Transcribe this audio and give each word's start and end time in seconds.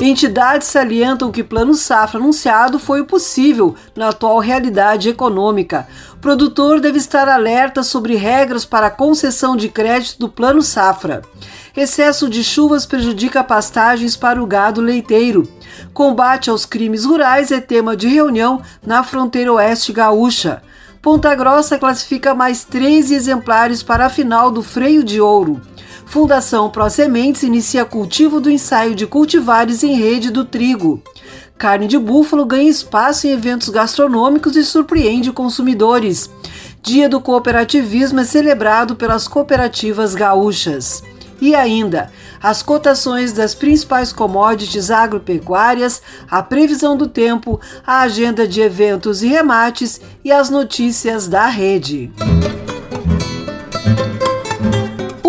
Entidades 0.00 0.68
salientam 0.68 1.32
que 1.32 1.42
plano 1.42 1.74
safra 1.74 2.20
anunciado 2.20 2.78
foi 2.78 3.00
o 3.00 3.04
possível 3.04 3.74
na 3.96 4.10
atual 4.10 4.38
realidade 4.38 5.08
econômica. 5.08 5.88
O 6.14 6.18
produtor 6.18 6.80
deve 6.80 6.98
estar 6.98 7.28
alerta 7.28 7.82
sobre 7.82 8.14
regras 8.14 8.64
para 8.64 8.90
concessão 8.90 9.56
de 9.56 9.68
crédito 9.68 10.20
do 10.20 10.28
plano 10.28 10.62
safra. 10.62 11.22
Excesso 11.76 12.28
de 12.28 12.44
chuvas 12.44 12.86
prejudica 12.86 13.42
pastagens 13.42 14.16
para 14.16 14.40
o 14.40 14.46
gado 14.46 14.80
leiteiro. 14.80 15.48
Combate 15.92 16.48
aos 16.48 16.64
crimes 16.64 17.04
rurais 17.04 17.50
é 17.50 17.60
tema 17.60 17.96
de 17.96 18.06
reunião 18.06 18.62
na 18.86 19.02
fronteira 19.02 19.52
oeste 19.52 19.92
gaúcha. 19.92 20.62
Ponta 21.02 21.34
Grossa 21.34 21.76
classifica 21.76 22.34
mais 22.34 22.64
três 22.64 23.10
exemplares 23.10 23.82
para 23.82 24.06
a 24.06 24.10
final 24.10 24.50
do 24.50 24.62
freio 24.62 25.02
de 25.02 25.20
ouro. 25.20 25.60
Fundação 26.08 26.70
Pro 26.70 26.88
Sementes 26.88 27.42
inicia 27.42 27.84
cultivo 27.84 28.40
do 28.40 28.50
ensaio 28.50 28.94
de 28.94 29.06
cultivares 29.06 29.82
em 29.82 29.94
rede 29.94 30.30
do 30.30 30.42
trigo. 30.42 31.02
Carne 31.58 31.86
de 31.86 31.98
búfalo 31.98 32.46
ganha 32.46 32.70
espaço 32.70 33.26
em 33.26 33.32
eventos 33.32 33.68
gastronômicos 33.68 34.56
e 34.56 34.64
surpreende 34.64 35.30
consumidores. 35.32 36.30
Dia 36.80 37.10
do 37.10 37.20
Cooperativismo 37.20 38.20
é 38.20 38.24
celebrado 38.24 38.96
pelas 38.96 39.28
cooperativas 39.28 40.14
gaúchas. 40.14 41.02
E 41.42 41.54
ainda, 41.54 42.10
as 42.42 42.62
cotações 42.62 43.34
das 43.34 43.54
principais 43.54 44.10
commodities 44.10 44.90
agropecuárias, 44.90 46.00
a 46.30 46.42
previsão 46.42 46.96
do 46.96 47.06
tempo, 47.06 47.60
a 47.86 48.00
agenda 48.00 48.48
de 48.48 48.62
eventos 48.62 49.22
e 49.22 49.28
remates 49.28 50.00
e 50.24 50.32
as 50.32 50.48
notícias 50.48 51.28
da 51.28 51.48
rede 51.48 52.10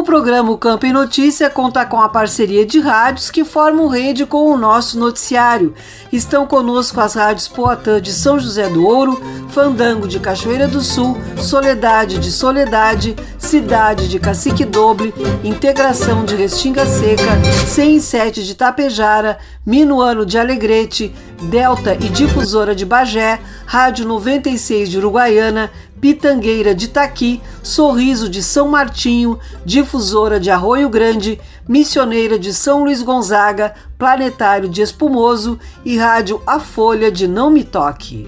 programa 0.10 0.50
O 0.50 0.58
Campo 0.58 0.88
em 0.88 0.92
Notícia 0.92 1.52
conta 1.52 1.86
com 1.86 2.02
a 2.02 2.10
parceria 2.10 2.66
de 2.66 2.80
rádios 2.80 3.30
que 3.30 3.46
formam 3.46 3.88
rede 3.88 4.26
com 4.26 4.52
o 4.52 4.58
nosso 4.58 4.98
noticiário. 4.98 5.76
Estão 6.12 6.48
conosco 6.48 7.00
as 7.00 7.14
rádios 7.14 7.48
Poatã 7.48 8.02
de 8.02 8.12
São 8.12 8.40
José 8.40 8.68
do 8.70 8.84
Ouro, 8.88 9.22
Fandango 9.50 10.08
de 10.08 10.20
Cachoeira 10.20 10.68
do 10.68 10.82
Sul, 10.82 11.16
Soledade 11.40 12.18
de 12.18 12.32
Soledade, 12.32 13.16
Cidade 13.38 14.08
de 14.08 14.18
Cacique 14.18 14.66
Doble, 14.66 15.14
Integração 15.44 16.26
de 16.26 16.36
Restinga 16.36 16.88
Seca, 16.88 17.40
107 17.68 18.44
de 18.44 18.56
Tapejara, 18.56 19.38
Minuano 19.64 20.26
de 20.26 20.40
Alegrete, 20.40 21.14
Delta 21.52 21.94
e 21.94 22.10
Difusora 22.10 22.74
de 22.74 22.84
Bagé, 22.84 23.40
Rádio 23.72 24.04
96 24.08 24.90
de 24.90 24.98
Uruguaiana, 24.98 25.70
Pitangueira 26.02 26.74
de 26.74 26.88
Taqui, 26.88 27.40
Sorriso 27.62 28.28
de 28.28 28.42
São 28.42 28.68
Martinho, 28.68 29.38
Difusora 29.64 30.40
de 30.40 30.50
Arroio 30.50 30.90
Grande, 30.90 31.40
Missioneira 31.68 32.40
de 32.40 32.52
São 32.52 32.84
Luís 32.84 33.04
Gonzaga, 33.04 33.76
Planetário 33.96 34.68
de 34.68 34.82
Espumoso 34.82 35.60
e 35.86 36.00
Rádio 36.00 36.42
A 36.48 36.60
Folha 36.60 37.12
de 37.12 37.28
Não 37.28 37.52
Me 37.52 37.64
Toque. 37.64 38.28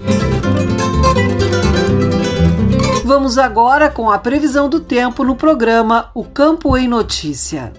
Vamos 3.04 3.36
agora 3.36 3.90
com 3.90 4.08
a 4.08 4.18
previsão 4.18 4.68
do 4.68 4.78
tempo 4.78 5.24
no 5.24 5.34
programa 5.34 6.08
O 6.14 6.22
Campo 6.22 6.76
em 6.76 6.86
Notícia. 6.86 7.72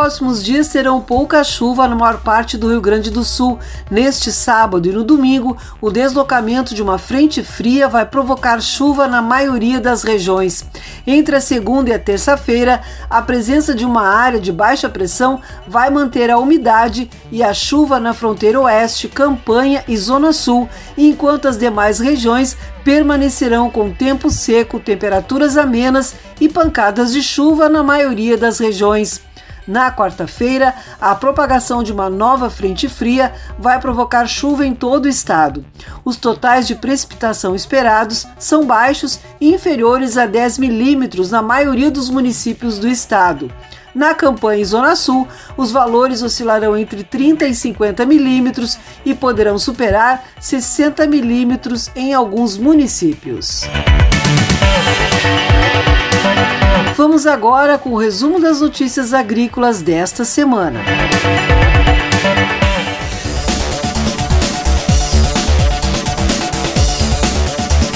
Próximos 0.00 0.42
dias 0.42 0.68
terão 0.68 0.98
pouca 0.98 1.44
chuva 1.44 1.86
na 1.86 1.94
maior 1.94 2.22
parte 2.22 2.56
do 2.56 2.70
Rio 2.70 2.80
Grande 2.80 3.10
do 3.10 3.22
Sul. 3.22 3.58
Neste 3.90 4.32
sábado 4.32 4.88
e 4.88 4.92
no 4.92 5.04
domingo, 5.04 5.58
o 5.78 5.90
deslocamento 5.90 6.74
de 6.74 6.82
uma 6.82 6.96
frente 6.96 7.42
fria 7.42 7.86
vai 7.86 8.06
provocar 8.06 8.62
chuva 8.62 9.06
na 9.06 9.20
maioria 9.20 9.78
das 9.78 10.02
regiões. 10.02 10.64
Entre 11.06 11.36
a 11.36 11.40
segunda 11.40 11.90
e 11.90 11.92
a 11.92 11.98
terça-feira, 11.98 12.80
a 13.10 13.20
presença 13.20 13.74
de 13.74 13.84
uma 13.84 14.08
área 14.08 14.40
de 14.40 14.50
baixa 14.50 14.88
pressão 14.88 15.38
vai 15.68 15.90
manter 15.90 16.30
a 16.30 16.38
umidade 16.38 17.10
e 17.30 17.42
a 17.42 17.52
chuva 17.52 18.00
na 18.00 18.14
fronteira 18.14 18.58
oeste, 18.58 19.06
Campanha 19.06 19.84
e 19.86 19.98
Zona 19.98 20.32
Sul, 20.32 20.66
enquanto 20.96 21.46
as 21.46 21.58
demais 21.58 21.98
regiões 21.98 22.56
permanecerão 22.82 23.68
com 23.68 23.92
tempo 23.92 24.30
seco, 24.30 24.80
temperaturas 24.80 25.58
amenas 25.58 26.14
e 26.40 26.48
pancadas 26.48 27.12
de 27.12 27.22
chuva 27.22 27.68
na 27.68 27.82
maioria 27.82 28.38
das 28.38 28.58
regiões. 28.58 29.28
Na 29.70 29.92
quarta-feira, 29.92 30.74
a 31.00 31.14
propagação 31.14 31.80
de 31.80 31.92
uma 31.92 32.10
nova 32.10 32.50
frente 32.50 32.88
fria 32.88 33.32
vai 33.56 33.78
provocar 33.78 34.26
chuva 34.26 34.66
em 34.66 34.74
todo 34.74 35.04
o 35.04 35.08
estado. 35.08 35.64
Os 36.04 36.16
totais 36.16 36.66
de 36.66 36.74
precipitação 36.74 37.54
esperados 37.54 38.26
são 38.36 38.66
baixos 38.66 39.20
e 39.40 39.54
inferiores 39.54 40.18
a 40.18 40.26
10 40.26 40.58
milímetros 40.58 41.30
na 41.30 41.40
maioria 41.40 41.88
dos 41.88 42.10
municípios 42.10 42.80
do 42.80 42.88
estado. 42.88 43.48
Na 43.94 44.12
campanha 44.12 44.60
em 44.60 44.64
Zona 44.64 44.96
Sul, 44.96 45.28
os 45.56 45.70
valores 45.70 46.20
oscilarão 46.20 46.76
entre 46.76 47.04
30 47.04 47.46
e 47.46 47.54
50 47.54 48.04
milímetros 48.04 48.76
e 49.04 49.14
poderão 49.14 49.56
superar 49.56 50.24
60 50.40 51.06
milímetros 51.06 51.92
em 51.94 52.12
alguns 52.12 52.58
municípios. 52.58 53.62
Vamos 56.96 57.26
agora 57.26 57.78
com 57.78 57.90
o 57.90 57.96
resumo 57.96 58.40
das 58.40 58.60
notícias 58.60 59.14
agrícolas 59.14 59.80
desta 59.82 60.24
semana. 60.24 60.80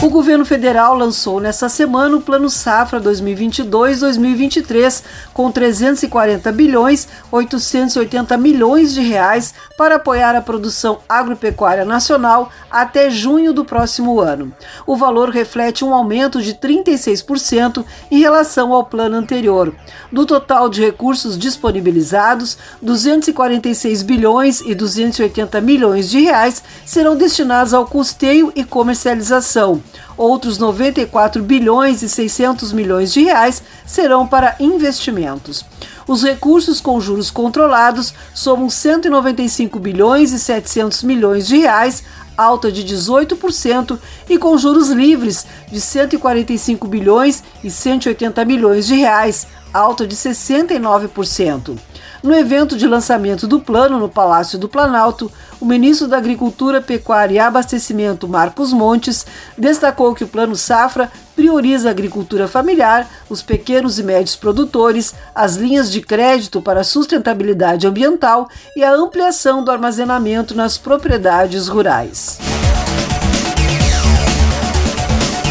O 0.05 0.11
governo 0.11 0.45
federal 0.45 0.95
lançou 0.95 1.41
nesta 1.41 1.67
semana 1.67 2.15
o 2.15 2.21
Plano 2.21 2.51
Safra 2.51 3.01
2022-2023 3.01 5.03
com 5.33 5.51
340 5.51 6.53
bilhões 6.53 7.09
880 7.33 8.37
milhões 8.37 8.93
de 8.93 9.01
reais 9.01 9.55
para 9.79 9.95
apoiar 9.95 10.37
a 10.37 10.43
produção 10.43 10.99
agropecuária 11.09 11.87
nacional 11.87 12.51
até 12.71 13.09
junho 13.09 13.55
do 13.55 13.65
próximo 13.65 14.21
ano. 14.21 14.53
O 14.87 14.95
valor 14.95 15.31
reflete 15.31 15.87
um 15.87 15.95
aumento 15.95 16.43
de 16.43 16.53
36% 16.53 17.83
em 18.11 18.19
relação 18.19 18.75
ao 18.75 18.85
plano 18.85 19.17
anterior. 19.17 19.75
Do 20.13 20.27
total 20.27 20.69
de 20.69 20.83
recursos 20.83 21.39
disponibilizados, 21.39 22.59
246 22.83 24.03
bilhões 24.03 24.61
e 24.61 24.75
280 24.75 25.63
milhões 25.63 26.11
de 26.11 26.21
reais 26.21 26.63
serão 26.85 27.17
destinados 27.17 27.73
ao 27.73 27.87
custeio 27.87 28.53
e 28.55 28.65
comercialização. 28.65 29.83
Outros 30.17 30.59
94 30.59 31.43
bilhões 31.43 32.03
e 32.03 32.09
600 32.09 32.73
milhões 32.73 33.13
de 33.13 33.23
reais 33.23 33.63
serão 33.85 34.27
para 34.27 34.57
investimentos. 34.61 35.65
Os 36.07 36.23
recursos 36.23 36.81
com 36.81 37.01
juros 37.01 37.31
controlados 37.31 38.15
somam 38.35 38.71
195 38.71 39.79
bilhões 39.79 40.33
e 40.33 40.39
700 40.39 41.03
milhões 41.03 41.47
de 41.47 41.57
reais, 41.59 42.05
alta 42.37 42.71
de 42.71 42.85
18%, 42.85 43.99
e 44.29 44.39
com 44.39 44.57
juros 44.59 44.91
livres 44.91 45.47
de 45.71 45.81
145 45.81 46.87
bilhões 46.87 47.43
e 47.63 47.71
180 47.71 48.45
milhões 48.45 48.87
de 48.87 48.95
reais, 48.95 49.47
alta 49.73 50.07
de 50.07 50.15
69%. 50.15 51.77
No 52.25 52.35
evento 52.35 52.79
de 52.79 52.87
lançamento 52.89 53.47
do 53.47 53.61
plano 53.61 53.99
no 53.99 54.09
Palácio 54.09 54.59
do 54.59 54.67
Planalto, 54.67 55.31
o 55.61 55.67
ministro 55.67 56.09
da 56.09 56.17
Agricultura, 56.17 56.81
Pecuária 56.81 57.35
e 57.35 57.39
Abastecimento, 57.39 58.27
Marcos 58.27 58.73
Montes, 58.73 59.27
destacou 59.59 60.15
que 60.15 60.25
o 60.25 60.27
Plano 60.27 60.57
Safra 60.57 61.13
prioriza 61.37 61.89
a 61.89 61.91
agricultura 61.91 62.49
familiar, 62.49 63.07
os 63.29 63.43
pequenos 63.43 63.99
e 63.99 64.03
médios 64.03 64.37
produtores, 64.37 65.15
as 65.35 65.57
linhas 65.57 65.93
de 65.93 66.01
crédito 66.01 66.63
para 66.63 66.83
sustentabilidade 66.83 67.87
ambiental 67.87 68.49
e 68.75 68.83
a 68.83 68.95
ampliação 68.95 69.63
do 69.63 69.71
armazenamento 69.71 70.55
nas 70.55 70.79
propriedades 70.79 71.69
rurais. 71.69 72.39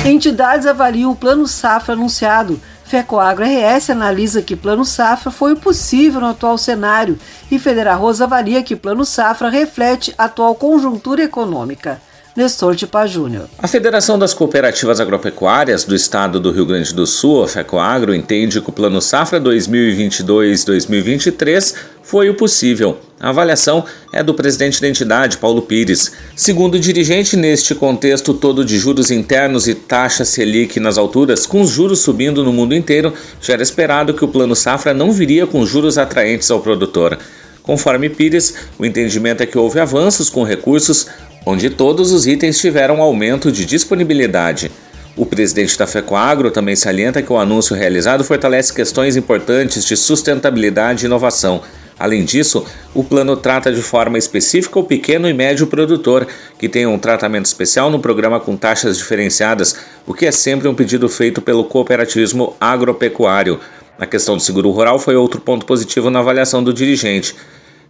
Entidades 0.04 0.66
avaliam 0.66 1.12
o 1.12 1.16
Plano 1.16 1.48
Safra 1.48 1.94
anunciado 1.94 2.60
FECOAGro 2.94 3.44
RS 3.44 3.90
analisa 3.90 4.44
que 4.44 4.56
Plano 4.56 4.86
Safra 4.86 5.32
foi 5.32 5.54
o 5.54 5.58
possível 5.58 6.22
no 6.22 6.28
atual 6.28 6.60
cenário 6.60 7.18
e 7.50 7.58
Federarroz 7.58 8.22
avalia 8.22 8.62
que 8.62 8.76
Plano 8.76 9.04
Safra 9.04 9.50
reflete 9.50 10.14
a 10.16 10.26
atual 10.26 10.54
conjuntura 10.54 11.24
econômica. 11.24 12.00
Nestor 12.36 12.76
Tipa 12.76 13.08
Júnior. 13.08 13.48
A 13.58 13.68
Federação 13.68 14.20
das 14.20 14.34
Cooperativas 14.34 15.00
Agropecuárias 15.00 15.84
do 15.84 15.96
Estado 15.96 16.40
do 16.40 16.52
Rio 16.52 16.68
Grande 16.68 16.94
do 16.94 17.08
Sul, 17.08 17.44
a 17.44 17.48
FECOAGRO, 17.48 18.14
entende 18.14 18.62
que 18.62 18.70
o 18.70 18.74
Plano 18.74 19.02
Safra 19.02 19.42
2022-2023 19.42 21.76
foi 22.04 22.30
o 22.30 22.36
possível. 22.36 23.00
A 23.20 23.30
avaliação 23.30 23.86
é 24.12 24.22
do 24.22 24.34
presidente 24.34 24.82
da 24.82 24.88
entidade, 24.88 25.38
Paulo 25.38 25.62
Pires. 25.62 26.12
Segundo 26.36 26.76
o 26.76 26.80
dirigente, 26.80 27.38
neste 27.38 27.74
contexto 27.74 28.34
todo 28.34 28.66
de 28.66 28.78
juros 28.78 29.10
internos 29.10 29.68
e 29.68 29.74
taxa 29.74 30.26
Selic 30.26 30.80
nas 30.80 30.98
alturas, 30.98 31.46
com 31.46 31.62
os 31.62 31.70
juros 31.70 32.00
subindo 32.00 32.44
no 32.44 32.52
mundo 32.52 32.76
inteiro, 32.76 33.14
já 33.42 33.54
era 33.54 33.64
esperado 33.64 34.14
que 34.14 34.26
o 34.26 34.28
Plano 34.28 34.56
Safra 34.56 34.94
não 34.94 35.12
viria 35.12 35.48
com 35.48 35.66
juros 35.66 35.98
atraentes 35.98 36.52
ao 36.52 36.60
produtor. 36.60 37.18
Conforme 37.64 38.10
Pires, 38.10 38.54
o 38.78 38.86
entendimento 38.86 39.42
é 39.42 39.46
que 39.46 39.58
houve 39.58 39.80
avanços 39.80 40.30
com 40.30 40.44
recursos 40.44 41.08
onde 41.46 41.70
todos 41.70 42.12
os 42.12 42.28
itens 42.28 42.60
tiveram 42.60 43.02
aumento 43.02 43.52
de 43.52 43.66
disponibilidade. 43.66 44.72
O 45.16 45.26
presidente 45.26 45.78
da 45.78 45.86
FECOAGRO 45.86 46.50
também 46.52 46.76
salienta 46.76 47.22
que 47.22 47.32
o 47.32 47.38
anúncio 47.38 47.76
realizado 47.76 48.24
fortalece 48.24 48.74
questões 48.74 49.16
importantes 49.16 49.86
de 49.86 49.96
sustentabilidade 49.96 51.04
e 51.04 51.06
inovação. 51.06 51.62
Além 52.00 52.26
disso, 52.26 52.66
o 52.94 53.04
plano 53.04 53.38
trata 53.38 53.72
de 53.72 53.82
forma 53.82 54.18
específica 54.18 54.80
o 54.80 54.84
pequeno 54.84 55.30
e 55.30 55.34
médio 55.34 55.68
produtor, 55.68 56.28
que 56.58 56.68
tem 56.68 56.86
um 56.86 56.98
tratamento 56.98 57.46
especial 57.46 57.90
no 57.90 58.00
programa 58.00 58.40
com 58.40 58.58
taxas 58.58 58.98
diferenciadas, 58.98 59.78
o 60.06 60.14
que 60.14 60.26
é 60.26 60.32
sempre 60.32 60.68
um 60.68 60.76
pedido 60.76 61.08
feito 61.08 61.42
pelo 61.42 61.64
cooperativismo 61.66 62.56
agropecuário. 62.60 63.60
A 64.00 64.06
questão 64.06 64.36
do 64.36 64.42
seguro 64.42 64.72
rural 64.72 64.98
foi 64.98 65.16
outro 65.16 65.40
ponto 65.40 65.66
positivo 65.66 66.10
na 66.10 66.20
avaliação 66.20 66.64
do 66.64 66.74
dirigente. 66.74 67.36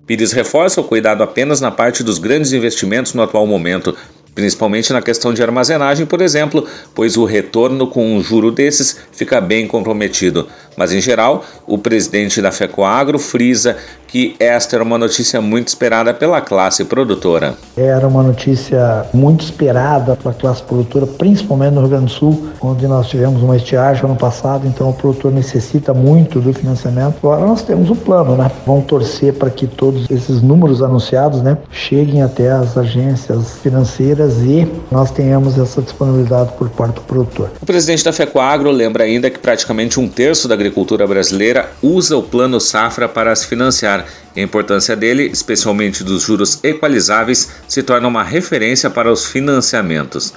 Pires 0.06 0.34
reforça 0.34 0.82
o 0.82 0.84
cuidado 0.84 1.24
apenas 1.24 1.62
na 1.62 1.72
parte 1.72 2.04
dos 2.04 2.18
grandes 2.18 2.52
investimentos 2.52 3.14
no 3.14 3.22
atual 3.22 3.48
momento, 3.48 3.96
principalmente 4.36 4.92
na 4.92 5.02
questão 5.02 5.34
de 5.34 5.42
armazenagem, 5.42 6.06
por 6.06 6.22
exemplo, 6.22 6.66
pois 6.94 7.18
o 7.18 7.26
retorno 7.26 7.88
com 7.88 8.16
um 8.16 8.22
juro 8.22 8.52
desses 8.52 8.98
fica 9.12 9.40
bem 9.40 9.68
comprometido. 9.68 10.48
Mas, 10.76 10.92
em 10.92 11.00
geral, 11.00 11.46
o 11.68 11.78
presidente 11.78 12.42
da 12.42 12.52
FECOAGRO 12.52 13.20
frisa 13.20 13.78
que 14.14 14.36
esta 14.40 14.76
era 14.76 14.84
uma 14.84 14.98
notícia 14.98 15.42
muito 15.42 15.70
esperada 15.70 16.14
pela 16.14 16.40
classe 16.40 16.86
produtora. 16.86 17.56
Era 17.76 18.08
uma 18.08 18.22
notícia 18.22 19.08
muito 19.12 19.44
esperada 19.44 20.16
pela 20.16 20.36
classe 20.36 20.62
produtora, 20.62 21.08
principalmente 21.08 21.74
no 21.74 21.82
Rio 21.82 21.90
Grande 21.90 22.06
do 22.06 22.12
Sul, 22.12 22.48
onde 22.62 22.88
nós 22.88 23.08
tivemos 23.08 23.42
uma 23.42 23.58
estiagem 23.58 24.06
ano 24.06 24.16
passado, 24.16 24.68
então 24.68 24.90
o 24.90 24.94
produtor 24.94 25.32
necessita 25.32 25.96
muito 25.96 26.40
do 26.40 26.54
financiamento. 26.54 27.16
Agora 27.24 27.42
nós 27.42 27.64
temos 27.64 27.90
um 27.90 27.96
plano, 27.96 28.36
né? 28.36 28.52
Vamos 28.68 28.86
torcer 28.86 29.34
para 29.34 29.50
que 29.50 29.66
todos 29.66 30.08
esses 30.12 30.44
números 30.44 30.84
anunciados, 30.84 31.42
né, 31.42 31.58
cheguem 31.72 32.22
até 32.22 32.52
as 32.52 32.78
agências 32.78 33.58
financeiras 33.64 34.23
e 34.42 34.68
nós 34.92 35.12
tenhamos 35.12 35.58
essa 35.58 35.82
disponibilidade 35.82 36.52
por 36.58 36.70
parte 36.70 36.96
do 36.96 37.02
produtor. 37.02 37.52
O 37.62 37.66
presidente 37.66 38.04
da 38.04 38.14
FECOAGRO 38.14 38.72
lembra 38.72 39.04
ainda 39.04 39.30
que 39.30 39.40
praticamente 39.40 40.00
um 40.00 40.08
terço 40.08 40.48
da 40.48 40.54
agricultura 40.54 41.06
brasileira 41.06 41.70
usa 41.82 42.18
o 42.18 42.24
plano 42.24 42.60
safra 42.60 43.08
para 43.10 43.36
se 43.36 43.48
financiar 43.48 44.06
a 44.36 44.40
importância 44.40 44.96
dele, 44.96 45.30
especialmente 45.32 46.04
dos 46.04 46.24
juros 46.24 46.64
equalizáveis, 46.64 47.52
se 47.68 47.84
torna 47.84 48.08
uma 48.08 48.24
referência 48.24 48.90
para 48.90 49.12
os 49.12 49.26
financiamentos. 49.26 50.34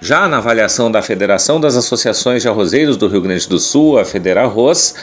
Já 0.00 0.28
na 0.28 0.38
avaliação 0.38 0.90
da 0.92 1.02
Federação 1.02 1.60
das 1.60 1.76
Associações 1.76 2.42
de 2.42 2.48
Arrozeiros 2.48 2.96
do 2.96 3.08
Rio 3.08 3.20
Grande 3.20 3.48
do 3.48 3.58
Sul, 3.58 3.98
a 3.98 4.04
Federarroz, 4.04 4.94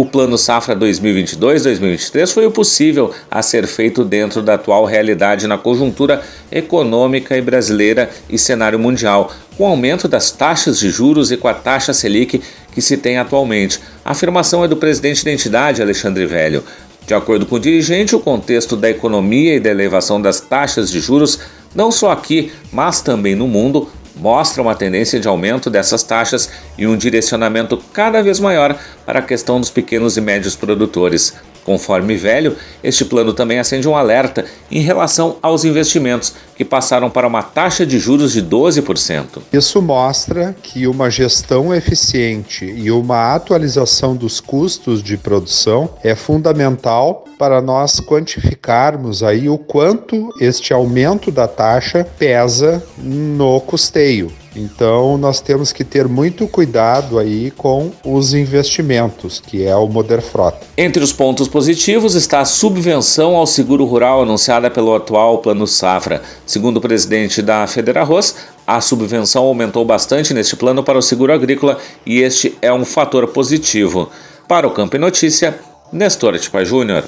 o 0.00 0.04
Plano 0.04 0.36
Safra 0.36 0.74
2022-2023 0.74 2.32
foi 2.32 2.46
o 2.46 2.50
possível 2.50 3.14
a 3.30 3.40
ser 3.42 3.64
feito 3.68 4.04
dentro 4.04 4.42
da 4.42 4.54
atual 4.54 4.84
realidade 4.84 5.46
na 5.46 5.56
conjuntura 5.56 6.20
econômica 6.50 7.36
e 7.36 7.40
brasileira 7.40 8.10
e 8.28 8.36
cenário 8.36 8.76
mundial, 8.76 9.32
com 9.56 9.62
o 9.62 9.66
aumento 9.68 10.08
das 10.08 10.32
taxas 10.32 10.80
de 10.80 10.90
juros 10.90 11.30
e 11.30 11.36
com 11.36 11.46
a 11.46 11.54
taxa 11.54 11.94
Selic 11.94 12.42
que 12.72 12.82
se 12.82 12.96
tem 12.96 13.18
atualmente. 13.18 13.78
A 14.04 14.10
afirmação 14.10 14.64
é 14.64 14.68
do 14.68 14.76
presidente 14.76 15.24
da 15.24 15.30
entidade, 15.30 15.80
Alexandre 15.80 16.26
Velho. 16.26 16.64
De 17.06 17.14
acordo 17.14 17.46
com 17.46 17.54
o 17.54 17.60
dirigente, 17.60 18.16
o 18.16 18.20
contexto 18.20 18.76
da 18.76 18.90
economia 18.90 19.54
e 19.54 19.60
da 19.60 19.70
elevação 19.70 20.20
das 20.20 20.40
taxas 20.40 20.90
de 20.90 20.98
juros, 20.98 21.38
não 21.72 21.92
só 21.92 22.10
aqui, 22.10 22.50
mas 22.72 23.00
também 23.00 23.36
no 23.36 23.46
mundo, 23.46 23.88
mostra 24.16 24.62
uma 24.62 24.74
tendência 24.74 25.18
de 25.18 25.28
aumento 25.28 25.68
dessas 25.68 26.02
taxas 26.02 26.50
e 26.78 26.86
um 26.86 26.96
direcionamento 26.96 27.76
cada 27.92 28.22
vez 28.22 28.38
maior 28.40 28.78
para 29.04 29.18
a 29.18 29.22
questão 29.22 29.60
dos 29.60 29.70
pequenos 29.70 30.16
e 30.16 30.20
médios 30.20 30.56
produtores. 30.56 31.34
Conforme 31.64 32.16
velho, 32.16 32.56
este 32.82 33.04
plano 33.04 33.32
também 33.32 33.58
acende 33.58 33.88
um 33.88 33.96
alerta 33.96 34.44
em 34.70 34.80
relação 34.80 35.36
aos 35.40 35.64
investimentos, 35.64 36.34
que 36.54 36.64
passaram 36.64 37.10
para 37.10 37.26
uma 37.26 37.42
taxa 37.42 37.84
de 37.84 37.98
juros 37.98 38.32
de 38.32 38.42
12%. 38.42 39.40
Isso 39.52 39.82
mostra 39.82 40.54
que 40.62 40.86
uma 40.86 41.10
gestão 41.10 41.74
eficiente 41.74 42.64
e 42.64 42.90
uma 42.90 43.34
atualização 43.34 44.14
dos 44.14 44.40
custos 44.40 45.02
de 45.02 45.16
produção 45.16 45.90
é 46.04 46.14
fundamental 46.14 47.24
para 47.38 47.60
nós 47.60 47.98
quantificarmos 48.00 49.22
aí 49.22 49.48
o 49.48 49.58
quanto 49.58 50.28
este 50.40 50.72
aumento 50.72 51.30
da 51.30 51.48
taxa 51.48 52.06
pesa 52.18 52.82
no 52.98 53.60
custeio. 53.60 54.30
Então 54.54 55.18
nós 55.18 55.40
temos 55.40 55.72
que 55.72 55.84
ter 55.84 56.06
muito 56.06 56.46
cuidado 56.46 57.18
aí 57.18 57.50
com 57.50 57.90
os 58.04 58.34
investimentos, 58.34 59.40
que 59.40 59.64
é 59.64 59.74
o 59.74 59.88
Moderfrota. 59.88 60.66
Entre 60.76 61.02
os 61.02 61.12
pontos 61.12 61.48
positivos 61.48 62.14
está 62.14 62.40
a 62.40 62.44
subvenção 62.44 63.34
ao 63.34 63.46
seguro 63.46 63.84
rural 63.84 64.22
anunciada 64.22 64.70
pelo 64.70 64.94
atual 64.94 65.38
Plano 65.38 65.66
Safra. 65.66 66.22
Segundo 66.46 66.76
o 66.76 66.80
presidente 66.80 67.42
da 67.42 67.66
Federarroz, 67.66 68.36
a 68.66 68.80
subvenção 68.80 69.44
aumentou 69.44 69.84
bastante 69.84 70.32
neste 70.32 70.56
plano 70.56 70.82
para 70.82 70.98
o 70.98 71.02
seguro 71.02 71.32
agrícola 71.32 71.78
e 72.06 72.20
este 72.20 72.56
é 72.62 72.72
um 72.72 72.84
fator 72.84 73.26
positivo. 73.28 74.08
Para 74.46 74.66
o 74.66 74.70
Campo 74.70 74.96
e 74.96 74.98
Notícia, 74.98 75.58
Nestor 75.92 76.38
Tipa 76.38 76.64
Júnior. 76.64 77.04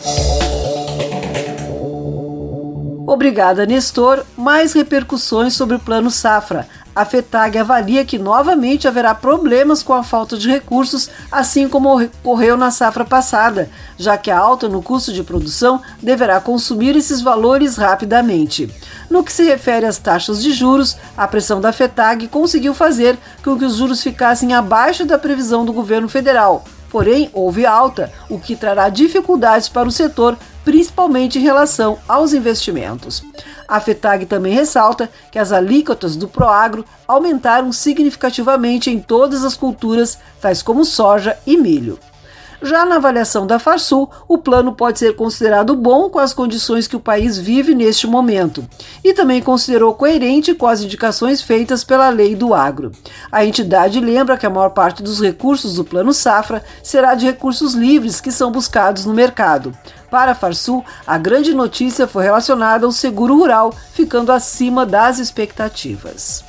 Obrigada, 3.06 3.64
Nestor. 3.64 4.24
Mais 4.36 4.72
repercussões 4.72 5.54
sobre 5.54 5.76
o 5.76 5.78
Plano 5.78 6.10
Safra. 6.10 6.66
A 6.96 7.04
FETAG 7.04 7.58
avalia 7.58 8.06
que 8.06 8.18
novamente 8.18 8.88
haverá 8.88 9.14
problemas 9.14 9.82
com 9.82 9.92
a 9.92 10.02
falta 10.02 10.38
de 10.38 10.48
recursos, 10.48 11.10
assim 11.30 11.68
como 11.68 12.02
ocorreu 12.02 12.56
na 12.56 12.70
safra 12.70 13.04
passada, 13.04 13.68
já 13.98 14.16
que 14.16 14.30
a 14.30 14.38
alta 14.38 14.66
no 14.66 14.82
custo 14.82 15.12
de 15.12 15.22
produção 15.22 15.82
deverá 16.02 16.40
consumir 16.40 16.96
esses 16.96 17.20
valores 17.20 17.76
rapidamente. 17.76 18.74
No 19.10 19.22
que 19.22 19.30
se 19.30 19.44
refere 19.44 19.84
às 19.84 19.98
taxas 19.98 20.42
de 20.42 20.52
juros, 20.52 20.96
a 21.14 21.28
pressão 21.28 21.60
da 21.60 21.70
FETAG 21.70 22.28
conseguiu 22.28 22.72
fazer 22.72 23.18
com 23.44 23.58
que 23.58 23.66
os 23.66 23.76
juros 23.76 24.02
ficassem 24.02 24.54
abaixo 24.54 25.04
da 25.04 25.18
previsão 25.18 25.66
do 25.66 25.74
governo 25.74 26.08
federal. 26.08 26.64
Porém, 26.88 27.28
houve 27.34 27.66
alta, 27.66 28.10
o 28.30 28.38
que 28.38 28.56
trará 28.56 28.88
dificuldades 28.88 29.68
para 29.68 29.86
o 29.86 29.92
setor, 29.92 30.34
principalmente 30.66 31.38
em 31.38 31.42
relação 31.42 31.96
aos 32.08 32.32
investimentos. 32.32 33.22
A 33.68 33.78
FETAG 33.78 34.26
também 34.26 34.52
ressalta 34.52 35.08
que 35.30 35.38
as 35.38 35.52
alíquotas 35.52 36.16
do 36.16 36.26
Proagro 36.26 36.84
aumentaram 37.06 37.70
significativamente 37.70 38.90
em 38.90 38.98
todas 38.98 39.44
as 39.44 39.56
culturas, 39.56 40.18
tais 40.40 40.62
como 40.62 40.84
soja 40.84 41.38
e 41.46 41.56
milho. 41.56 42.00
Já 42.62 42.84
na 42.84 42.96
avaliação 42.96 43.46
da 43.46 43.58
Farsul, 43.58 44.10
o 44.26 44.38
plano 44.38 44.72
pode 44.72 44.98
ser 44.98 45.14
considerado 45.14 45.76
bom 45.76 46.08
com 46.08 46.18
as 46.18 46.32
condições 46.32 46.86
que 46.86 46.96
o 46.96 47.00
país 47.00 47.36
vive 47.36 47.74
neste 47.74 48.06
momento 48.06 48.66
e 49.04 49.12
também 49.12 49.42
considerou 49.42 49.94
coerente 49.94 50.54
com 50.54 50.66
as 50.66 50.80
indicações 50.80 51.42
feitas 51.42 51.84
pela 51.84 52.08
lei 52.08 52.34
do 52.34 52.54
agro. 52.54 52.92
A 53.30 53.44
entidade 53.44 54.00
lembra 54.00 54.36
que 54.36 54.46
a 54.46 54.50
maior 54.50 54.70
parte 54.70 55.02
dos 55.02 55.20
recursos 55.20 55.74
do 55.74 55.84
Plano 55.84 56.12
Safra 56.12 56.64
será 56.82 57.14
de 57.14 57.26
recursos 57.26 57.74
livres 57.74 58.20
que 58.20 58.32
são 58.32 58.50
buscados 58.50 59.04
no 59.04 59.14
mercado. 59.14 59.76
Para 60.10 60.32
a 60.32 60.34
Farsul, 60.34 60.84
a 61.06 61.18
grande 61.18 61.52
notícia 61.52 62.06
foi 62.06 62.24
relacionada 62.24 62.86
ao 62.86 62.92
seguro 62.92 63.36
rural, 63.36 63.74
ficando 63.92 64.32
acima 64.32 64.86
das 64.86 65.18
expectativas. 65.18 66.44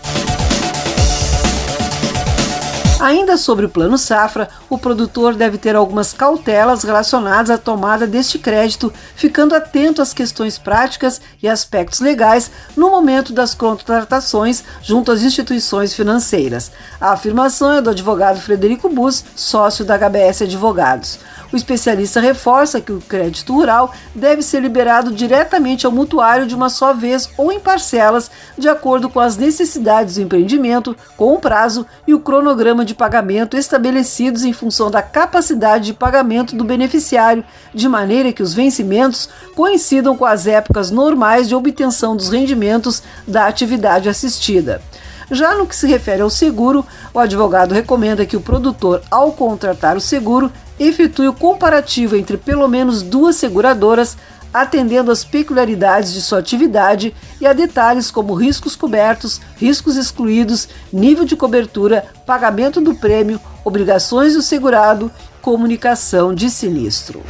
Ainda 3.00 3.38
sobre 3.38 3.64
o 3.64 3.70
plano 3.70 3.96
safra, 3.96 4.50
o 4.68 4.76
produtor 4.76 5.36
deve 5.36 5.60
ter 5.60 5.76
algumas 5.76 6.14
cautelas 6.14 6.84
relacionadas 6.84 7.52
à 7.52 7.58
tomada 7.58 8.08
deste 8.08 8.40
crédito, 8.40 8.92
ficando 9.16 9.54
atento 9.54 10.02
às 10.02 10.14
questões 10.14 10.58
práticas 10.58 11.22
e 11.42 11.48
aspectos 11.48 12.00
legais 12.00 12.50
no 12.76 12.90
momento 12.90 13.32
das 13.32 13.54
contratações 13.54 14.64
junto 14.82 15.12
às 15.12 15.22
instituições 15.22 15.94
financeiras. 15.94 16.72
A 17.00 17.12
afirmação 17.12 17.74
é 17.74 17.82
do 17.82 17.92
advogado 17.92 18.42
Frederico 18.42 18.90
Bus, 18.90 19.24
sócio 19.36 19.86
da 19.86 19.96
HBS 19.96 20.42
Advogados. 20.42 21.20
O 21.54 21.56
especialista 21.56 22.20
reforça 22.20 22.82
que 22.82 22.92
o 22.92 23.00
crédito 23.00 23.54
rural 23.54 23.94
deve 24.14 24.42
ser 24.42 24.60
liberado 24.60 25.12
diretamente 25.12 25.86
ao 25.86 25.92
mutuário 25.92 26.46
de 26.46 26.56
uma 26.56 26.70
só 26.70 26.94
vez 26.94 27.30
ou 27.38 27.52
em 27.52 27.60
parcelas, 27.60 28.30
de 28.58 28.68
acordo 28.68 29.08
com 29.10 29.20
as 29.20 29.38
necessidades 29.38 30.16
do 30.16 30.24
empreendimento, 30.24 30.98
com 31.16 31.34
o 31.34 31.40
prazo 31.40 31.86
e 32.06 32.14
o 32.14 32.20
cronograma 32.20 32.84
de 32.88 32.96
pagamento 32.96 33.56
estabelecidos 33.56 34.44
em 34.44 34.54
função 34.54 34.90
da 34.90 35.02
capacidade 35.02 35.86
de 35.86 35.94
pagamento 35.94 36.56
do 36.56 36.64
beneficiário, 36.64 37.44
de 37.74 37.88
maneira 37.88 38.34
que 38.34 38.42
os 38.42 38.54
vencimentos 38.54 39.30
coincidam 39.56 40.18
com 40.18 40.26
as 40.26 40.48
épocas 40.48 40.90
normais 40.90 41.48
de 41.48 41.54
obtenção 41.54 42.16
dos 42.16 42.30
rendimentos 42.30 43.04
da 43.28 43.46
atividade 43.46 44.10
assistida. 44.10 44.82
Já 45.30 45.56
no 45.56 45.68
que 45.68 45.76
se 45.76 45.86
refere 45.86 46.22
ao 46.22 46.30
seguro, 46.30 46.86
o 47.14 47.20
advogado 47.20 47.74
recomenda 47.74 48.26
que 48.26 48.38
o 48.38 48.42
produtor, 48.42 49.02
ao 49.12 49.34
contratar 49.34 49.98
o 49.98 50.02
seguro, 50.02 50.50
efetue 50.80 51.28
o 51.28 51.34
comparativo 51.34 52.16
entre 52.16 52.38
pelo 52.38 52.68
menos 52.68 53.02
duas 53.02 53.36
seguradoras, 53.36 54.18
atendendo 54.54 55.12
às 55.12 55.24
peculiaridades 55.24 56.14
de 56.14 56.22
sua 56.22 56.40
atividade 56.40 57.14
e 57.40 57.46
a 57.46 57.54
detalhes 57.54 58.10
como 58.12 58.34
riscos 58.34 58.76
cobertos, 58.76 59.42
riscos 59.58 59.96
excluídos, 59.96 60.68
nível 60.92 61.26
de 61.26 61.36
cobertura, 61.36 62.06
pagamento 62.26 62.82
do 62.82 62.96
prêmio, 62.96 63.40
obrigações 63.64 64.34
do 64.34 64.42
segurado, 64.42 65.12
comunicação 65.42 66.34
de 66.34 66.50
sinistro. 66.50 67.24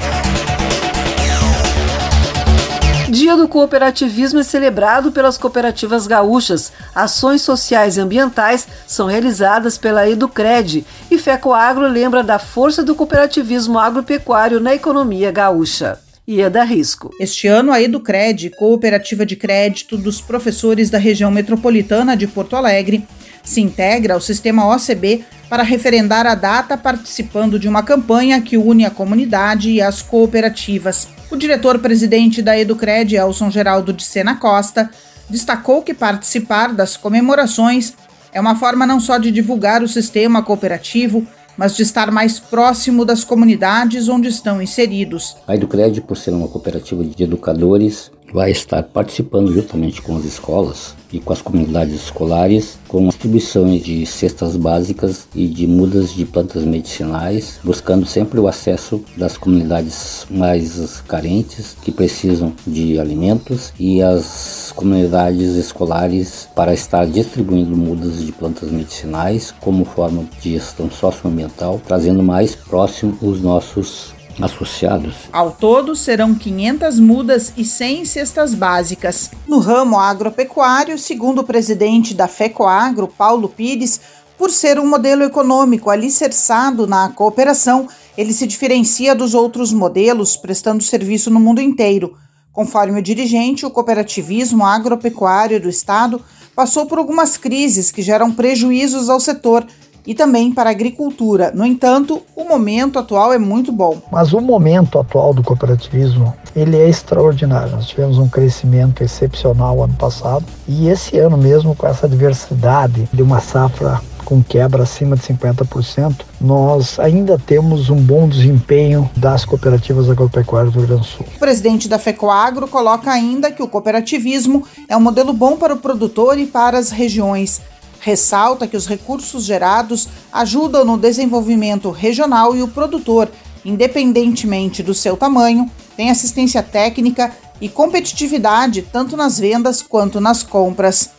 Dia 3.10 3.38
do 3.38 3.48
Cooperativismo 3.48 4.40
é 4.40 4.44
celebrado 4.44 5.14
pelas 5.14 5.38
cooperativas 5.38 6.06
gaúchas. 6.06 6.74
Ações 6.94 7.42
sociais 7.42 7.96
e 7.96 8.02
ambientais 8.02 8.68
são 8.86 9.08
realizadas 9.08 9.78
pela 9.78 10.10
Educred 10.10 10.86
e 11.10 11.18
FECOAGRO 11.18 11.88
lembra 11.88 12.22
da 12.22 12.38
força 12.38 12.84
do 12.84 12.94
cooperativismo 12.94 13.80
agropecuário 13.80 14.60
na 14.60 14.76
economia 14.76 15.32
gaúcha. 15.32 15.98
Ieda 16.29 16.65
Risco. 16.65 17.10
Este 17.22 17.48
ano, 17.48 17.72
a 17.72 17.81
Educred, 17.81 18.50
cooperativa 18.50 19.25
de 19.25 19.38
crédito 19.38 19.96
dos 19.96 20.19
professores 20.19 20.89
da 20.89 20.98
região 20.98 21.31
metropolitana 21.31 22.17
de 22.17 22.27
Porto 22.27 22.57
Alegre, 22.57 23.07
se 23.41 23.62
integra 23.62 24.13
ao 24.13 24.19
sistema 24.19 24.67
OCB 24.67 25.24
para 25.50 25.63
referendar 25.63 26.27
a 26.27 26.36
data 26.36 26.75
participando 26.77 27.57
de 27.57 27.69
uma 27.69 27.81
campanha 27.81 28.41
que 28.41 28.57
une 28.57 28.84
a 28.86 28.91
comunidade 28.91 29.72
e 29.72 29.81
as 29.81 30.01
cooperativas. 30.01 31.07
O 31.31 31.38
diretor-presidente 31.38 32.41
da 32.41 32.60
Educred, 32.60 33.15
Elson 33.15 33.50
Geraldo 33.50 33.93
de 33.93 34.03
Sena 34.03 34.36
Costa, 34.36 34.89
destacou 35.29 35.81
que 35.81 35.93
participar 35.93 36.74
das 36.74 36.98
comemorações 36.98 37.93
é 38.34 38.41
uma 38.41 38.55
forma 38.55 38.86
não 38.86 39.00
só 39.00 39.17
de 39.17 39.31
divulgar 39.31 39.81
o 39.81 39.88
sistema 39.88 40.43
cooperativo, 40.43 41.25
mas 41.58 41.76
de 41.76 41.84
estar 41.84 42.12
mais 42.12 42.40
próximo 42.40 43.04
das 43.04 43.24
comunidades 43.24 44.08
onde 44.08 44.28
estão 44.28 44.62
inseridos. 44.62 45.36
A 45.48 45.56
Educred, 45.56 46.02
por 46.02 46.16
ser 46.18 46.32
uma 46.32 46.48
cooperativa 46.48 47.04
de 47.04 47.24
educadores, 47.24 48.12
vai 48.34 48.51
estar 48.51 48.84
participando 48.84 49.53
juntamente 49.53 50.01
com 50.01 50.17
as 50.17 50.25
escolas 50.25 50.96
e 51.12 51.19
com 51.19 51.31
as 51.31 51.41
comunidades 51.41 51.96
escolares 51.96 52.77
com 52.88 53.07
distribuições 53.07 53.84
de 53.84 54.05
cestas 54.05 54.55
básicas 54.55 55.27
e 55.34 55.48
de 55.48 55.67
mudas 55.67 56.13
de 56.13 56.25
plantas 56.25 56.63
medicinais, 56.63 57.60
buscando 57.63 58.05
sempre 58.05 58.39
o 58.39 58.48
acesso 58.48 59.03
das 59.15 59.38
comunidades 59.38 60.25
mais 60.29 61.01
carentes 61.01 61.75
que 61.81 61.91
precisam 61.91 62.53
de 62.65 63.00
alimentos 63.00 63.74
e 63.79 64.01
as 64.01 64.72
comunidades 64.75 65.55
escolares 65.55 66.50
para 66.55 66.74
estar 66.74 67.05
distribuindo 67.05 67.75
mudas 67.75 68.25
de 68.25 68.31
plantas 68.31 68.72
medicinais 68.72 69.53
como 69.60 69.86
forma 69.86 70.25
de 70.41 70.53
gestão 70.53 70.89
socioambiental, 70.89 71.81
trazendo 71.86 72.24
mais 72.24 72.55
próximo 72.55 73.17
os 73.22 73.41
nossos 73.41 74.17
associados. 74.41 75.15
Ao 75.32 75.51
todo, 75.51 75.96
serão 75.96 76.34
500 76.34 77.00
mudas 77.00 77.53
e 77.58 77.65
100 77.65 78.06
cestas 78.06 78.53
básicas. 78.53 79.32
No 79.48 79.60
ramo 79.60 80.00
agropecuário, 80.00 80.98
segundo 80.98 81.39
o 81.39 81.44
presidente 81.44 82.13
da 82.13 82.27
FECOAGRO, 82.27 83.08
Paulo 83.08 83.50
Pires, 83.50 84.00
por 84.38 84.51
ser 84.51 84.79
um 84.79 84.88
modelo 84.88 85.24
econômico 85.24 85.89
alicerçado 85.89 86.86
na 86.86 87.10
cooperação, 87.10 87.88
ele 88.17 88.34
se 88.34 88.46
diferencia 88.46 89.15
dos 89.15 89.34
outros 89.34 89.74
modelos, 89.74 90.38
prestando 90.38 90.84
serviço 90.84 91.32
no 91.32 91.39
mundo 91.39 91.60
inteiro. 91.60 92.15
Conforme 92.53 93.00
o 93.00 93.03
dirigente, 93.03 93.65
o 93.65 93.72
cooperativismo 93.72 94.65
agropecuário 94.65 95.60
do 95.60 95.70
Estado 95.70 96.22
passou 96.56 96.88
por 96.88 96.98
algumas 96.98 97.38
crises 97.38 97.91
que 97.91 98.01
geram 98.01 98.32
prejuízos 98.32 99.10
ao 99.10 99.20
setor 99.20 99.65
e 100.08 100.16
também 100.16 100.54
para 100.54 100.70
a 100.70 100.72
agricultura. 100.72 101.52
No 101.54 101.66
entanto, 101.66 102.24
o 102.34 102.46
momento 102.46 102.98
atual 102.98 103.34
é 103.34 103.38
muito 103.38 103.72
bom. 103.74 104.02
Mas 104.10 104.32
o 104.32 104.40
momento 104.40 104.98
atual 104.98 105.34
do 105.34 105.44
cooperativismo, 105.44 106.34
ele 106.56 106.78
é 106.78 106.88
extraordinário. 106.88 107.74
Nós 107.74 107.88
tivemos 107.88 108.18
um 108.18 108.30
crescimento 108.30 109.04
excepcional 109.04 109.84
ano 109.84 109.94
passado 109.96 110.46
e 110.66 110.88
esse 110.88 111.20
ano 111.20 111.38
mesmo 111.38 111.76
com 111.76 111.86
essa 111.86 112.08
diversidade 112.08 113.08
de 113.12 113.22
uma 113.22 113.42
safra 113.42 114.00
com 114.28 114.44
quebra 114.44 114.84
acima 114.84 115.16
de 115.16 115.22
50%, 115.22 116.26
nós 116.42 117.00
ainda 117.00 117.40
temos 117.40 117.90
um 117.90 117.96
bom 117.96 118.28
desempenho 118.28 119.10
das 119.16 119.46
cooperativas 119.46 120.10
agropecuárias 120.10 120.74
do 120.74 120.80
Rio 120.80 120.88
Grande 120.90 121.04
do 121.04 121.08
Sul. 121.08 121.26
O 121.38 121.40
presidente 121.40 121.88
da 121.88 121.98
FECOAGRO 121.98 122.68
coloca 122.68 123.10
ainda 123.10 123.50
que 123.50 123.64
o 123.64 123.70
cooperativismo 123.70 124.66
é 124.90 124.98
um 124.98 125.00
modelo 125.00 125.32
bom 125.32 125.56
para 125.56 125.74
o 125.74 125.78
produtor 125.78 126.38
e 126.38 126.46
para 126.46 126.78
as 126.78 126.92
regiões 126.92 127.62
Ressalta 128.00 128.68
que 128.68 128.77
os 128.77 128.88
recursos 128.88 129.44
gerados 129.46 130.08
ajudam 130.32 130.86
no 130.86 130.98
desenvolvimento 130.98 131.89
regional 131.92 132.56
e 132.56 132.62
o 132.62 132.68
produtor, 132.68 133.30
independentemente 133.66 134.82
do 134.84 134.94
seu 134.94 135.18
tamanho, 135.18 135.70
tem 135.96 136.10
assistência 136.10 136.62
técnica 136.62 137.32
e 137.60 137.68
competitividade 137.68 138.82
tanto 138.82 139.18
nas 139.18 139.39
vendas 139.39 139.82
quanto 139.82 140.22
nas 140.22 140.44
compras. 140.44 141.10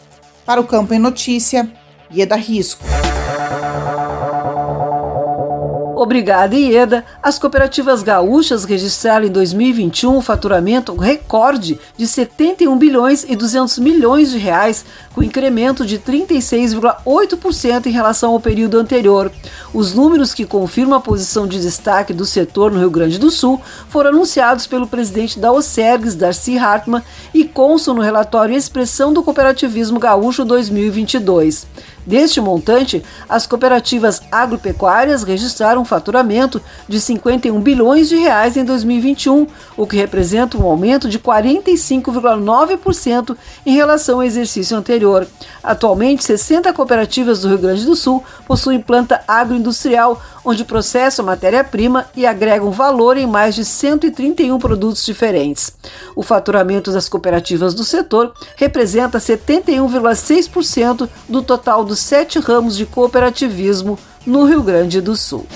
Para 0.46 0.60
o 0.60 0.66
Campo 0.66 0.94
em 0.94 0.98
Notícia, 0.98 1.70
Ieda 2.10 2.36
Risco. 2.36 2.84
Obrigada, 6.00 6.54
Ieda. 6.54 7.04
As 7.20 7.40
cooperativas 7.40 8.04
gaúchas 8.04 8.62
registraram 8.62 9.26
em 9.26 9.32
2021 9.32 10.18
um 10.18 10.20
faturamento 10.20 10.94
recorde 10.94 11.76
de 11.96 12.06
71 12.06 12.78
bilhões 12.78 13.26
e 13.28 13.34
200 13.34 13.80
milhões 13.80 14.30
de 14.30 14.38
reais, 14.38 14.84
com 15.12 15.24
incremento 15.24 15.84
de 15.84 15.98
36,8% 15.98 17.86
em 17.86 17.90
relação 17.90 18.30
ao 18.30 18.38
período 18.38 18.78
anterior. 18.78 19.32
Os 19.74 19.92
números 19.92 20.32
que 20.32 20.46
confirmam 20.46 20.96
a 20.96 21.00
posição 21.00 21.48
de 21.48 21.60
destaque 21.60 22.12
do 22.12 22.24
setor 22.24 22.70
no 22.70 22.78
Rio 22.78 22.92
Grande 22.92 23.18
do 23.18 23.28
Sul 23.28 23.60
foram 23.88 24.10
anunciados 24.10 24.68
pelo 24.68 24.86
presidente 24.86 25.36
da 25.36 25.50
OCERGS, 25.50 26.14
Darcy 26.14 26.56
Hartmann, 26.56 27.02
e 27.34 27.42
constam 27.42 27.94
no 27.94 28.02
relatório 28.02 28.54
Expressão 28.54 29.12
do 29.12 29.20
Cooperativismo 29.20 29.98
Gaúcho 29.98 30.44
2022. 30.44 31.66
Deste 32.08 32.40
montante, 32.40 33.04
as 33.28 33.46
cooperativas 33.46 34.22
agropecuárias 34.32 35.22
registraram 35.22 35.82
um 35.82 35.84
faturamento 35.84 36.58
de 36.88 36.98
51 36.98 37.60
bilhões 37.60 38.08
de 38.08 38.16
reais 38.16 38.56
em 38.56 38.64
2021, 38.64 39.46
o 39.76 39.86
que 39.86 39.98
representa 39.98 40.56
um 40.56 40.64
aumento 40.64 41.06
de 41.06 41.18
45,9% 41.18 43.36
em 43.66 43.74
relação 43.74 44.14
ao 44.14 44.22
exercício 44.22 44.74
anterior. 44.74 45.26
Atualmente, 45.62 46.24
60 46.24 46.72
cooperativas 46.72 47.40
do 47.40 47.48
Rio 47.48 47.58
Grande 47.58 47.84
do 47.84 47.94
Sul 47.94 48.24
possuem 48.46 48.80
planta 48.80 49.20
agroindustrial, 49.28 50.18
onde 50.48 50.64
processam 50.64 51.26
matéria-prima 51.26 52.06
e 52.16 52.24
agregam 52.24 52.70
valor 52.70 53.18
em 53.18 53.26
mais 53.26 53.54
de 53.54 53.66
131 53.66 54.58
produtos 54.58 55.04
diferentes. 55.04 55.74
O 56.16 56.22
faturamento 56.22 56.90
das 56.90 57.06
cooperativas 57.06 57.74
do 57.74 57.84
setor 57.84 58.32
representa 58.56 59.18
71,6% 59.18 61.06
do 61.28 61.42
total 61.42 61.84
dos 61.84 61.98
sete 61.98 62.38
ramos 62.38 62.78
de 62.78 62.86
cooperativismo 62.86 63.98
no 64.24 64.46
Rio 64.46 64.62
Grande 64.62 65.02
do 65.02 65.14
Sul. 65.14 65.46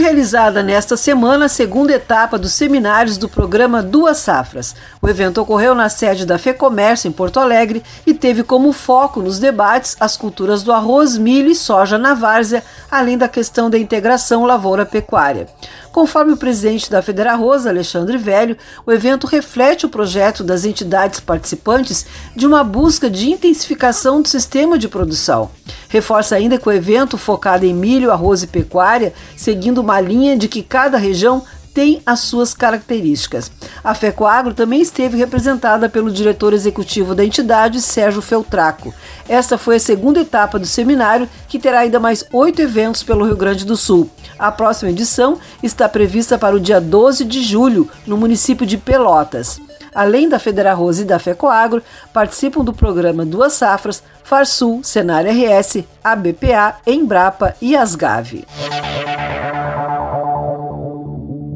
Foi 0.00 0.06
realizada 0.06 0.62
nesta 0.62 0.96
semana 0.96 1.44
a 1.44 1.48
segunda 1.48 1.92
etapa 1.92 2.38
dos 2.38 2.54
seminários 2.54 3.18
do 3.18 3.28
programa 3.28 3.82
Duas 3.82 4.16
Safras. 4.16 4.74
O 5.02 5.06
evento 5.06 5.42
ocorreu 5.42 5.74
na 5.74 5.90
sede 5.90 6.24
da 6.24 6.38
FEComércio, 6.38 7.06
em 7.06 7.12
Porto 7.12 7.38
Alegre, 7.38 7.82
e 8.06 8.14
teve 8.14 8.42
como 8.42 8.72
foco 8.72 9.20
nos 9.20 9.38
debates 9.38 9.98
as 10.00 10.16
culturas 10.16 10.62
do 10.62 10.72
arroz, 10.72 11.18
milho 11.18 11.50
e 11.50 11.54
soja 11.54 11.98
na 11.98 12.14
várzea, 12.14 12.64
além 12.90 13.18
da 13.18 13.28
questão 13.28 13.68
da 13.68 13.76
integração 13.76 14.46
lavoura-pecuária. 14.46 15.46
Conforme 15.92 16.32
o 16.32 16.36
presidente 16.36 16.88
da 16.88 17.02
Federa 17.02 17.34
Rosa, 17.34 17.68
Alexandre 17.68 18.16
Velho, 18.16 18.56
o 18.86 18.92
evento 18.92 19.26
reflete 19.26 19.86
o 19.86 19.88
projeto 19.88 20.44
das 20.44 20.64
entidades 20.64 21.18
participantes 21.18 22.06
de 22.34 22.46
uma 22.46 22.62
busca 22.62 23.10
de 23.10 23.28
intensificação 23.28 24.22
do 24.22 24.28
sistema 24.28 24.78
de 24.78 24.88
produção. 24.88 25.50
Reforça 25.88 26.36
ainda 26.36 26.58
que 26.58 26.68
o 26.68 26.72
evento, 26.72 27.18
focado 27.18 27.66
em 27.66 27.74
milho, 27.74 28.12
arroz 28.12 28.44
e 28.44 28.46
pecuária, 28.46 29.12
seguindo 29.36 29.78
uma 29.78 30.00
linha 30.00 30.38
de 30.38 30.46
que 30.46 30.62
cada 30.62 30.96
região 30.96 31.42
tem 31.74 32.02
as 32.04 32.20
suas 32.20 32.52
características. 32.54 33.50
A 33.82 33.94
FECOAGRO 33.94 34.54
também 34.54 34.80
esteve 34.80 35.16
representada 35.16 35.88
pelo 35.88 36.10
diretor 36.10 36.52
executivo 36.52 37.14
da 37.14 37.24
entidade, 37.24 37.80
Sérgio 37.80 38.20
Feltraco. 38.20 38.92
Esta 39.28 39.56
foi 39.56 39.76
a 39.76 39.80
segunda 39.80 40.20
etapa 40.20 40.58
do 40.58 40.66
seminário, 40.66 41.28
que 41.48 41.58
terá 41.58 41.80
ainda 41.80 42.00
mais 42.00 42.24
oito 42.32 42.60
eventos 42.60 43.02
pelo 43.02 43.24
Rio 43.24 43.36
Grande 43.36 43.64
do 43.64 43.76
Sul. 43.76 44.10
A 44.40 44.50
próxima 44.50 44.90
edição 44.90 45.38
está 45.62 45.86
prevista 45.86 46.38
para 46.38 46.56
o 46.56 46.60
dia 46.60 46.80
12 46.80 47.26
de 47.26 47.42
julho, 47.42 47.90
no 48.06 48.16
município 48.16 48.64
de 48.64 48.78
Pelotas. 48.78 49.60
Além 49.94 50.30
da 50.30 50.38
Federarroz 50.38 50.98
e 50.98 51.04
da 51.04 51.18
FECOAGRO, 51.18 51.82
participam 52.10 52.64
do 52.64 52.72
programa 52.72 53.26
Duas 53.26 53.52
Safras, 53.52 54.02
Farsul, 54.24 54.82
Senar 54.82 55.26
RS, 55.26 55.84
ABPA, 56.02 56.76
Embrapa 56.86 57.54
e 57.60 57.76
Asgave. 57.76 58.46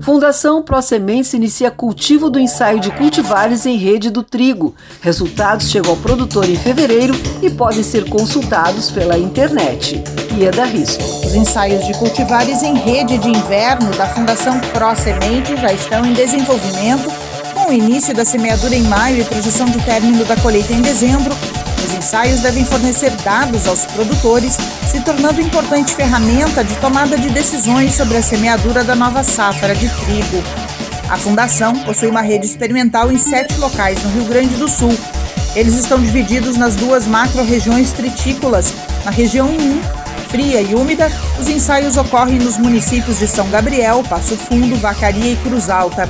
Fundação 0.04 0.62
ProSementes 0.62 1.32
inicia 1.32 1.70
cultivo 1.70 2.28
do 2.28 2.38
ensaio 2.38 2.78
de 2.78 2.90
cultivares 2.90 3.64
em 3.64 3.78
rede 3.78 4.10
do 4.10 4.22
trigo. 4.22 4.74
Resultados 5.00 5.70
chegam 5.70 5.92
ao 5.92 5.96
produtor 5.96 6.46
em 6.46 6.56
fevereiro 6.56 7.14
e 7.40 7.48
podem 7.48 7.82
ser 7.82 8.10
consultados 8.10 8.90
pela 8.90 9.16
internet. 9.16 10.04
Ieda 10.38 10.66
Risco. 10.66 11.02
Os 11.24 11.34
ensaios 11.34 11.86
de 11.86 11.94
cultivares 11.94 12.62
em 12.62 12.74
rede 12.74 13.16
de 13.16 13.30
inverno 13.30 13.90
da 13.96 14.06
Fundação 14.08 14.60
ProSemente 14.74 15.56
já 15.56 15.72
estão 15.72 16.04
em 16.04 16.12
desenvolvimento, 16.12 17.10
com 17.54 17.70
o 17.70 17.72
início 17.72 18.14
da 18.14 18.26
semeadura 18.26 18.76
em 18.76 18.82
maio 18.82 19.22
e 19.22 19.24
projeção 19.24 19.64
de 19.64 19.82
término 19.86 20.22
da 20.26 20.36
colheita 20.36 20.74
em 20.74 20.82
dezembro 20.82 21.34
os 21.84 21.94
ensaios 21.94 22.40
devem 22.40 22.64
fornecer 22.64 23.10
dados 23.22 23.68
aos 23.68 23.84
produtores, 23.86 24.56
se 24.90 25.00
tornando 25.00 25.40
importante 25.40 25.94
ferramenta 25.94 26.64
de 26.64 26.74
tomada 26.76 27.16
de 27.16 27.28
decisões 27.28 27.94
sobre 27.94 28.16
a 28.16 28.22
semeadura 28.22 28.82
da 28.82 28.94
nova 28.94 29.22
safra 29.22 29.74
de 29.74 29.88
trigo. 29.88 30.42
A 31.08 31.16
fundação 31.16 31.74
possui 31.80 32.08
uma 32.08 32.22
rede 32.22 32.46
experimental 32.46 33.12
em 33.12 33.18
sete 33.18 33.58
locais 33.58 34.02
no 34.02 34.10
Rio 34.10 34.24
Grande 34.24 34.54
do 34.56 34.68
Sul. 34.68 34.96
Eles 35.54 35.74
estão 35.74 36.00
divididos 36.00 36.56
nas 36.56 36.74
duas 36.74 37.06
macro-regiões 37.06 37.92
tritícolas. 37.92 38.72
Na 39.04 39.10
região 39.10 39.48
1, 39.48 39.80
fria 40.28 40.62
e 40.62 40.74
úmida, 40.74 41.12
os 41.38 41.48
ensaios 41.48 41.96
ocorrem 41.96 42.38
nos 42.38 42.56
municípios 42.56 43.18
de 43.18 43.28
São 43.28 43.48
Gabriel, 43.50 44.02
Passo 44.08 44.36
Fundo, 44.36 44.74
Vacaria 44.76 45.32
e 45.32 45.36
Cruz 45.36 45.68
Alta. 45.68 46.08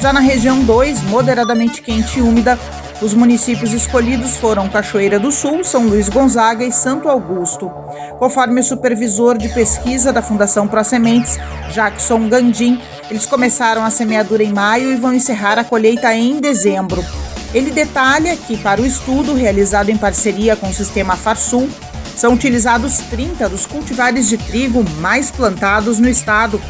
Já 0.00 0.12
na 0.12 0.20
região 0.20 0.62
2, 0.62 1.02
moderadamente 1.04 1.80
quente 1.80 2.18
e 2.18 2.22
úmida, 2.22 2.58
os 3.02 3.12
municípios 3.12 3.72
escolhidos 3.72 4.36
foram 4.36 4.68
Cachoeira 4.68 5.18
do 5.18 5.32
Sul, 5.32 5.64
São 5.64 5.86
Luís 5.86 6.08
Gonzaga 6.08 6.64
e 6.64 6.72
Santo 6.72 7.08
Augusto. 7.08 7.70
Conforme 8.18 8.60
o 8.60 8.64
supervisor 8.64 9.36
de 9.36 9.48
pesquisa 9.48 10.12
da 10.12 10.22
Fundação 10.22 10.68
Sementes, 10.84 11.38
Jackson 11.72 12.28
Gandim, 12.28 12.80
eles 13.10 13.26
começaram 13.26 13.84
a 13.84 13.90
semeadura 13.90 14.42
em 14.42 14.52
maio 14.52 14.92
e 14.92 14.96
vão 14.96 15.12
encerrar 15.12 15.58
a 15.58 15.64
colheita 15.64 16.14
em 16.14 16.40
dezembro. 16.40 17.04
Ele 17.52 17.70
detalha 17.70 18.36
que, 18.36 18.56
para 18.56 18.80
o 18.80 18.86
estudo 18.86 19.34
realizado 19.34 19.90
em 19.90 19.96
parceria 19.96 20.56
com 20.56 20.68
o 20.68 20.74
sistema 20.74 21.16
Farsul, 21.16 21.68
são 22.16 22.32
utilizados 22.32 22.98
30 23.10 23.48
dos 23.48 23.66
cultivares 23.66 24.28
de 24.28 24.38
trigo 24.38 24.84
mais 25.00 25.30
plantados 25.30 25.98
no 25.98 26.08
estado, 26.08 26.60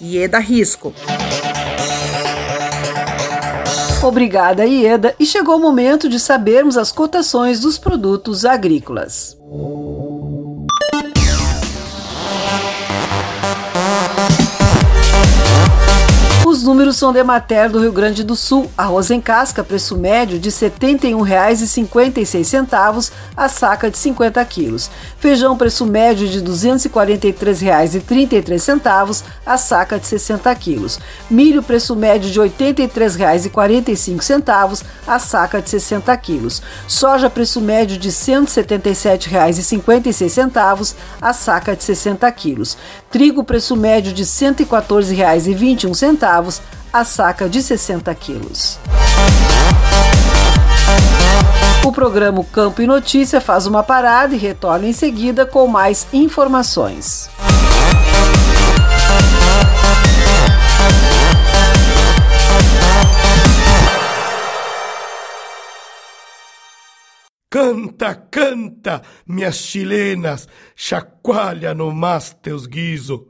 Ieda 0.00 0.38
Risco. 0.38 0.94
Obrigada, 4.02 4.64
Ieda, 4.64 5.14
e 5.20 5.26
chegou 5.26 5.56
o 5.56 5.60
momento 5.60 6.08
de 6.08 6.18
sabermos 6.18 6.78
as 6.78 6.90
cotações 6.90 7.60
dos 7.60 7.78
produtos 7.78 8.46
agrícolas. 8.46 9.36
Os 16.60 16.66
números 16.66 16.98
são 16.98 17.10
de 17.10 17.18
Emater 17.18 17.70
do 17.70 17.80
Rio 17.80 17.90
Grande 17.90 18.22
do 18.22 18.36
Sul. 18.36 18.70
Arroz 18.76 19.10
em 19.10 19.18
casca, 19.18 19.64
preço 19.64 19.96
médio 19.96 20.38
de 20.38 20.50
R$ 20.50 20.54
71,56 20.54 23.10
a 23.34 23.48
saca 23.48 23.90
de 23.90 23.96
50 23.96 24.44
quilos. 24.44 24.90
Feijão, 25.18 25.56
preço 25.56 25.86
médio 25.86 26.28
de 26.28 26.38
R$ 26.38 26.44
243,33 26.44 29.24
a 29.46 29.56
saca 29.56 29.98
de 29.98 30.06
60 30.06 30.54
quilos. 30.54 31.00
Milho, 31.30 31.62
preço 31.62 31.96
médio 31.96 32.30
de 32.30 32.38
R$ 32.38 32.50
83,45 32.50 34.82
a 35.06 35.18
saca 35.18 35.62
de 35.62 35.70
60 35.70 36.14
quilos. 36.18 36.60
Soja, 36.86 37.30
preço 37.30 37.58
médio 37.62 37.96
de 37.96 38.10
R$ 38.10 38.14
177,56 38.14 40.94
a 41.22 41.32
saca 41.32 41.74
de 41.74 41.82
60 41.82 42.30
quilos. 42.32 42.76
Trigo, 43.10 43.42
preço 43.42 43.74
médio 43.74 44.12
de 44.12 44.24
R$ 44.24 44.28
114,21 44.28 46.49
a 46.90 47.04
saca 47.04 47.48
de 47.48 47.62
60 47.62 48.14
quilos. 48.14 48.78
O 51.84 51.92
programa 51.92 52.40
Campo 52.44 52.82
e 52.82 52.86
Notícia 52.86 53.40
faz 53.40 53.66
uma 53.66 53.82
parada 53.82 54.34
e 54.34 54.38
retorna 54.38 54.86
em 54.86 54.92
seguida 54.92 55.44
com 55.44 55.66
mais 55.66 56.06
informações. 56.12 57.30
Canta, 67.50 68.14
canta, 68.14 69.02
minhas 69.26 69.56
chilenas, 69.56 70.46
chacoalha 70.76 71.74
no 71.74 71.92
mas 71.92 72.32
teus 72.32 72.64
guiso. 72.64 73.29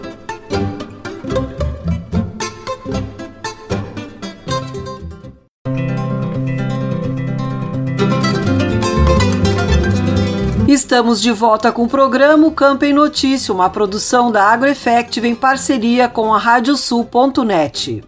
Estamos 10.71 11.21
de 11.21 11.33
volta 11.33 11.69
com 11.69 11.83
o 11.83 11.87
programa 11.89 12.49
Campo 12.49 12.85
em 12.85 12.93
Notícia, 12.93 13.53
uma 13.53 13.69
produção 13.69 14.31
da 14.31 14.45
AgroEffective 14.45 15.27
em 15.27 15.35
parceria 15.35 16.07
com 16.07 16.33
a 16.33 16.37
Radiosul.net. 16.37 18.01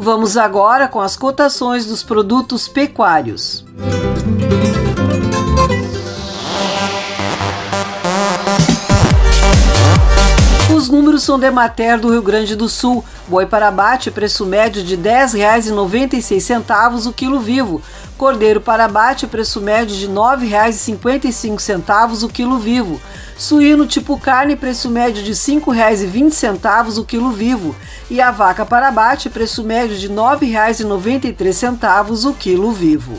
Vamos 0.00 0.36
agora 0.36 0.88
com 0.88 1.00
as 1.00 1.16
cotações 1.16 1.86
dos 1.86 2.02
produtos 2.02 2.66
pecuários. 2.66 3.64
Os 10.84 10.90
números 10.90 11.22
são 11.22 11.38
de 11.38 11.50
Mater 11.50 11.98
do 11.98 12.10
Rio 12.10 12.20
Grande 12.20 12.54
do 12.54 12.68
Sul. 12.68 13.02
Boi 13.26 13.46
para 13.46 13.68
abate, 13.68 14.10
preço 14.10 14.44
médio 14.44 14.84
de 14.84 14.96
R$ 14.96 15.02
10,96 15.02 17.06
o 17.06 17.12
quilo 17.12 17.40
vivo. 17.40 17.80
Cordeiro 18.18 18.60
para 18.60 18.84
abate, 18.84 19.26
preço 19.26 19.62
médio 19.62 19.96
de 19.96 20.04
R$ 20.04 20.12
9,55 20.12 22.22
o 22.22 22.28
quilo 22.28 22.58
vivo. 22.58 23.00
Suíno 23.34 23.86
tipo 23.86 24.20
carne, 24.20 24.56
preço 24.56 24.90
médio 24.90 25.22
de 25.22 25.30
R$ 25.30 25.36
5,20 25.36 26.98
o 26.98 27.04
quilo 27.06 27.30
vivo. 27.30 27.74
E 28.10 28.20
a 28.20 28.30
vaca 28.30 28.66
para 28.66 28.88
abate, 28.88 29.30
preço 29.30 29.64
médio 29.64 29.96
de 29.96 30.08
R$ 30.08 30.14
9,93 30.14 32.28
o 32.28 32.34
quilo 32.34 32.70
vivo. 32.72 33.14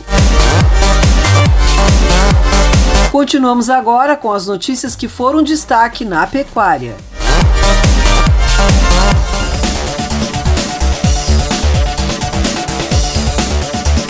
Continuamos 3.10 3.68
agora 3.68 4.16
com 4.16 4.32
as 4.32 4.46
notícias 4.46 4.94
que 4.94 5.08
foram 5.08 5.42
destaque 5.42 6.04
na 6.04 6.28
pecuária. 6.28 6.94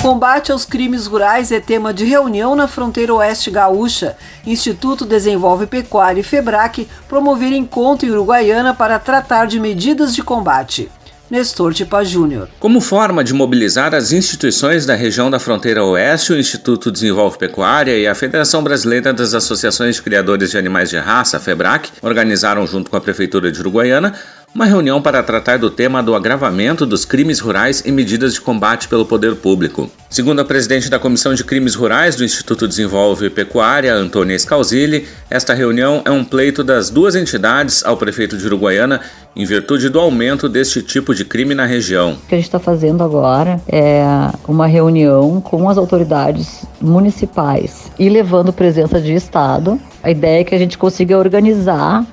Combate 0.06 0.52
aos 0.52 0.64
crimes 0.64 1.08
rurais 1.08 1.50
é 1.50 1.58
tema 1.58 1.92
de 1.92 2.04
reunião 2.04 2.54
na 2.54 2.68
fronteira 2.68 3.12
oeste 3.12 3.50
gaúcha. 3.50 4.16
Instituto 4.46 5.04
Desenvolve 5.04 5.66
Pecuária 5.66 6.20
e 6.20 6.22
Febrac 6.22 6.86
promoveram 7.08 7.56
encontro 7.56 8.06
em 8.06 8.12
Uruguaiana 8.12 8.72
para 8.72 9.00
tratar 9.00 9.46
de 9.46 9.58
medidas 9.58 10.14
de 10.14 10.22
combate. 10.22 10.88
Nestor 11.28 11.74
Tipa 11.74 12.04
Júnior. 12.04 12.48
Como 12.60 12.80
forma 12.80 13.24
de 13.24 13.34
mobilizar 13.34 13.96
as 13.96 14.12
instituições 14.12 14.86
da 14.86 14.94
região 14.94 15.28
da 15.28 15.40
fronteira 15.40 15.82
oeste, 15.82 16.32
o 16.32 16.38
Instituto 16.38 16.92
Desenvolve 16.92 17.36
Pecuária 17.36 17.98
e 17.98 18.06
a 18.06 18.14
Federação 18.14 18.62
Brasileira 18.62 19.12
das 19.12 19.34
Associações 19.34 19.96
de 19.96 20.02
Criadores 20.02 20.52
de 20.52 20.58
Animais 20.58 20.88
de 20.88 20.98
Raça, 20.98 21.40
FEBRAC, 21.40 21.90
organizaram 22.00 22.64
junto 22.64 22.88
com 22.88 22.96
a 22.96 23.00
Prefeitura 23.00 23.50
de 23.50 23.58
Uruguaiana 23.58 24.14
uma 24.56 24.64
reunião 24.64 25.02
para 25.02 25.22
tratar 25.22 25.58
do 25.58 25.68
tema 25.68 26.02
do 26.02 26.14
agravamento 26.14 26.86
dos 26.86 27.04
crimes 27.04 27.40
rurais 27.40 27.82
e 27.84 27.92
medidas 27.92 28.32
de 28.32 28.40
combate 28.40 28.88
pelo 28.88 29.04
poder 29.04 29.36
público. 29.36 29.90
Segundo 30.08 30.40
a 30.40 30.46
presidente 30.46 30.88
da 30.88 30.98
Comissão 30.98 31.34
de 31.34 31.44
Crimes 31.44 31.74
Rurais 31.74 32.16
do 32.16 32.24
Instituto 32.24 32.66
Desenvolve 32.66 33.28
Pecuária, 33.28 33.94
Antônia 33.94 34.38
Scalzilli, 34.38 35.06
esta 35.28 35.52
reunião 35.52 36.00
é 36.06 36.10
um 36.10 36.24
pleito 36.24 36.64
das 36.64 36.88
duas 36.88 37.14
entidades 37.14 37.84
ao 37.84 37.98
prefeito 37.98 38.38
de 38.38 38.46
Uruguaiana 38.46 39.02
em 39.36 39.44
virtude 39.44 39.90
do 39.90 40.00
aumento 40.00 40.48
deste 40.48 40.80
tipo 40.80 41.14
de 41.14 41.26
crime 41.26 41.54
na 41.54 41.66
região. 41.66 42.12
O 42.12 42.26
que 42.26 42.34
a 42.34 42.38
gente 42.38 42.46
está 42.46 42.58
fazendo 42.58 43.04
agora 43.04 43.60
é 43.68 44.02
uma 44.48 44.66
reunião 44.66 45.38
com 45.38 45.68
as 45.68 45.76
autoridades 45.76 46.64
municipais 46.80 47.92
e 47.98 48.08
levando 48.08 48.54
presença 48.54 48.98
de 49.02 49.12
Estado. 49.12 49.78
A 50.02 50.10
ideia 50.10 50.40
é 50.40 50.44
que 50.44 50.54
a 50.54 50.58
gente 50.58 50.78
consiga 50.78 51.18
organizar 51.18 52.06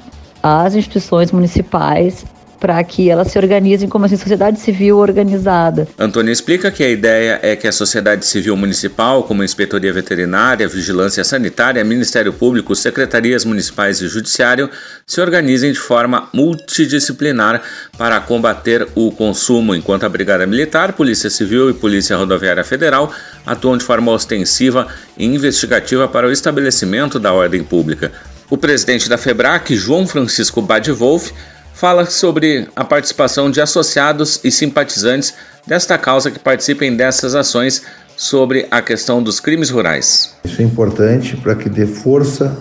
as 0.43 0.75
instituições 0.75 1.31
municipais 1.31 2.25
para 2.63 2.81
que 2.81 3.09
elas 3.09 3.27
se 3.27 3.37
organizem 3.37 3.89
como 3.89 4.05
assim, 4.05 4.15
sociedade 4.15 4.57
civil 4.57 4.97
organizada. 4.97 5.85
Antônio 5.99 6.31
explica 6.31 6.71
que 6.71 6.81
a 6.81 6.89
ideia 6.89 7.37
é 7.43 7.57
que 7.57 7.67
a 7.67 7.73
sociedade 7.73 8.25
civil 8.25 8.55
municipal, 8.55 9.23
como 9.23 9.41
a 9.41 9.45
Inspetoria 9.45 9.91
Veterinária, 9.91 10.65
Vigilância 10.65 11.25
Sanitária, 11.25 11.83
Ministério 11.83 12.31
Público, 12.31 12.73
Secretarias 12.73 13.43
Municipais 13.43 13.99
e 13.99 14.07
Judiciário, 14.07 14.69
se 15.05 15.19
organizem 15.19 15.73
de 15.73 15.79
forma 15.79 16.29
multidisciplinar 16.33 17.61
para 17.97 18.21
combater 18.21 18.87
o 18.95 19.11
consumo, 19.11 19.75
enquanto 19.75 20.05
a 20.05 20.09
Brigada 20.09 20.47
Militar, 20.47 20.93
Polícia 20.93 21.29
Civil 21.29 21.69
e 21.69 21.73
Polícia 21.73 22.15
Rodoviária 22.15 22.63
Federal 22.63 23.11
atuam 23.45 23.77
de 23.77 23.83
forma 23.83 24.09
ostensiva 24.13 24.87
e 25.17 25.25
investigativa 25.25 26.07
para 26.07 26.27
o 26.27 26.31
estabelecimento 26.31 27.19
da 27.19 27.33
ordem 27.33 27.61
pública. 27.61 28.09
O 28.53 28.57
presidente 28.57 29.09
da 29.09 29.17
FEBRAC, 29.17 29.75
João 29.75 30.05
Francisco 30.05 30.61
Badwolf, 30.61 31.31
fala 31.73 32.05
sobre 32.05 32.67
a 32.75 32.83
participação 32.83 33.49
de 33.49 33.59
associados 33.59 34.39
e 34.43 34.51
simpatizantes 34.51 35.33
desta 35.65 35.97
causa 35.97 36.29
que 36.29 36.37
participem 36.37 36.95
dessas 36.95 37.33
ações 37.33 37.81
sobre 38.15 38.67
a 38.69 38.79
questão 38.79 39.23
dos 39.23 39.39
crimes 39.39 39.71
rurais. 39.71 40.35
Isso 40.45 40.61
é 40.61 40.65
importante 40.65 41.35
para 41.35 41.55
que 41.55 41.67
dê 41.67 41.87
força 41.87 42.55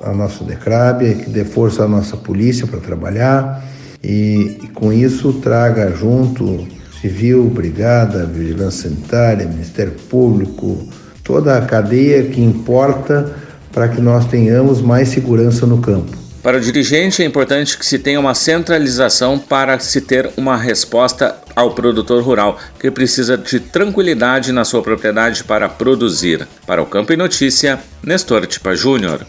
à 0.00 0.12
nossa 0.12 0.44
Decrabia, 0.44 1.12
que 1.12 1.28
dê 1.28 1.44
força 1.44 1.86
à 1.86 1.88
nossa 1.88 2.16
polícia 2.16 2.64
para 2.64 2.78
trabalhar 2.78 3.64
e, 4.00 4.60
e 4.62 4.68
com 4.68 4.92
isso 4.92 5.32
traga 5.40 5.90
junto 5.90 6.68
civil, 7.00 7.50
brigada, 7.50 8.26
vigilância 8.26 8.88
sanitária, 8.88 9.44
Ministério 9.44 9.94
Público, 10.08 10.88
toda 11.24 11.58
a 11.58 11.62
cadeia 11.62 12.22
que 12.30 12.40
importa 12.40 13.42
para 13.72 13.88
que 13.88 14.00
nós 14.00 14.26
tenhamos 14.26 14.80
mais 14.80 15.08
segurança 15.08 15.66
no 15.66 15.78
campo. 15.78 16.22
Para 16.42 16.56
o 16.56 16.60
dirigente, 16.60 17.22
é 17.22 17.24
importante 17.24 17.78
que 17.78 17.86
se 17.86 18.00
tenha 18.00 18.18
uma 18.18 18.34
centralização 18.34 19.38
para 19.38 19.78
se 19.78 20.00
ter 20.00 20.28
uma 20.36 20.56
resposta 20.56 21.36
ao 21.54 21.70
produtor 21.70 22.20
rural, 22.20 22.58
que 22.80 22.90
precisa 22.90 23.38
de 23.38 23.60
tranquilidade 23.60 24.50
na 24.50 24.64
sua 24.64 24.82
propriedade 24.82 25.44
para 25.44 25.68
produzir. 25.68 26.48
Para 26.66 26.82
o 26.82 26.86
Campo 26.86 27.12
e 27.12 27.16
Notícia, 27.16 27.78
Nestor 28.02 28.44
Tipa 28.48 28.74
Júnior. 28.74 29.24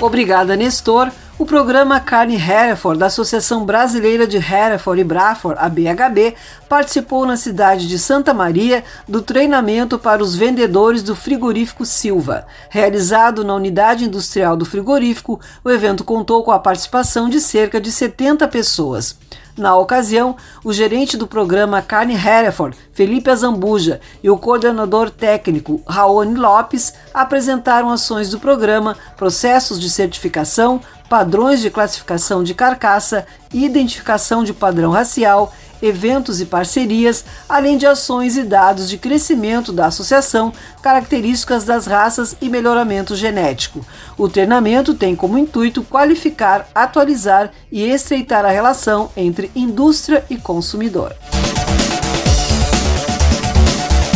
Obrigada, 0.00 0.56
Nestor. 0.56 1.08
O 1.40 1.46
programa 1.46 1.98
Carne 1.98 2.34
Hereford, 2.34 3.00
da 3.00 3.06
Associação 3.06 3.64
Brasileira 3.64 4.26
de 4.26 4.36
Hereford 4.36 5.00
e 5.00 5.04
Braford, 5.04 5.58
a 5.58 5.70
BHB, 5.70 6.34
participou 6.68 7.24
na 7.24 7.34
cidade 7.34 7.88
de 7.88 7.98
Santa 7.98 8.34
Maria 8.34 8.84
do 9.08 9.22
treinamento 9.22 9.98
para 9.98 10.22
os 10.22 10.36
vendedores 10.36 11.02
do 11.02 11.16
frigorífico 11.16 11.86
Silva. 11.86 12.46
Realizado 12.68 13.42
na 13.42 13.54
unidade 13.54 14.04
industrial 14.04 14.54
do 14.54 14.66
frigorífico, 14.66 15.40
o 15.64 15.70
evento 15.70 16.04
contou 16.04 16.44
com 16.44 16.52
a 16.52 16.58
participação 16.58 17.26
de 17.26 17.40
cerca 17.40 17.80
de 17.80 17.90
70 17.90 18.46
pessoas. 18.46 19.16
Na 19.56 19.76
ocasião, 19.76 20.36
o 20.64 20.72
gerente 20.72 21.16
do 21.16 21.26
programa 21.26 21.82
Carne 21.82 22.14
Hereford, 22.14 22.76
Felipe 22.92 23.30
Azambuja, 23.30 24.00
e 24.22 24.30
o 24.30 24.38
coordenador 24.38 25.10
técnico, 25.10 25.82
Raoni 25.86 26.34
Lopes, 26.34 26.94
apresentaram 27.12 27.90
ações 27.90 28.30
do 28.30 28.38
programa, 28.38 28.96
processos 29.16 29.80
de 29.80 29.90
certificação, 29.90 30.80
padrões 31.08 31.60
de 31.60 31.70
classificação 31.70 32.44
de 32.44 32.54
carcaça, 32.54 33.26
identificação 33.52 34.44
de 34.44 34.52
padrão 34.52 34.92
racial, 34.92 35.52
eventos 35.82 36.40
e 36.40 36.46
parcerias, 36.46 37.24
além 37.48 37.76
de 37.76 37.86
ações 37.86 38.36
e 38.36 38.42
dados 38.42 38.88
de 38.88 38.98
crescimento 38.98 39.72
da 39.72 39.86
associação, 39.86 40.52
características 40.82 41.64
das 41.64 41.86
raças 41.86 42.36
e 42.40 42.48
melhoramento 42.48 43.16
genético. 43.16 43.84
O 44.16 44.28
treinamento 44.28 44.94
tem 44.94 45.16
como 45.16 45.38
intuito 45.38 45.82
qualificar, 45.82 46.68
atualizar 46.74 47.50
e 47.72 47.82
estreitar 47.82 48.44
a 48.44 48.50
relação 48.50 49.10
entre 49.16 49.50
indústria 49.54 50.24
e 50.30 50.36
consumidor. 50.36 51.14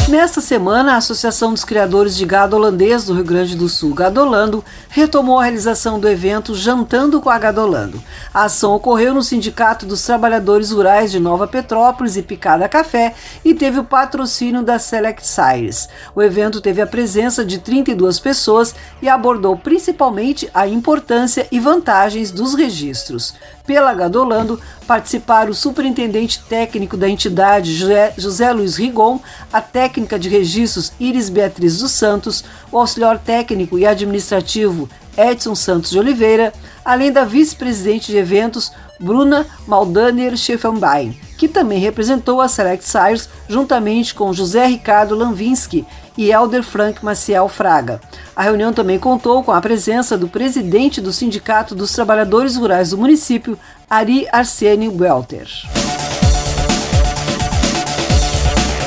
Nesta 0.06 0.42
semana, 0.42 0.92
a 0.92 0.96
Associação 0.98 1.54
dos 1.54 1.64
Criadores 1.64 2.14
de 2.14 2.26
Gado 2.26 2.54
Holandês 2.54 3.04
do 3.04 3.14
Rio 3.14 3.24
Grande 3.24 3.56
do 3.56 3.70
Sul, 3.70 3.94
Gadolando, 3.94 4.62
retomou 4.90 5.38
a 5.38 5.44
realização 5.44 5.98
do 5.98 6.06
evento 6.06 6.54
Jantando 6.54 7.22
com 7.22 7.30
a 7.30 7.38
Gadolando. 7.38 8.02
A 8.32 8.44
ação 8.44 8.74
ocorreu 8.74 9.14
no 9.14 9.22
Sindicato 9.22 9.86
dos 9.86 10.04
Trabalhadores 10.04 10.72
Rurais 10.72 11.10
de 11.10 11.18
Nova 11.18 11.48
Petrópolis 11.48 12.18
e 12.18 12.22
Picada 12.22 12.68
Café 12.68 13.14
e 13.42 13.54
teve 13.54 13.78
o 13.78 13.84
patrocínio 13.84 14.62
da 14.62 14.78
Select 14.78 15.26
Sires. 15.26 15.88
O 16.14 16.22
evento 16.22 16.60
teve 16.60 16.82
a 16.82 16.86
presença 16.86 17.42
de 17.42 17.58
32 17.58 18.20
pessoas 18.20 18.74
e 19.00 19.08
abordou 19.08 19.56
principalmente 19.56 20.50
a 20.52 20.68
importância 20.68 21.48
e 21.50 21.58
vantagens 21.58 22.30
dos 22.30 22.54
registros. 22.54 23.34
Pela 23.66 23.94
Gadolando, 23.94 24.60
participaram 24.86 25.50
o 25.50 25.54
superintendente 25.54 26.42
técnico 26.44 26.98
da 26.98 27.08
entidade 27.08 27.74
José, 27.74 28.52
Luiz 28.52 28.76
Rigon, 28.76 29.18
a 29.50 29.60
técnica 29.60 30.18
de 30.18 30.28
registros 30.28 30.92
Iris 31.00 31.30
Beatriz 31.30 31.78
dos 31.78 31.92
Santos, 31.92 32.44
o 32.70 32.78
auxiliar 32.78 33.18
técnico 33.18 33.78
e 33.78 33.86
administrativo 33.86 34.86
Edson 35.16 35.54
Santos 35.54 35.90
de 35.90 35.98
Oliveira, 35.98 36.52
além 36.84 37.12
da 37.12 37.24
vice-presidente 37.24 38.10
de 38.10 38.16
eventos 38.16 38.72
Bruna 39.00 39.46
Maldaner 39.66 40.36
Scheffenbein, 40.36 41.18
que 41.36 41.48
também 41.48 41.78
representou 41.78 42.40
a 42.40 42.48
Select 42.48 42.84
Sires 42.84 43.28
juntamente 43.48 44.14
com 44.14 44.32
José 44.32 44.66
Ricardo 44.66 45.14
Lanvinsky 45.14 45.84
e 46.16 46.30
Elder 46.30 46.62
Frank 46.62 47.04
Maciel 47.04 47.48
Fraga. 47.48 48.00
A 48.36 48.42
reunião 48.42 48.72
também 48.72 48.98
contou 48.98 49.42
com 49.42 49.52
a 49.52 49.60
presença 49.60 50.16
do 50.16 50.28
presidente 50.28 51.00
do 51.00 51.12
Sindicato 51.12 51.74
dos 51.74 51.92
Trabalhadores 51.92 52.56
Rurais 52.56 52.90
do 52.90 52.98
município, 52.98 53.58
Ari 53.90 54.26
Arsênio 54.32 54.94
Welter. 54.96 55.48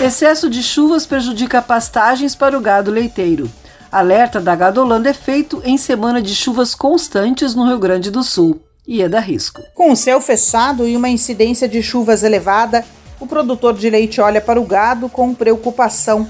Excesso 0.04 0.50
de 0.50 0.62
chuvas 0.62 1.06
prejudica 1.06 1.62
pastagens 1.62 2.36
para 2.36 2.58
o 2.58 2.62
gado 2.62 2.92
leiteiro. 2.92 3.50
Alerta 3.92 4.42
da 4.42 4.54
Gadolanda 4.54 5.10
é 5.10 5.14
feito 5.14 5.62
em 5.64 5.78
semana 5.78 6.22
de 6.22 6.36
chuvas 6.36 6.76
constantes 6.76 7.56
no 7.56 7.66
Rio 7.66 7.80
Grande 7.80 8.12
do 8.12 8.22
Sul 8.22 8.60
e 8.86 9.02
é 9.02 9.08
da 9.08 9.20
risco. 9.20 9.62
Com 9.74 9.92
o 9.92 9.96
céu 9.96 10.20
fechado 10.20 10.86
e 10.86 10.96
uma 10.96 11.08
incidência 11.08 11.70
de 11.70 11.82
chuvas 11.82 12.22
elevada, 12.22 12.84
o 13.18 13.26
produtor 13.26 13.74
de 13.74 13.90
leite 13.90 14.20
olha 14.20 14.42
para 14.42 14.60
o 14.60 14.66
gado 14.66 15.08
com 15.08 15.34
preocupação. 15.34 16.28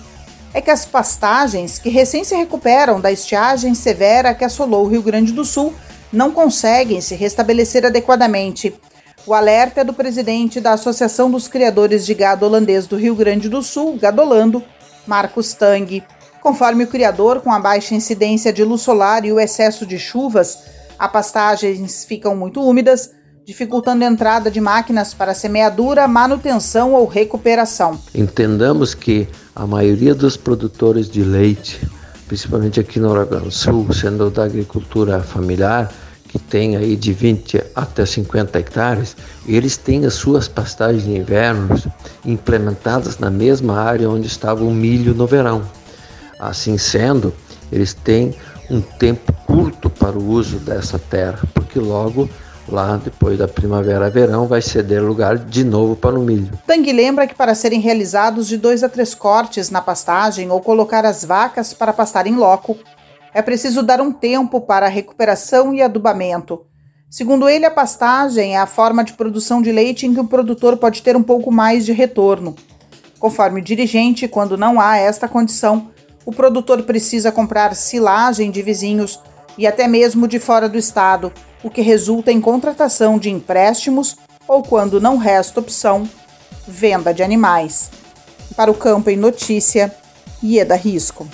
É 0.53 0.61
que 0.61 0.69
as 0.69 0.85
pastagens, 0.85 1.79
que 1.79 1.89
recém 1.89 2.23
se 2.23 2.35
recuperam 2.35 3.01
da 3.01 3.11
estiagem 3.11 3.73
severa 3.73 4.35
que 4.35 4.45
assolou 4.45 4.85
o 4.85 4.87
Rio 4.87 5.01
Grande 5.01 5.31
do 5.31 5.43
Sul, 5.43 5.73
não 6.13 6.31
conseguem 6.31 7.01
se 7.01 7.15
restabelecer 7.15 7.85
adequadamente. 7.85 8.73
O 9.25 9.33
alerta 9.33 9.81
é 9.81 9.83
do 9.83 9.93
presidente 9.93 10.61
da 10.61 10.73
Associação 10.73 11.29
dos 11.29 11.47
Criadores 11.47 12.05
de 12.05 12.13
Gado 12.13 12.45
Holandês 12.45 12.85
do 12.85 12.95
Rio 12.95 13.15
Grande 13.15 13.49
do 13.49 13.63
Sul, 13.63 13.97
Gadolando, 13.97 14.63
Marcos 15.07 15.53
Tang. 15.53 16.03
Conforme 16.47 16.85
o 16.85 16.87
criador, 16.87 17.41
com 17.41 17.51
a 17.51 17.59
baixa 17.59 17.93
incidência 17.93 18.53
de 18.53 18.63
luz 18.63 18.79
solar 18.79 19.25
e 19.25 19.33
o 19.33 19.37
excesso 19.37 19.85
de 19.85 19.99
chuvas, 19.99 20.57
as 20.97 21.11
pastagens 21.11 22.05
ficam 22.05 22.37
muito 22.37 22.63
úmidas, 22.63 23.11
dificultando 23.43 24.05
a 24.05 24.07
entrada 24.07 24.49
de 24.49 24.61
máquinas 24.61 25.13
para 25.13 25.33
semeadura, 25.33 26.07
manutenção 26.07 26.93
ou 26.93 27.05
recuperação. 27.05 27.99
Entendamos 28.15 28.93
que 28.95 29.27
a 29.53 29.67
maioria 29.67 30.15
dos 30.15 30.37
produtores 30.37 31.09
de 31.09 31.21
leite, 31.21 31.85
principalmente 32.29 32.79
aqui 32.79 32.97
no 32.97 33.25
do 33.25 33.51
Sul, 33.51 33.91
sendo 33.91 34.31
da 34.31 34.45
agricultura 34.45 35.19
familiar, 35.19 35.91
que 36.29 36.39
tem 36.39 36.77
aí 36.77 36.95
de 36.95 37.11
20 37.11 37.61
até 37.75 38.05
50 38.05 38.57
hectares, 38.57 39.17
eles 39.45 39.75
têm 39.75 40.05
as 40.05 40.13
suas 40.13 40.47
pastagens 40.47 41.03
de 41.03 41.11
inverno 41.11 41.75
implementadas 42.25 43.19
na 43.19 43.29
mesma 43.29 43.81
área 43.81 44.09
onde 44.09 44.27
estava 44.27 44.63
o 44.63 44.71
milho 44.71 45.13
no 45.13 45.27
verão. 45.27 45.61
Assim 46.39 46.77
sendo, 46.77 47.33
eles 47.71 47.93
têm 47.93 48.35
um 48.69 48.81
tempo 48.81 49.33
curto 49.45 49.89
para 49.89 50.17
o 50.17 50.27
uso 50.27 50.59
dessa 50.59 50.99
terra, 50.99 51.39
porque 51.53 51.79
logo 51.79 52.29
lá 52.69 52.97
depois 52.97 53.37
da 53.37 53.47
primavera-verão 53.47 54.45
vai 54.45 54.61
ceder 54.61 55.01
lugar 55.01 55.37
de 55.37 55.63
novo 55.63 55.95
para 55.95 56.19
o 56.19 56.21
milho. 56.21 56.51
Tang 56.67 56.91
lembra 56.91 57.25
que 57.25 57.33
para 57.33 57.55
serem 57.55 57.79
realizados 57.79 58.47
de 58.47 58.57
dois 58.57 58.83
a 58.83 58.89
três 58.89 59.15
cortes 59.15 59.69
na 59.69 59.81
pastagem 59.81 60.51
ou 60.51 60.59
colocar 60.59 61.05
as 61.05 61.23
vacas 61.23 61.73
para 61.73 61.93
pastar 61.93 62.27
em 62.27 62.35
loco, 62.35 62.77
é 63.33 63.41
preciso 63.41 63.81
dar 63.81 64.01
um 64.01 64.11
tempo 64.11 64.59
para 64.59 64.87
a 64.87 64.89
recuperação 64.89 65.73
e 65.73 65.81
adubamento. 65.81 66.65
Segundo 67.09 67.47
ele, 67.47 67.65
a 67.65 67.71
pastagem 67.71 68.55
é 68.55 68.59
a 68.59 68.65
forma 68.65 69.03
de 69.03 69.13
produção 69.13 69.61
de 69.61 69.71
leite 69.71 70.05
em 70.05 70.13
que 70.13 70.19
o 70.19 70.27
produtor 70.27 70.75
pode 70.75 71.01
ter 71.01 71.15
um 71.15 71.23
pouco 71.23 71.49
mais 71.49 71.85
de 71.85 71.93
retorno. 71.93 72.53
Conforme 73.17 73.61
o 73.61 73.63
dirigente, 73.63 74.27
quando 74.27 74.57
não 74.57 74.79
há 74.79 74.97
esta 74.97 75.27
condição, 75.27 75.89
o 76.27 76.31
produtor 76.33 76.83
precisa 76.83 77.31
comprar 77.31 77.73
silagem 77.73 78.51
de 78.51 78.61
vizinhos 78.61 79.17
e 79.57 79.65
até 79.65 79.87
mesmo 79.87 80.27
de 80.27 80.39
fora 80.39 80.67
do 80.67 80.77
estado, 80.77 81.31
o 81.63 81.69
que 81.69 81.81
resulta 81.81 82.33
em 82.33 82.41
contratação 82.41 83.17
de 83.17 83.29
empréstimos 83.29 84.17
ou, 84.45 84.61
quando 84.61 84.99
não 84.99 85.15
resta 85.15 85.61
opção, 85.61 86.07
venda 86.67 87.13
de 87.13 87.23
animais. 87.23 87.89
Para 88.57 88.69
o 88.69 88.75
Campo 88.75 89.09
em 89.09 89.15
Notícia, 89.15 89.95
Ieda 90.43 90.75
Risco. 90.75 91.25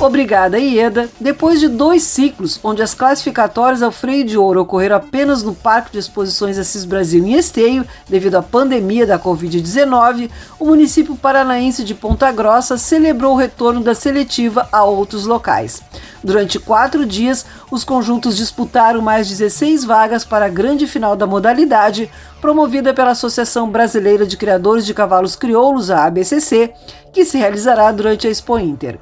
Obrigada, 0.00 0.60
Ieda. 0.60 1.10
Depois 1.20 1.58
de 1.58 1.66
dois 1.66 2.04
ciclos, 2.04 2.60
onde 2.62 2.80
as 2.80 2.94
classificatórias 2.94 3.82
ao 3.82 3.90
freio 3.90 4.24
de 4.24 4.38
ouro 4.38 4.60
ocorreram 4.60 4.94
apenas 4.94 5.42
no 5.42 5.52
Parque 5.52 5.90
de 5.90 5.98
Exposições 5.98 6.56
Assis 6.56 6.84
Brasil 6.84 7.24
em 7.24 7.32
Esteio, 7.32 7.84
devido 8.08 8.36
à 8.36 8.42
pandemia 8.42 9.04
da 9.04 9.18
Covid-19, 9.18 10.30
o 10.60 10.66
município 10.66 11.16
paranaense 11.16 11.82
de 11.82 11.96
Ponta 11.96 12.30
Grossa 12.30 12.78
celebrou 12.78 13.32
o 13.32 13.36
retorno 13.36 13.80
da 13.80 13.92
seletiva 13.92 14.68
a 14.70 14.84
outros 14.84 15.26
locais. 15.26 15.82
Durante 16.22 16.60
quatro 16.60 17.04
dias, 17.04 17.44
os 17.68 17.82
conjuntos 17.82 18.36
disputaram 18.36 19.02
mais 19.02 19.28
16 19.28 19.84
vagas 19.84 20.24
para 20.24 20.46
a 20.46 20.48
grande 20.48 20.86
final 20.86 21.16
da 21.16 21.26
modalidade, 21.26 22.08
promovida 22.40 22.94
pela 22.94 23.10
Associação 23.10 23.68
Brasileira 23.68 24.24
de 24.24 24.36
Criadores 24.36 24.86
de 24.86 24.94
Cavalos 24.94 25.34
Crioulos, 25.34 25.90
a 25.90 26.04
ABCC, 26.04 26.72
que 27.12 27.24
se 27.24 27.36
realizará 27.36 27.90
durante 27.90 28.28
a 28.28 28.30
Expo 28.30 28.58
Inter. 28.60 28.98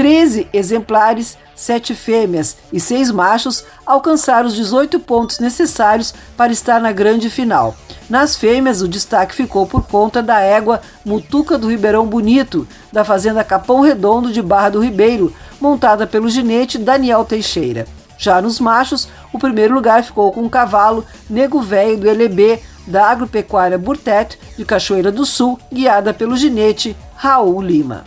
13 0.00 0.48
exemplares, 0.54 1.36
7 1.54 1.94
fêmeas 1.94 2.56
e 2.72 2.80
6 2.80 3.10
machos 3.10 3.66
alcançaram 3.84 4.48
os 4.48 4.54
18 4.54 4.98
pontos 5.00 5.38
necessários 5.40 6.14
para 6.38 6.50
estar 6.50 6.80
na 6.80 6.90
grande 6.90 7.28
final. 7.28 7.76
Nas 8.08 8.34
fêmeas, 8.34 8.80
o 8.80 8.88
destaque 8.88 9.34
ficou 9.34 9.66
por 9.66 9.86
conta 9.86 10.22
da 10.22 10.40
égua 10.40 10.80
Mutuca 11.04 11.58
do 11.58 11.68
Ribeirão 11.68 12.06
Bonito, 12.06 12.66
da 12.90 13.04
fazenda 13.04 13.44
Capão 13.44 13.82
Redondo 13.82 14.32
de 14.32 14.40
Barra 14.40 14.70
do 14.70 14.82
Ribeiro, 14.82 15.34
montada 15.60 16.06
pelo 16.06 16.30
ginete 16.30 16.78
Daniel 16.78 17.22
Teixeira. 17.26 17.86
Já 18.16 18.40
nos 18.40 18.58
machos, 18.58 19.06
o 19.34 19.38
primeiro 19.38 19.74
lugar 19.74 20.02
ficou 20.02 20.32
com 20.32 20.46
o 20.46 20.50
cavalo 20.50 21.04
Nego 21.28 21.60
Velho 21.60 21.98
do 21.98 22.08
LB 22.08 22.58
da 22.86 23.10
Agropecuária 23.10 23.76
Burtet, 23.76 24.38
de 24.56 24.64
Cachoeira 24.64 25.12
do 25.12 25.26
Sul, 25.26 25.58
guiada 25.70 26.14
pelo 26.14 26.38
ginete 26.38 26.96
Raul 27.14 27.60
Lima. 27.60 28.02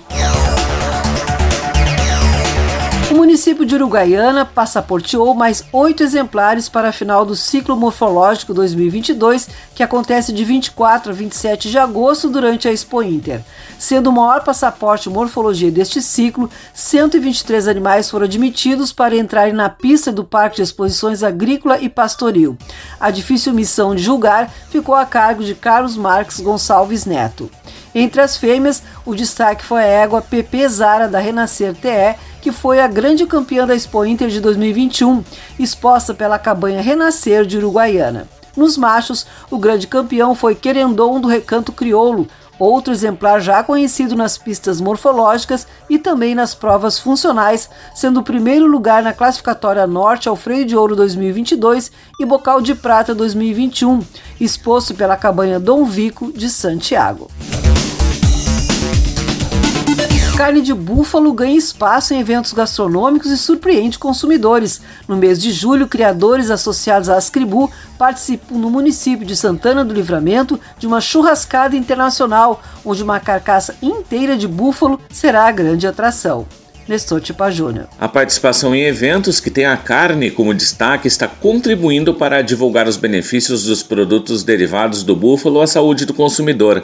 O 3.14 3.16
município 3.16 3.64
de 3.64 3.76
Uruguaiana 3.76 4.44
passaporteou 4.44 5.36
mais 5.36 5.64
oito 5.72 6.02
exemplares 6.02 6.68
para 6.68 6.90
a 6.90 6.92
final 6.92 7.24
do 7.24 7.36
Ciclo 7.36 7.78
Morfológico 7.78 8.56
2022, 8.56 9.50
que 9.76 9.84
acontece 9.84 10.34
de 10.34 10.44
24 10.44 11.12
a 11.12 11.14
27 11.14 11.70
de 11.70 11.78
agosto 11.78 12.28
durante 12.28 12.68
a 12.68 12.72
Expo 12.72 13.04
Inter. 13.04 13.44
Sendo 13.78 14.10
o 14.10 14.14
maior 14.14 14.44
passaporte 14.44 15.12
morfologia 15.12 15.70
deste 15.70 16.02
ciclo, 16.02 16.50
123 16.74 17.68
animais 17.68 18.10
foram 18.10 18.26
admitidos 18.26 18.92
para 18.92 19.16
entrarem 19.16 19.54
na 19.54 19.70
pista 19.70 20.12
do 20.12 20.24
Parque 20.24 20.56
de 20.56 20.64
Exposições 20.64 21.22
Agrícola 21.22 21.80
e 21.80 21.90
Pastoril. 21.90 22.58
A 23.00 23.12
difícil 23.12 23.54
missão 23.54 23.94
de 23.94 24.02
julgar 24.02 24.52
ficou 24.72 24.96
a 24.96 25.06
cargo 25.06 25.44
de 25.44 25.54
Carlos 25.54 25.96
Marques 25.96 26.40
Gonçalves 26.40 27.06
Neto. 27.06 27.48
Entre 27.96 28.22
as 28.22 28.38
fêmeas, 28.38 28.82
o 29.06 29.14
destaque 29.14 29.64
foi 29.64 29.82
a 29.82 29.88
égua 29.88 30.22
PP 30.22 30.68
Zara 30.68 31.08
da 31.08 31.20
Renascer 31.20 31.76
TE, 31.76 32.18
que 32.42 32.52
foi 32.52 32.80
a 32.80 32.88
grande 32.88 33.26
campeã 33.26 33.68
da 33.68 33.76
Expo 33.76 34.04
Inter 34.04 34.30
de 34.30 34.42
2021, 34.42 35.24
exposta 35.60 36.14
pela 36.14 36.40
cabanha 36.40 36.82
Renascer 36.82 37.46
de 37.46 37.58
Uruguaiana. 37.58 38.28
Nos 38.56 38.78
machos, 38.78 39.26
o 39.50 39.58
grande 39.58 39.88
campeão 39.88 40.36
foi 40.36 40.56
Querendon 40.56 41.20
do 41.20 41.28
Recanto 41.28 41.72
Crioulo, 41.72 42.28
outro 42.60 42.94
exemplar 42.94 43.42
já 43.42 43.64
conhecido 43.64 44.16
nas 44.16 44.38
pistas 44.38 44.80
morfológicas 44.80 45.68
e 45.90 45.98
também 45.98 46.36
nas 46.36 46.54
provas 46.54 47.00
funcionais, 47.00 47.70
sendo 47.96 48.20
o 48.20 48.24
primeiro 48.24 48.68
lugar 48.68 49.02
na 49.02 49.14
classificatória 49.14 49.88
norte 49.88 50.30
ao 50.30 50.36
Freio 50.36 50.66
de 50.66 50.76
Ouro 50.76 50.96
2022 50.96 51.92
e 52.20 52.26
Bocal 52.26 52.62
de 52.62 52.76
Prata 52.76 53.14
2021, 53.16 54.02
exposto 54.40 54.94
pela 54.94 55.18
cabanha 55.18 55.60
Dom 55.60 55.84
Vico 55.84 56.32
de 56.32 56.50
Santiago. 56.50 57.30
Carne 60.36 60.62
de 60.62 60.74
búfalo 60.74 61.32
ganha 61.32 61.56
espaço 61.56 62.12
em 62.12 62.20
eventos 62.20 62.54
gastronômicos 62.54 63.30
e 63.30 63.38
surpreende 63.38 64.00
consumidores. 64.00 64.82
No 65.08 65.16
mês 65.16 65.40
de 65.40 65.52
julho, 65.52 65.88
criadores 65.88 66.50
associados 66.50 67.08
à 67.08 67.18
Ascribu 67.18 67.72
participam 68.00 68.56
no 68.56 68.68
município 68.68 69.28
de 69.28 69.36
Santana 69.36 69.86
do 69.86 69.94
Livramento 69.94 70.60
de 70.80 70.88
uma 70.88 71.00
churrascada 71.00 71.76
internacional, 71.76 72.64
onde 72.84 73.04
uma 73.04 73.20
carcaça 73.20 73.76
inteira 73.80 74.36
de 74.36 74.48
búfalo 74.48 75.00
será 75.12 75.46
a 75.46 75.52
grande 75.52 75.86
atração. 75.86 76.48
Nestor 76.88 77.22
Tipa 77.22 77.52
Júnior. 77.52 77.88
A 78.00 78.10
participação 78.10 78.76
em 78.76 78.82
eventos 78.82 79.40
que 79.40 79.52
tem 79.52 79.66
a 79.66 79.78
carne 79.78 80.32
como 80.32 80.54
destaque 80.54 81.08
está 81.08 81.28
contribuindo 81.28 82.14
para 82.14 82.42
divulgar 82.42 82.88
os 82.88 82.98
benefícios 82.98 83.66
dos 83.66 83.84
produtos 83.84 84.44
derivados 84.44 85.04
do 85.04 85.16
búfalo 85.16 85.62
à 85.62 85.68
saúde 85.68 86.06
do 86.06 86.14
consumidor. 86.14 86.84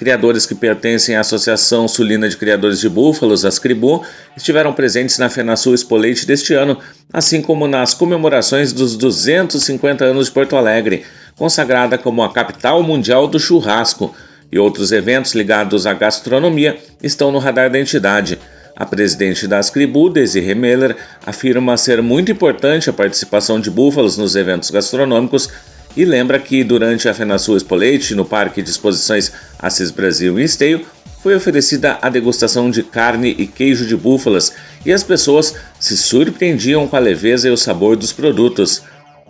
Criadores 0.00 0.46
que 0.46 0.54
pertencem 0.54 1.14
à 1.14 1.20
Associação 1.20 1.86
Sulina 1.86 2.26
de 2.26 2.34
Criadores 2.34 2.80
de 2.80 2.88
Búfalos, 2.88 3.44
Ascribu, 3.44 4.02
estiveram 4.34 4.72
presentes 4.72 5.18
na 5.18 5.28
FenaSul 5.28 5.74
Expoleite 5.74 6.24
deste 6.24 6.54
ano, 6.54 6.78
assim 7.12 7.42
como 7.42 7.68
nas 7.68 7.92
comemorações 7.92 8.72
dos 8.72 8.96
250 8.96 10.02
anos 10.02 10.28
de 10.28 10.32
Porto 10.32 10.56
Alegre, 10.56 11.04
consagrada 11.36 11.98
como 11.98 12.22
a 12.22 12.32
capital 12.32 12.82
mundial 12.82 13.26
do 13.26 13.38
churrasco, 13.38 14.14
e 14.50 14.58
outros 14.58 14.90
eventos 14.90 15.34
ligados 15.34 15.86
à 15.86 15.92
gastronomia 15.92 16.78
estão 17.02 17.30
no 17.30 17.38
radar 17.38 17.70
da 17.70 17.78
entidade. 17.78 18.38
A 18.74 18.86
presidente 18.86 19.46
da 19.46 19.58
Ascribu, 19.58 20.08
Desiree 20.08 20.54
Meller, 20.54 20.96
afirma 21.26 21.76
ser 21.76 22.00
muito 22.00 22.32
importante 22.32 22.88
a 22.88 22.92
participação 22.94 23.60
de 23.60 23.70
búfalos 23.70 24.16
nos 24.16 24.34
eventos 24.34 24.70
gastronômicos 24.70 25.50
e 25.96 26.04
lembra 26.04 26.38
que 26.38 26.62
durante 26.62 27.08
a 27.08 27.14
FenaSul 27.14 27.56
Expoleite, 27.56 28.14
no 28.14 28.24
Parque 28.24 28.62
de 28.62 28.70
Exposições 28.70 29.32
Assis 29.58 29.90
Brasil 29.90 30.38
em 30.38 30.44
Esteio, 30.44 30.86
foi 31.22 31.34
oferecida 31.34 31.98
a 32.00 32.08
degustação 32.08 32.70
de 32.70 32.82
carne 32.82 33.34
e 33.38 33.46
queijo 33.46 33.86
de 33.86 33.96
búfalas 33.96 34.52
e 34.84 34.92
as 34.92 35.02
pessoas 35.02 35.54
se 35.78 35.96
surpreendiam 35.96 36.88
com 36.88 36.96
a 36.96 37.00
leveza 37.00 37.48
e 37.48 37.50
o 37.50 37.56
sabor 37.56 37.96
dos 37.96 38.12
produtos. 38.12 38.82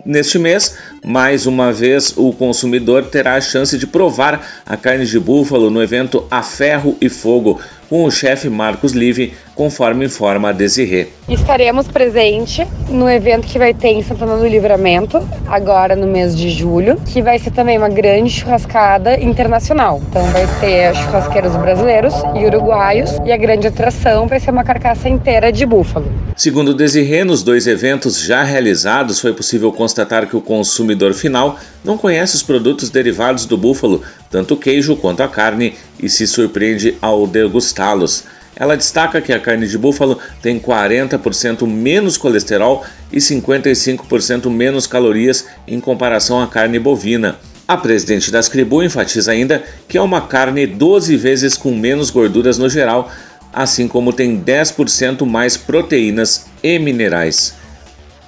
Neste 0.03 0.39
mês, 0.39 0.77
mais 1.05 1.45
uma 1.45 1.71
vez, 1.71 2.13
o 2.17 2.33
consumidor 2.33 3.05
terá 3.05 3.35
a 3.35 3.41
chance 3.41 3.77
de 3.77 3.85
provar 3.85 4.63
a 4.65 4.75
carne 4.75 5.05
de 5.05 5.19
búfalo 5.19 5.69
no 5.69 5.83
evento 5.83 6.25
A 6.31 6.41
Ferro 6.41 6.97
e 6.99 7.07
Fogo, 7.07 7.61
com 7.87 8.05
o 8.05 8.11
chefe 8.11 8.49
Marcos 8.49 8.93
Live, 8.93 9.33
conforme 9.55 10.05
informa 10.05 10.49
a 10.49 10.51
Desirê. 10.51 11.07
Estaremos 11.27 11.87
presente 11.87 12.67
no 12.89 13.09
evento 13.09 13.47
que 13.47 13.57
vai 13.57 13.73
ter 13.73 13.89
em 13.89 14.03
Santana 14.03 14.37
do 14.37 14.47
Livramento, 14.47 15.25
agora 15.47 15.95
no 15.95 16.07
mês 16.07 16.35
de 16.35 16.49
julho, 16.49 16.99
que 17.05 17.21
vai 17.21 17.39
ser 17.39 17.51
também 17.51 17.77
uma 17.77 17.89
grande 17.89 18.29
churrascada 18.29 19.19
internacional. 19.21 20.01
Então 20.09 20.23
vai 20.27 20.47
ter 20.59 20.93
churrasqueiros 20.95 21.55
brasileiros 21.55 22.13
e 22.35 22.45
uruguaios 22.45 23.11
e 23.25 23.31
a 23.31 23.37
grande 23.37 23.67
atração 23.67 24.27
vai 24.27 24.39
ser 24.39 24.51
uma 24.51 24.63
carcaça 24.63 25.07
inteira 25.07 25.51
de 25.51 25.65
búfalo. 25.65 26.11
Segundo 26.35 26.73
Desirê, 26.73 27.23
nos 27.23 27.43
dois 27.43 27.67
eventos 27.67 28.19
já 28.19 28.43
realizados 28.43 29.19
foi 29.19 29.33
possível 29.33 29.71
constatar 29.71 30.27
que 30.27 30.35
o 30.35 30.41
consumidor 30.41 31.13
final 31.13 31.57
não 31.83 31.97
conhece 31.97 32.35
os 32.35 32.43
produtos 32.43 32.89
derivados 32.89 33.45
do 33.45 33.57
búfalo, 33.57 34.01
tanto 34.29 34.55
o 34.55 34.57
queijo 34.57 34.95
quanto 34.95 35.21
a 35.21 35.27
carne, 35.27 35.75
e 36.01 36.09
se 36.09 36.25
surpreende 36.25 36.97
ao 37.01 37.27
degustá-los. 37.27 38.23
Ela 38.61 38.77
destaca 38.77 39.19
que 39.19 39.33
a 39.33 39.39
carne 39.39 39.65
de 39.65 39.75
búfalo 39.75 40.19
tem 40.39 40.59
40% 40.59 41.65
menos 41.65 42.15
colesterol 42.15 42.85
e 43.11 43.17
55% 43.17 44.51
menos 44.51 44.85
calorias 44.85 45.47
em 45.67 45.79
comparação 45.79 46.39
à 46.39 46.45
carne 46.45 46.77
bovina. 46.77 47.39
A 47.67 47.75
presidente 47.75 48.29
das 48.29 48.47
Cribu 48.47 48.83
enfatiza 48.83 49.31
ainda 49.31 49.63
que 49.87 49.97
é 49.97 50.01
uma 50.01 50.21
carne 50.21 50.67
12 50.67 51.17
vezes 51.17 51.57
com 51.57 51.73
menos 51.73 52.11
gorduras 52.11 52.59
no 52.59 52.69
geral, 52.69 53.09
assim 53.51 53.87
como 53.87 54.13
tem 54.13 54.39
10% 54.39 55.25
mais 55.25 55.57
proteínas 55.57 56.45
e 56.61 56.77
minerais. 56.77 57.55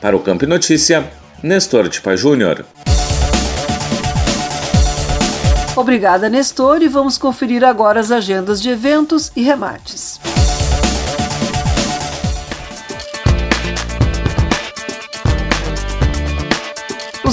Para 0.02 0.18
o 0.18 0.20
Campo 0.20 0.48
Notícia, 0.48 1.12
Nestor 1.44 1.88
Tipa 1.90 2.18
Júnior. 2.18 2.66
Obrigada, 5.76 6.30
Nestor, 6.30 6.84
e 6.84 6.88
vamos 6.88 7.18
conferir 7.18 7.64
agora 7.66 8.00
as 8.00 8.12
agendas 8.12 8.62
de 8.62 8.70
eventos 8.70 9.32
e 9.36 9.42
remates. 9.42 10.20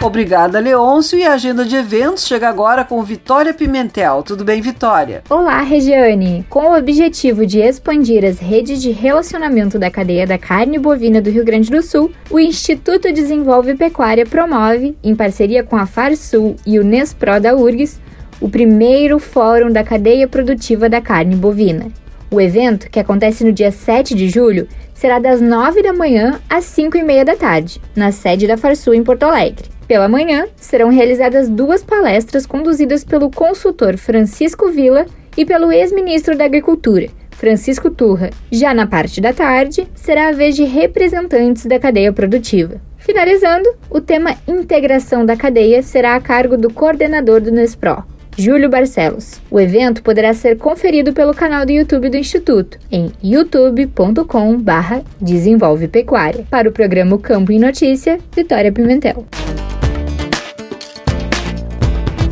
Obrigada, 0.00 0.60
Leôncio. 0.60 1.18
E 1.18 1.24
a 1.24 1.32
agenda 1.32 1.64
de 1.64 1.74
eventos 1.74 2.26
chega 2.26 2.48
agora 2.48 2.84
com 2.84 3.02
Vitória 3.02 3.52
Pimentel. 3.52 4.22
Tudo 4.22 4.44
bem, 4.44 4.60
Vitória? 4.60 5.22
Olá, 5.28 5.60
Regiane. 5.62 6.46
Com 6.48 6.70
o 6.70 6.78
objetivo 6.78 7.44
de 7.44 7.58
expandir 7.58 8.24
as 8.24 8.38
redes 8.38 8.80
de 8.80 8.92
relacionamento 8.92 9.76
da 9.76 9.90
cadeia 9.90 10.24
da 10.24 10.38
carne 10.38 10.78
bovina 10.78 11.20
do 11.20 11.30
Rio 11.30 11.44
Grande 11.44 11.70
do 11.70 11.82
Sul, 11.82 12.12
o 12.30 12.38
Instituto 12.38 13.12
Desenvolve 13.12 13.74
Pecuária 13.74 14.24
promove, 14.24 14.96
em 15.02 15.16
parceria 15.16 15.64
com 15.64 15.76
a 15.76 15.84
FarSul 15.84 16.54
e 16.64 16.78
o 16.78 16.84
Nespro 16.84 17.40
da 17.40 17.56
URGS, 17.56 18.00
o 18.40 18.48
primeiro 18.48 19.18
fórum 19.18 19.70
da 19.70 19.82
cadeia 19.82 20.28
produtiva 20.28 20.88
da 20.88 21.00
carne 21.00 21.34
bovina. 21.34 21.88
O 22.30 22.40
evento, 22.40 22.90
que 22.90 23.00
acontece 23.00 23.42
no 23.42 23.50
dia 23.50 23.72
7 23.72 24.14
de 24.14 24.28
julho, 24.28 24.68
será 24.98 25.20
das 25.20 25.40
9 25.40 25.80
da 25.80 25.92
manhã 25.92 26.40
às 26.50 26.64
5 26.64 26.96
e 26.96 27.04
meia 27.04 27.24
da 27.24 27.36
tarde, 27.36 27.80
na 27.94 28.10
sede 28.10 28.48
da 28.48 28.56
FarSul 28.56 28.94
em 28.94 29.04
Porto 29.04 29.22
Alegre. 29.22 29.68
Pela 29.86 30.08
manhã, 30.08 30.48
serão 30.56 30.90
realizadas 30.90 31.48
duas 31.48 31.84
palestras 31.84 32.44
conduzidas 32.44 33.04
pelo 33.04 33.30
consultor 33.30 33.96
Francisco 33.96 34.70
Vila 34.70 35.06
e 35.36 35.44
pelo 35.44 35.70
ex-ministro 35.70 36.36
da 36.36 36.46
Agricultura, 36.46 37.06
Francisco 37.30 37.90
Turra. 37.90 38.30
Já 38.50 38.74
na 38.74 38.88
parte 38.88 39.20
da 39.20 39.32
tarde, 39.32 39.86
será 39.94 40.30
a 40.30 40.32
vez 40.32 40.56
de 40.56 40.64
representantes 40.64 41.64
da 41.66 41.78
cadeia 41.78 42.12
produtiva. 42.12 42.80
Finalizando, 42.96 43.72
o 43.88 44.00
tema 44.00 44.34
integração 44.48 45.24
da 45.24 45.36
cadeia 45.36 45.80
será 45.80 46.16
a 46.16 46.20
cargo 46.20 46.56
do 46.56 46.72
coordenador 46.72 47.40
do 47.40 47.52
Nespro, 47.52 48.02
Júlio 48.38 48.70
Barcelos. 48.70 49.40
O 49.50 49.58
evento 49.58 50.00
poderá 50.00 50.32
ser 50.32 50.56
conferido 50.56 51.12
pelo 51.12 51.34
canal 51.34 51.66
do 51.66 51.72
YouTube 51.72 52.08
do 52.08 52.16
Instituto, 52.16 52.78
em 52.90 53.10
youtube.com/barra 53.20 55.02
Desenvolve 55.20 55.88
Pecuária. 55.88 56.46
Para 56.48 56.68
o 56.68 56.72
programa 56.72 57.18
Campo 57.18 57.50
em 57.50 57.58
Notícia, 57.58 58.20
Vitória 58.32 58.70
Pimentel. 58.70 59.26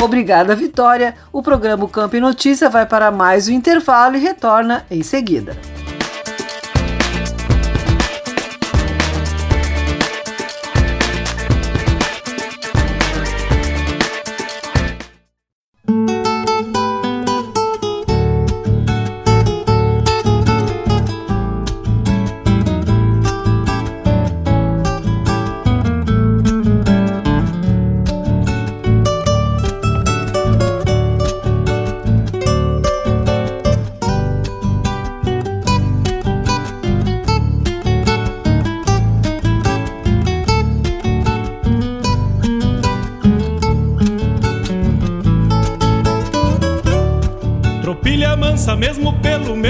Obrigada, 0.00 0.54
Vitória. 0.54 1.14
O 1.32 1.42
programa 1.42 1.88
Campo 1.88 2.14
e 2.14 2.20
Notícia 2.20 2.70
vai 2.70 2.86
para 2.86 3.10
mais 3.10 3.48
um 3.48 3.52
intervalo 3.52 4.14
e 4.16 4.20
retorna 4.20 4.86
em 4.88 5.02
seguida. 5.02 5.56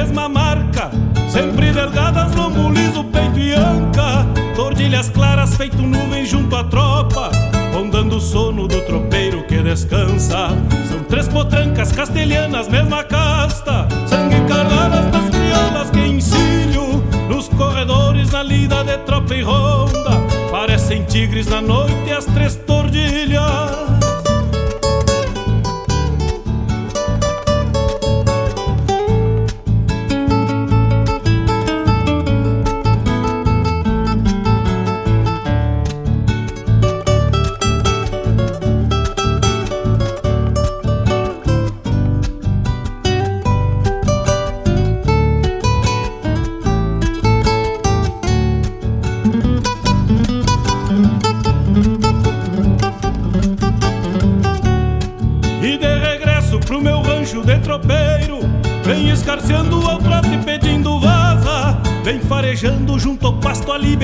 Mesma 0.06 0.28
marca. 0.28 0.90
Sempre 1.28 1.72
delgadas, 1.72 2.34
lombo 2.34 2.70
liso, 2.70 3.02
peito 3.04 3.38
e 3.38 3.52
anca. 3.52 4.24
Tordilhas 4.54 5.08
claras, 5.08 5.56
feito 5.56 5.82
nuvem 5.82 6.24
junto 6.24 6.54
à 6.54 6.64
tropa. 6.64 7.30
Rondando 7.74 8.16
o 8.16 8.20
sono 8.20 8.68
do 8.68 8.80
tropeiro 8.82 9.42
que 9.44 9.58
descansa. 9.58 10.48
São 10.88 11.02
três 11.08 11.28
potrancas 11.28 11.92
castelhanas, 11.92 12.68
mesma 12.68 13.02
casta. 13.04 13.88
Sangue 14.06 14.40
cardadas 14.48 15.06
das 15.10 15.28
criolas 15.30 15.90
que 15.90 16.00
ensino. 16.00 17.02
Nos 17.28 17.48
corredores, 17.48 18.30
na 18.30 18.42
lida 18.42 18.84
de 18.84 18.96
tropa 18.98 19.34
e 19.34 19.42
ronda. 19.42 20.10
Parecem 20.50 21.02
tigres 21.04 21.48
na 21.48 21.60
noite 21.60 21.85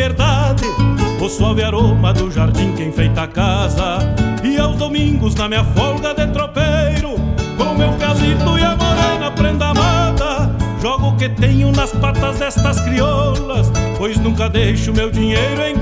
liberdade. 0.02 0.64
O 1.20 1.28
suave 1.28 1.62
aroma 1.62 2.12
do 2.12 2.30
jardim 2.30 2.72
que 2.74 2.82
enfeita 2.82 3.22
a 3.22 3.28
casa. 3.28 3.98
E 4.42 4.58
aos 4.58 4.76
domingos 4.76 5.34
na 5.36 5.48
minha 5.48 5.64
folga 5.64 6.12
de 6.12 6.26
tropeiro 6.32 7.14
Com 7.56 7.74
meu 7.76 7.92
casito 7.92 8.58
e 8.58 8.64
a 8.64 8.76
morena 8.76 9.30
prenda 9.30 9.68
amada 9.68 10.50
Jogo 10.80 11.10
o 11.10 11.16
que 11.16 11.28
tenho 11.28 11.70
nas 11.70 11.92
patas 11.92 12.40
destas 12.40 12.80
crioulas 12.80 13.70
Pois 13.96 14.18
nunca 14.18 14.48
deixo 14.48 14.92
meu 14.92 15.12
dinheiro 15.12 15.62
em 15.62 15.76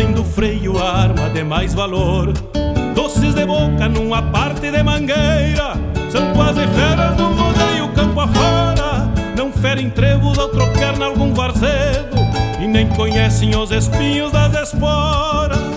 fazendo 0.00 0.24
freio 0.24 0.82
arma 0.82 1.28
de 1.28 1.44
mais 1.44 1.74
valor. 1.74 2.32
Doces 2.94 3.34
de 3.34 3.44
boca 3.44 3.86
numa 3.86 4.22
parte 4.22 4.70
de 4.70 4.82
mangueira, 4.82 5.74
são 6.10 6.32
quase 6.32 6.66
feras 6.68 7.14
do 7.16 7.24
rodeio 7.24 7.92
campo 7.94 8.20
afora. 8.20 9.12
Não 9.36 9.52
ferem 9.52 9.90
trevos 9.90 10.38
ao 10.38 10.48
trocar 10.48 10.96
nalgum 10.96 11.34
varzedo, 11.34 12.16
e 12.58 12.66
nem 12.66 12.88
conhecem 12.88 13.54
os 13.54 13.70
espinhos 13.70 14.32
das 14.32 14.68
esporas. 14.68 15.69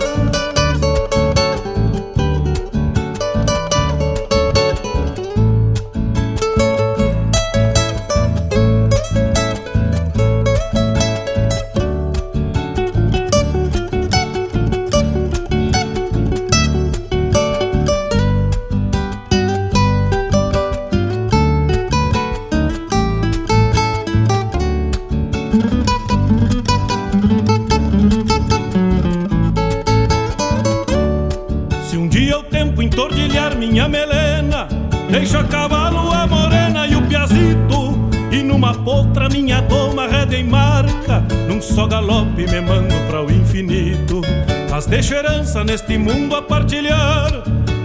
Só 41.73 41.87
galope 41.87 42.45
me 42.45 42.61
mando 42.61 42.93
para 43.07 43.23
o 43.23 43.31
infinito. 43.31 44.21
Mas 44.69 44.85
deixo 44.85 45.15
herança 45.15 45.63
neste 45.63 45.97
mundo 45.97 46.35
a 46.35 46.41
partilhar. 46.41 47.31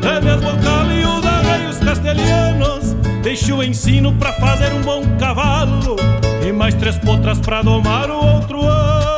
Rédeas, 0.03 0.41
bocal 0.43 0.91
e 0.91 1.05
os 1.05 1.25
arreios 1.25 1.79
castelhanos. 1.79 2.93
Deixo 3.23 3.57
o 3.57 3.63
ensino 3.63 4.13
para 4.15 4.33
fazer 4.35 4.73
um 4.73 4.83
bom 4.83 5.03
cavalo. 5.19 5.97
E 6.47 6.53
mais 6.53 6.75
três 6.75 6.99
potras 6.99 7.41
para 7.41 7.63
domar 7.63 8.11
o 8.11 8.35
outro 8.35 8.63
ano. 8.63 9.18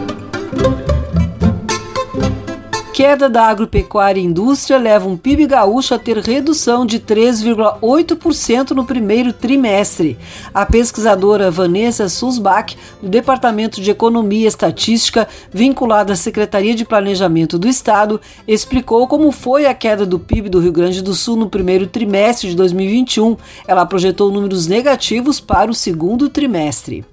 queda 3.01 3.27
da 3.27 3.47
agropecuária 3.47 4.21
e 4.21 4.23
indústria 4.23 4.77
leva 4.77 5.09
um 5.09 5.17
PIB 5.17 5.47
gaúcho 5.47 5.95
a 5.95 5.97
ter 5.97 6.19
redução 6.19 6.85
de 6.85 6.99
3,8% 6.99 8.75
no 8.75 8.85
primeiro 8.85 9.33
trimestre. 9.33 10.19
A 10.53 10.67
pesquisadora 10.67 11.49
Vanessa 11.49 12.07
Susbach, 12.07 12.77
do 13.01 13.09
Departamento 13.09 13.81
de 13.81 13.89
Economia 13.89 14.43
e 14.43 14.45
Estatística, 14.45 15.27
vinculada 15.51 16.13
à 16.13 16.15
Secretaria 16.15 16.75
de 16.75 16.85
Planejamento 16.85 17.57
do 17.57 17.67
Estado, 17.67 18.21
explicou 18.47 19.07
como 19.07 19.31
foi 19.31 19.65
a 19.65 19.73
queda 19.73 20.05
do 20.05 20.19
PIB 20.19 20.47
do 20.49 20.59
Rio 20.59 20.71
Grande 20.71 21.01
do 21.01 21.15
Sul 21.15 21.35
no 21.35 21.49
primeiro 21.49 21.87
trimestre 21.87 22.49
de 22.49 22.55
2021. 22.55 23.35
Ela 23.67 23.83
projetou 23.83 24.31
números 24.31 24.67
negativos 24.67 25.39
para 25.39 25.71
o 25.71 25.73
segundo 25.73 26.29
trimestre. 26.29 27.03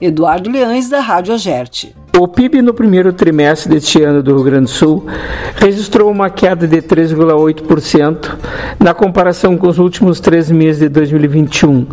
Eduardo 0.00 0.50
Leães, 0.50 0.90
da 0.90 1.00
Rádio 1.00 1.32
Agerte. 1.32 1.94
O 2.18 2.28
PIB 2.28 2.60
no 2.60 2.74
primeiro 2.74 3.14
trimestre 3.14 3.72
deste 3.72 4.02
ano 4.02 4.22
do 4.22 4.34
Rio 4.34 4.44
Grande 4.44 4.64
do 4.64 4.70
Sul 4.70 5.06
registrou 5.54 6.10
uma 6.10 6.28
queda 6.28 6.66
de 6.66 6.82
3,8% 6.82 8.36
na 8.78 8.92
comparação 8.92 9.56
com 9.56 9.66
os 9.66 9.78
últimos 9.78 10.20
três 10.20 10.50
meses 10.50 10.80
de 10.80 10.88
2021. 10.90 11.86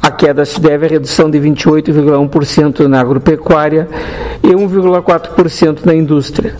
A 0.00 0.10
queda 0.10 0.44
se 0.46 0.58
deve 0.58 0.86
à 0.86 0.88
redução 0.88 1.30
de 1.30 1.38
28,1% 1.38 2.86
na 2.86 3.00
agropecuária 3.00 3.88
e 4.42 4.48
1,4% 4.48 5.84
na 5.84 5.94
indústria. 5.94 6.54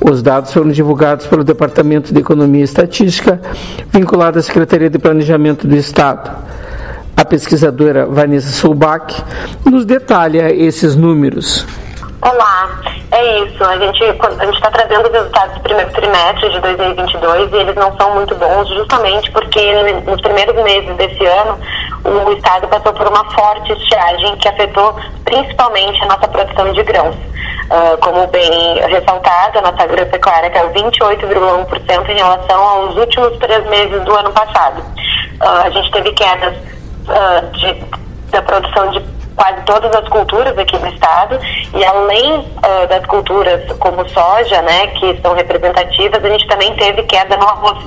Os 0.00 0.22
dados 0.22 0.52
foram 0.52 0.70
divulgados 0.70 1.26
pelo 1.26 1.42
Departamento 1.42 2.12
de 2.12 2.20
Economia 2.20 2.60
e 2.60 2.64
Estatística, 2.64 3.40
vinculado 3.92 4.38
à 4.38 4.42
Secretaria 4.42 4.90
de 4.90 4.98
Planejamento 4.98 5.66
do 5.66 5.76
Estado. 5.76 6.30
A 7.16 7.24
pesquisadora 7.24 8.06
Vanessa 8.06 8.48
Sulbach 8.48 9.22
nos 9.64 9.84
detalha 9.84 10.50
esses 10.50 10.96
números. 10.96 11.66
Olá, 12.22 12.80
é 13.10 13.40
isso. 13.40 13.62
A 13.62 13.76
gente 13.76 14.02
a 14.02 14.44
gente 14.44 14.54
está 14.54 14.70
trazendo 14.70 15.06
os 15.06 15.12
resultados 15.12 15.54
do 15.56 15.60
primeiro 15.60 15.90
trimestre 15.92 16.50
de 16.50 16.60
2022 16.60 17.52
e 17.52 17.56
eles 17.56 17.74
não 17.76 17.94
são 17.96 18.14
muito 18.14 18.34
bons, 18.36 18.68
justamente 18.68 19.30
porque 19.30 19.60
nos 20.06 20.20
primeiros 20.22 20.54
meses 20.62 20.96
desse 20.96 21.24
ano 21.26 21.58
o 22.04 22.32
estado 22.32 22.66
passou 22.68 22.92
por 22.94 23.06
uma 23.06 23.24
forte 23.32 23.72
estiagem 23.72 24.36
que 24.36 24.48
afetou 24.48 24.96
principalmente 25.24 26.02
a 26.02 26.06
nossa 26.06 26.28
produção 26.28 26.72
de 26.72 26.82
grãos. 26.82 27.14
Uh, 27.14 27.96
como 28.00 28.26
bem 28.28 28.74
ressaltado, 28.86 29.58
a 29.58 29.62
nossa 29.62 29.82
agropecuária 29.82 30.50
caiu 30.50 30.70
28,1% 30.70 32.08
em 32.08 32.16
relação 32.16 32.60
aos 32.60 32.96
últimos 32.96 33.38
três 33.38 33.66
meses 33.68 34.02
do 34.04 34.14
ano 34.14 34.30
passado. 34.32 34.80
Uh, 34.80 35.66
a 35.66 35.70
gente 35.70 35.90
teve 35.90 36.12
quedas 36.12 36.71
uh, 37.08 37.50
de, 37.52 37.84
da 38.30 38.42
produção 38.42 38.90
de 38.90 39.02
quase 39.36 39.62
todas 39.62 39.94
as 39.94 40.08
culturas 40.08 40.56
aqui 40.56 40.78
no 40.78 40.88
estado. 40.88 41.38
E 41.74 41.84
além 41.84 42.40
uh, 42.40 42.88
das 42.88 43.04
culturas 43.06 43.60
como 43.78 44.08
soja, 44.08 44.62
né, 44.62 44.88
que 44.88 45.20
são 45.20 45.34
representativas, 45.34 46.24
a 46.24 46.28
gente 46.28 46.46
também 46.46 46.74
teve 46.76 47.02
queda 47.04 47.36
no 47.36 47.44
arroz, 47.44 47.84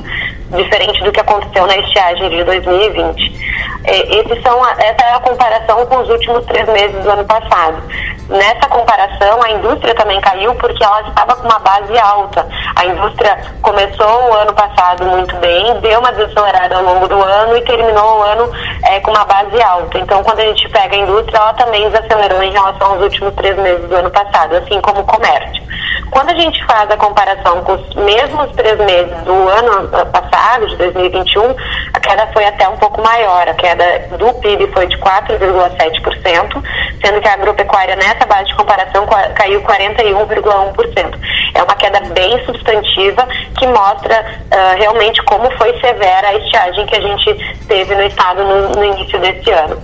diferente 0.52 1.04
do 1.04 1.12
que 1.12 1.20
aconteceu 1.20 1.66
na 1.66 1.78
estiagem 1.78 2.30
de 2.30 2.44
2020. 2.44 3.46
É, 3.86 4.18
esses 4.18 4.42
são 4.42 4.66
essa 4.68 5.04
é 5.04 5.14
a 5.14 5.20
comparação 5.20 5.86
com 5.86 5.98
os 5.98 6.10
últimos 6.10 6.46
três 6.46 6.68
meses 6.68 7.04
do 7.04 7.10
ano 7.10 7.26
passado. 7.26 7.82
Nessa 8.28 8.68
comparação, 8.68 9.40
a 9.44 9.52
indústria 9.52 9.94
também 9.94 10.20
caiu 10.20 10.56
porque 10.56 10.84
ela 10.84 11.02
estava 11.02 11.36
com 11.36 11.48
uma 11.48 11.60
base 11.60 11.96
alta. 12.00 12.48
A 12.76 12.86
indústria 12.86 13.38
começou 13.62 14.30
o 14.30 14.34
ano 14.34 14.54
passado 14.54 15.06
muito 15.06 15.36
bem, 15.36 15.80
deu 15.80 16.00
uma 16.00 16.12
desacelerada 16.12 16.76
ao 16.76 16.84
longo 16.84 17.08
do 17.08 17.22
ano 17.22 17.56
e 17.56 17.62
terminou 17.62 18.20
o 18.20 18.24
ano 18.24 18.52
é, 18.86 19.00
com 19.02 19.12
uma 19.12 19.26
base 19.26 19.62
alta. 19.62 20.00
Então, 20.00 20.24
quando 20.24 20.40
a 20.40 20.46
gente 20.46 20.68
pega 20.70 20.96
a 20.96 21.00
indústria, 21.00 21.38
ela 21.38 21.54
também 21.54 21.88
desacelerou 21.90 22.42
em 22.42 22.52
relação 22.52 22.94
aos 22.94 23.04
últimos 23.04 23.34
três 23.36 23.56
meses 23.58 23.88
do 23.88 23.96
ano 23.96 24.10
passado, 24.10 24.56
assim 24.56 24.82
como 24.82 25.02
o 25.02 25.06
comércio. 25.06 25.64
Quando 26.10 26.30
a 26.30 26.36
gente 26.36 26.66
faz 26.66 26.90
a 26.90 26.98
comparação 26.98 27.64
com 27.64 27.74
os 27.74 27.96
mesmos 27.96 28.52
três 28.54 28.78
meses 28.80 29.16
do 29.24 29.34
ano 29.50 29.88
passado, 30.08 30.35
de 30.68 30.76
2021, 30.78 31.56
a 31.94 32.00
queda 32.00 32.28
foi 32.34 32.46
até 32.46 32.68
um 32.68 32.78
pouco 32.78 33.02
maior. 33.02 33.48
A 33.48 33.54
queda 33.54 33.84
do 34.18 34.34
PIB 34.36 34.68
foi 34.74 34.88
de 34.88 34.98
4,7%, 34.98 36.64
sendo 37.04 37.22
que 37.22 37.28
a 37.28 37.34
agropecuária 37.34 37.96
nessa 37.96 38.26
base 38.26 38.46
de 38.46 38.56
comparação 38.56 39.06
caiu 39.36 39.62
41,1%. 39.62 41.20
É 41.54 41.64
uma 41.64 41.76
queda 41.76 42.00
bem 42.14 42.44
substantiva 42.46 43.28
que 43.58 43.68
mostra 43.68 44.26
uh, 44.52 44.78
realmente 44.78 45.22
como 45.24 45.50
foi 45.58 45.80
severa 45.80 46.28
a 46.28 46.36
estiagem 46.36 46.86
que 46.86 46.96
a 46.96 47.02
gente 47.02 47.58
teve 47.68 47.96
no 47.96 48.04
estado 48.04 48.44
no, 48.44 48.70
no 48.70 48.84
início 48.84 49.20
desse 49.20 49.50
ano. 49.52 49.82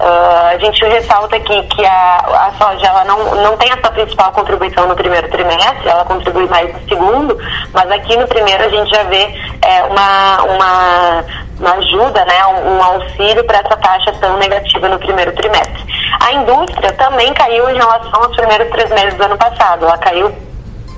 Uh, 0.00 0.54
a 0.54 0.56
gente 0.56 0.82
ressalta 0.82 1.36
aqui 1.36 1.62
que 1.64 1.84
a, 1.84 2.16
a 2.24 2.52
soja 2.56 2.86
ela 2.86 3.04
não, 3.04 3.34
não 3.34 3.56
tem 3.58 3.68
sua 3.68 3.90
principal 3.90 4.32
contribuição 4.32 4.88
no 4.88 4.96
primeiro 4.96 5.28
trimestre, 5.28 5.86
ela 5.86 6.06
contribui 6.06 6.46
mais 6.48 6.72
no 6.72 6.88
segundo, 6.88 7.38
mas 7.70 7.90
aqui 7.90 8.16
no 8.16 8.26
primeiro 8.26 8.64
a 8.64 8.68
gente 8.70 8.88
já 8.88 9.02
vê 9.02 9.28
é, 9.60 9.82
uma, 9.84 10.42
uma, 10.44 11.24
uma 11.58 11.72
ajuda, 11.74 12.24
né, 12.24 12.46
um, 12.46 12.78
um 12.78 12.82
auxílio 12.82 13.44
para 13.44 13.58
essa 13.58 13.76
taxa 13.76 14.10
tão 14.18 14.38
negativa 14.38 14.88
no 14.88 14.98
primeiro 14.98 15.32
trimestre. 15.32 15.84
A 16.18 16.32
indústria 16.32 16.92
também 16.94 17.34
caiu 17.34 17.68
em 17.68 17.74
relação 17.74 18.24
aos 18.24 18.34
primeiros 18.34 18.70
três 18.70 18.88
meses 18.88 19.14
do 19.18 19.24
ano 19.24 19.36
passado, 19.36 19.84
ela 19.84 19.98
caiu 19.98 20.34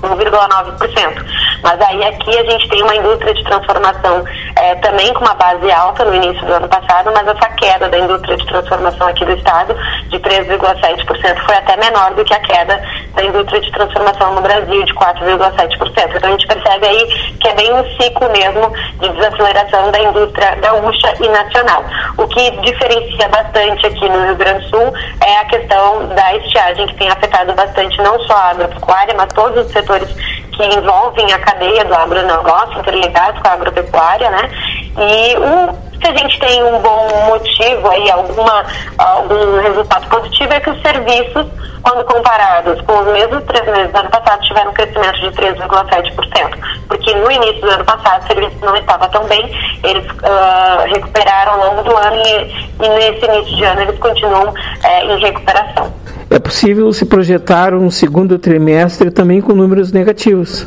1,9%. 0.03 1.43
Mas 1.63 1.81
aí 1.81 2.03
aqui 2.03 2.37
a 2.37 2.43
gente 2.43 2.67
tem 2.67 2.83
uma 2.83 2.95
indústria 2.95 3.33
de 3.33 3.43
transformação 3.43 4.23
é, 4.57 4.75
também 4.75 5.13
com 5.13 5.21
uma 5.21 5.33
base 5.33 5.71
alta 5.71 6.03
no 6.05 6.13
início 6.13 6.45
do 6.45 6.53
ano 6.53 6.67
passado, 6.67 7.11
mas 7.13 7.27
essa 7.27 7.49
queda 7.51 7.89
da 7.89 7.97
indústria 7.97 8.35
de 8.35 8.45
transformação 8.45 9.07
aqui 9.07 9.25
do 9.25 9.31
estado 9.31 9.73
de 10.09 10.19
3,7% 10.19 11.45
foi 11.45 11.55
até 11.55 11.77
menor 11.77 12.13
do 12.13 12.23
que 12.23 12.33
a 12.33 12.39
queda 12.39 12.81
da 13.15 13.23
indústria 13.23 13.61
de 13.61 13.71
transformação 13.71 14.33
no 14.35 14.41
Brasil 14.41 14.83
de 14.83 14.93
4,7%. 14.93 16.15
Então 16.15 16.29
a 16.29 16.31
gente 16.31 16.47
percebe 16.47 16.85
aí 16.85 17.33
que 17.39 17.47
é 17.47 17.55
bem 17.55 17.73
um 17.73 18.01
ciclo 18.01 18.29
mesmo 18.29 18.73
de 18.99 19.09
desaceleração 19.09 19.91
da 19.91 19.99
indústria 19.99 20.55
gaúcha 20.55 21.13
e 21.21 21.29
nacional. 21.29 21.83
O 22.17 22.27
que 22.27 22.51
diferencia 22.61 23.27
bastante 23.29 23.87
aqui 23.87 24.09
no 24.09 24.25
Rio 24.25 24.35
Grande 24.35 24.65
do 24.65 24.69
Sul 24.69 24.93
é 25.25 25.37
a 25.37 25.45
questão 25.45 26.07
da 26.07 26.35
estiagem 26.35 26.87
que 26.87 26.95
tem 26.95 27.09
afetado 27.09 27.53
bastante 27.53 27.97
não 28.01 28.19
só 28.23 28.33
a 28.33 28.49
agropecuária, 28.49 29.13
mas 29.15 29.31
todos 29.33 29.65
os 29.65 29.71
setores 29.71 29.92
que 29.99 30.63
envolvem 30.63 31.31
a 31.33 31.39
cadeia 31.39 31.85
do 31.85 31.93
agronegócio, 31.93 32.79
interligados 32.79 33.41
com 33.41 33.47
a 33.47 33.53
agropecuária, 33.53 34.29
né? 34.29 34.49
E 34.97 35.37
um 35.37 35.93
se 36.03 36.09
a 36.09 36.17
gente 36.17 36.37
tem 36.39 36.61
um 36.63 36.79
bom 36.79 37.07
motivo 37.27 37.89
aí, 37.89 38.11
alguma, 38.11 38.65
algum 38.97 39.61
resultado 39.61 40.05
positivo, 40.09 40.53
é 40.53 40.59
que 40.59 40.69
os 40.69 40.81
serviços, 40.81 41.47
quando 41.81 42.03
comparados 42.03 42.81
com 42.81 42.99
os 42.99 43.07
mesmos 43.07 43.43
três 43.45 43.65
meses 43.65 43.91
do 43.91 43.97
ano 43.97 44.09
passado, 44.09 44.41
tiveram 44.41 44.71
um 44.71 44.73
crescimento 44.73 45.19
de 45.21 45.31
3,7%. 45.31 46.83
Porque 46.89 47.15
no 47.15 47.31
início 47.31 47.61
do 47.61 47.69
ano 47.69 47.85
passado 47.85 48.21
o 48.21 48.27
serviço 48.27 48.57
não 48.61 48.75
estava 48.75 49.07
tão 49.07 49.23
bem, 49.25 49.49
eles 49.83 50.05
uh, 50.05 50.93
recuperaram 50.93 51.53
ao 51.53 51.69
longo 51.69 51.83
do 51.83 51.95
ano 51.95 52.17
e, 52.17 52.85
e 52.85 52.89
nesse 52.89 53.25
início 53.25 53.55
de 53.55 53.63
ano 53.63 53.81
eles 53.81 53.99
continuam 53.99 54.49
uh, 54.49 55.11
em 55.11 55.19
recuperação. 55.19 55.93
É 56.33 56.39
possível 56.39 56.91
se 56.91 57.05
projetar 57.05 57.75
um 57.75 57.91
segundo 57.91 58.39
trimestre 58.39 59.11
também 59.11 59.39
com 59.39 59.53
números 59.53 59.91
negativos. 59.91 60.65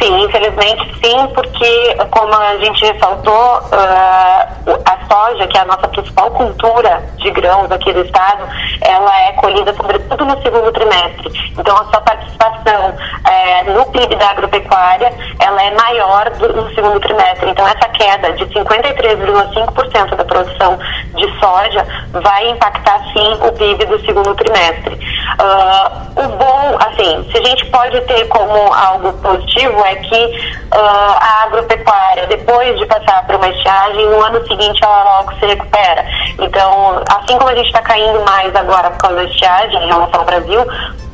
Sim, 0.00 0.24
infelizmente 0.24 0.94
sim, 1.02 1.26
porque 1.34 1.96
como 2.10 2.34
a 2.34 2.56
gente 2.58 2.84
ressaltou, 2.84 3.58
uh, 3.58 4.82
a 4.84 4.98
soja, 5.08 5.46
que 5.46 5.56
é 5.56 5.60
a 5.60 5.64
nossa 5.64 5.88
principal 5.88 6.30
cultura 6.32 7.02
de 7.16 7.30
grãos 7.30 7.70
aqui 7.70 7.92
do 7.92 8.04
estado, 8.04 8.44
ela 8.80 9.20
é 9.22 9.32
colhida 9.32 9.72
sobretudo 9.74 10.24
no 10.24 10.42
segundo 10.42 10.72
trimestre. 10.72 11.52
Então 11.56 11.76
a 11.76 11.84
sua 11.84 12.00
participação 12.00 12.94
é, 13.24 13.62
no 13.64 13.86
PIB 13.86 14.16
da 14.16 14.30
agropecuária, 14.30 15.12
ela 15.38 15.62
é 15.62 15.70
maior 15.74 16.30
do, 16.30 16.52
no 16.52 16.74
segundo 16.74 16.98
trimestre. 17.00 17.50
Então 17.50 17.66
essa 17.66 17.88
queda 17.90 18.32
de 18.32 18.46
53,5% 18.46 20.16
da 20.16 20.24
produção 20.24 20.78
de 21.14 21.38
soja 21.38 21.86
vai 22.12 22.48
impactar 22.50 23.00
sim 23.12 23.38
o 23.40 23.52
PIB 23.52 23.84
do 23.86 24.00
segundo 24.04 24.34
trimestre. 24.34 24.94
Uh, 25.40 26.24
o 26.24 26.28
bom, 26.36 26.78
assim, 26.80 27.28
se 27.30 27.38
a 27.38 27.42
gente 27.42 27.64
pode 27.66 28.00
ter 28.02 28.26
como 28.28 28.72
algo 28.72 29.12
positivo 29.14 29.83
é 29.84 29.94
que 29.96 30.24
uh, 30.24 31.16
a 31.20 31.44
agropecuária, 31.44 32.26
depois 32.26 32.78
de 32.78 32.86
passar 32.86 33.26
por 33.26 33.36
uma 33.36 33.48
estiagem, 33.48 34.06
no 34.06 34.22
ano 34.22 34.46
seguinte 34.46 34.82
ela 34.82 35.04
logo 35.18 35.32
se 35.34 35.46
recupera. 35.46 36.04
Então, 36.38 37.02
assim 37.10 37.38
como 37.38 37.48
a 37.48 37.54
gente 37.54 37.66
está 37.66 37.82
caindo 37.82 38.24
mais 38.24 38.54
agora 38.54 38.90
por 38.90 38.98
causa 38.98 39.16
da 39.16 39.24
estiagem 39.24 39.82
em 39.82 39.86
relação 39.86 40.20
ao 40.20 40.26
Brasil, 40.26 40.66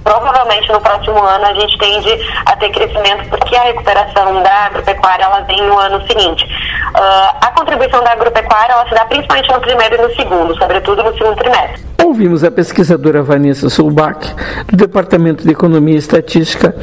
provavelmente 0.05 0.71
no 0.73 0.81
próximo 0.81 1.19
ano 1.19 1.47
a 1.47 1.55
gente 1.55 1.79
tende 1.79 2.19
a 2.47 2.57
ter 2.57 2.71
crescimento 2.71 3.29
porque 3.29 3.57
a 3.57 3.63
recuperação 3.63 4.43
da 4.43 4.67
agropecuária 4.67 5.25
ela 5.25 5.41
vem 5.43 5.63
no 5.67 5.79
ano 5.79 6.01
seguinte. 6.07 6.45
Uh, 6.45 7.37
a 7.41 7.53
contribuição 7.55 8.03
da 8.03 8.13
agropecuária 8.13 8.73
ela 8.73 8.89
se 8.89 8.95
dá 8.95 9.05
principalmente 9.05 9.53
no 9.53 9.61
primeiro 9.61 9.95
e 9.95 9.99
no 9.99 10.17
segundo, 10.17 10.57
sobretudo 10.59 11.03
no 11.03 11.13
segundo 11.17 11.37
trimestre. 11.37 11.85
Ouvimos 12.05 12.43
a 12.43 12.51
pesquisadora 12.51 13.23
Vanessa 13.23 13.69
Sulbach, 13.69 14.35
do 14.67 14.77
Departamento 14.77 15.45
de 15.45 15.51
Economia 15.51 15.95
e 15.95 15.99
Estatística, 15.99 16.75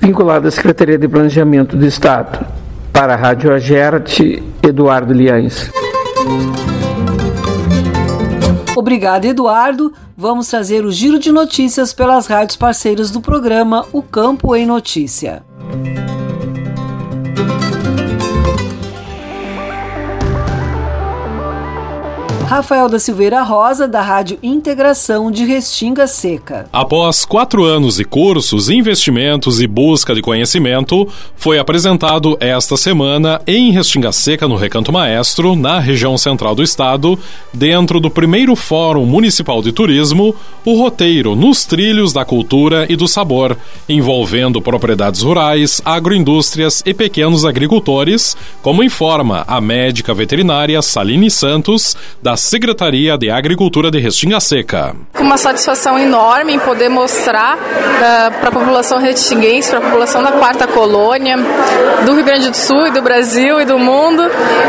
vinculada 0.00 0.48
à 0.48 0.50
Secretaria 0.50 0.98
de 0.98 1.08
Planejamento 1.08 1.76
do 1.76 1.86
Estado. 1.86 2.44
Para 2.92 3.14
a 3.14 3.16
Rádio 3.16 3.54
Agerte, 3.54 4.42
Eduardo 4.62 5.12
Liães. 5.12 5.70
Obrigado, 8.76 9.24
Eduardo. 9.24 9.92
Vamos 10.20 10.48
trazer 10.48 10.84
o 10.84 10.90
giro 10.90 11.16
de 11.20 11.30
notícias 11.30 11.92
pelas 11.92 12.26
rádios 12.26 12.56
parceiras 12.56 13.08
do 13.08 13.20
programa 13.20 13.86
O 13.92 14.02
Campo 14.02 14.56
em 14.56 14.66
Notícia. 14.66 15.44
Rafael 22.48 22.88
da 22.88 22.98
Silveira 22.98 23.42
Rosa, 23.42 23.86
da 23.86 24.00
Rádio 24.00 24.38
Integração 24.42 25.30
de 25.30 25.44
Restinga 25.44 26.06
Seca. 26.06 26.64
Após 26.72 27.26
quatro 27.26 27.62
anos 27.62 27.96
de 27.96 28.06
cursos, 28.06 28.70
investimentos 28.70 29.60
e 29.60 29.66
busca 29.66 30.14
de 30.14 30.22
conhecimento, 30.22 31.06
foi 31.36 31.58
apresentado 31.58 32.38
esta 32.40 32.74
semana 32.78 33.38
em 33.46 33.70
Restinga 33.70 34.12
Seca, 34.12 34.48
no 34.48 34.56
Recanto 34.56 34.90
Maestro, 34.90 35.54
na 35.54 35.78
região 35.78 36.16
central 36.16 36.54
do 36.54 36.62
estado, 36.62 37.18
dentro 37.52 38.00
do 38.00 38.08
primeiro 38.08 38.56
Fórum 38.56 39.04
Municipal 39.04 39.60
de 39.60 39.70
Turismo, 39.70 40.34
o 40.64 40.78
roteiro 40.78 41.36
Nos 41.36 41.66
Trilhos 41.66 42.14
da 42.14 42.24
Cultura 42.24 42.86
e 42.88 42.96
do 42.96 43.06
Sabor, 43.06 43.58
envolvendo 43.86 44.62
propriedades 44.62 45.20
rurais, 45.20 45.82
agroindústrias 45.84 46.82
e 46.86 46.94
pequenos 46.94 47.44
agricultores, 47.44 48.34
como 48.62 48.82
informa 48.82 49.44
a 49.46 49.60
médica 49.60 50.14
veterinária 50.14 50.80
Saline 50.80 51.30
Santos, 51.30 51.94
da 52.22 52.37
Secretaria 52.38 53.18
de 53.18 53.30
Agricultura 53.30 53.90
de 53.90 53.98
Restinga 53.98 54.38
Seca. 54.38 54.94
Uma 55.18 55.36
satisfação 55.36 55.98
enorme 55.98 56.54
em 56.54 56.58
poder 56.58 56.88
mostrar 56.88 57.56
uh, 57.56 58.40
para 58.40 58.48
a 58.48 58.52
população 58.52 58.98
restinguense, 58.98 59.68
para 59.68 59.80
a 59.80 59.82
população 59.82 60.22
da 60.22 60.32
quarta 60.32 60.66
colônia, 60.66 61.36
do 62.06 62.14
Rio 62.14 62.24
Grande 62.24 62.48
do 62.48 62.56
Sul 62.56 62.86
e 62.86 62.90
do 62.92 63.02
Brasil 63.02 63.60
e 63.60 63.64
do 63.64 63.78
mundo, 63.78 64.22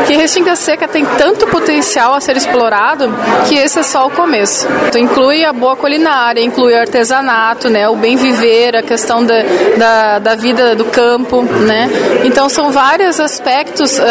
que 0.06 0.14
Restinga 0.14 0.56
Seca 0.56 0.88
tem 0.88 1.04
tanto 1.16 1.46
potencial 1.46 2.12
a 2.12 2.20
ser 2.20 2.36
explorado 2.36 3.08
que 3.48 3.54
esse 3.54 3.78
é 3.78 3.82
só 3.84 4.06
o 4.06 4.10
começo. 4.10 4.66
Então, 4.88 5.00
inclui 5.00 5.44
a 5.44 5.52
boa 5.52 5.76
culinária, 5.76 6.42
inclui 6.42 6.74
o 6.74 6.78
artesanato, 6.78 7.70
né, 7.70 7.88
o 7.88 7.94
bem 7.94 8.16
viver, 8.16 8.74
a 8.74 8.82
questão 8.82 9.24
da, 9.24 9.34
da, 9.76 10.18
da 10.18 10.34
vida 10.34 10.74
do 10.74 10.86
campo, 10.86 11.42
né. 11.42 11.88
Então 12.24 12.48
são 12.48 12.72
vários 12.72 13.20
aspectos 13.20 13.96
uh, 13.98 14.02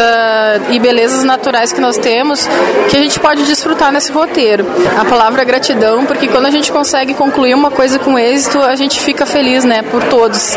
e 0.72 0.80
belezas 0.80 1.26
naturais 1.26 1.74
que 1.74 1.82
nós 1.82 1.97
temos 1.97 2.47
que 2.89 2.95
a 2.95 3.01
gente 3.01 3.20
pode 3.20 3.49
desfrutar 3.50 3.91
nesse 3.91 4.12
roteiro. 4.12 4.66
A 5.00 5.04
palavra 5.04 5.41
é 5.41 5.45
gratidão, 5.45 6.06
porque 6.06 6.28
quando 6.28 6.45
a 6.45 6.52
gente 6.52 6.72
consegue 6.72 7.16
concluir 7.16 7.56
uma 7.56 7.72
coisa 7.72 7.97
com 7.97 8.18
êxito, 8.18 8.62
a 8.62 8.76
gente 8.76 9.00
fica 9.00 9.26
feliz, 9.26 9.64
né, 9.66 9.82
por 9.82 10.04
todos. 10.04 10.56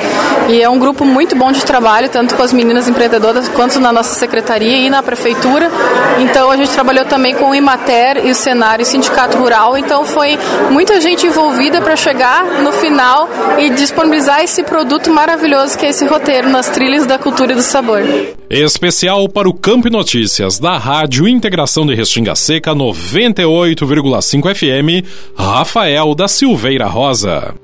E 0.49 0.61
é 0.61 0.69
um 0.69 0.79
grupo 0.79 1.05
muito 1.05 1.35
bom 1.35 1.51
de 1.51 1.65
trabalho, 1.65 2.09
tanto 2.11 2.35
com 2.35 2.43
as 2.43 2.53
meninas 2.53 2.89
empreendedoras 2.89 3.49
quanto 3.49 3.81
na 3.81 3.93
nossa 3.93 4.15
secretaria 4.15 4.77
e 4.77 4.91
na 4.91 5.03
prefeitura. 5.03 5.71
Então 6.19 6.51
a 6.51 6.57
gente 6.57 6.71
trabalhou 6.71 7.07
também 7.07 7.35
com 7.35 7.51
o 7.51 7.55
Imater 7.55 8.27
e 8.27 8.31
o 8.31 8.35
Cenário 8.35 8.83
e 8.83 8.85
o 8.85 8.87
Sindicato 8.87 9.39
Rural. 9.39 9.77
Então 9.79 10.05
foi 10.05 10.39
muita 10.71 11.01
gente 11.01 11.27
envolvida 11.27 11.81
para 11.81 11.97
chegar 11.97 12.45
no 12.45 12.73
final 12.73 13.29
e 13.59 13.71
disponibilizar 13.71 14.43
esse 14.43 14.63
produto 14.63 15.11
maravilhoso 15.11 15.79
que 15.79 15.87
é 15.87 15.89
esse 15.89 16.05
roteiro 16.05 16.51
nas 16.51 16.69
trilhas 16.69 17.07
da 17.07 17.19
cultura 17.19 17.53
e 17.53 17.55
do 17.55 17.63
sabor. 17.63 18.03
Especial 18.53 19.31
para 19.31 19.49
o 19.49 19.55
Campo 19.55 19.89
Notícias 19.89 20.59
da 20.59 20.77
Rádio 20.77 21.27
Integração 21.27 21.87
de 21.87 21.95
Restinga 21.95 22.35
Seca 22.37 22.75
98,5 22.75 24.55
FM, 24.55 25.09
Rafael 25.35 26.15
da 26.15 26.29
Silveira 26.29 26.87
Rosa. 26.87 27.55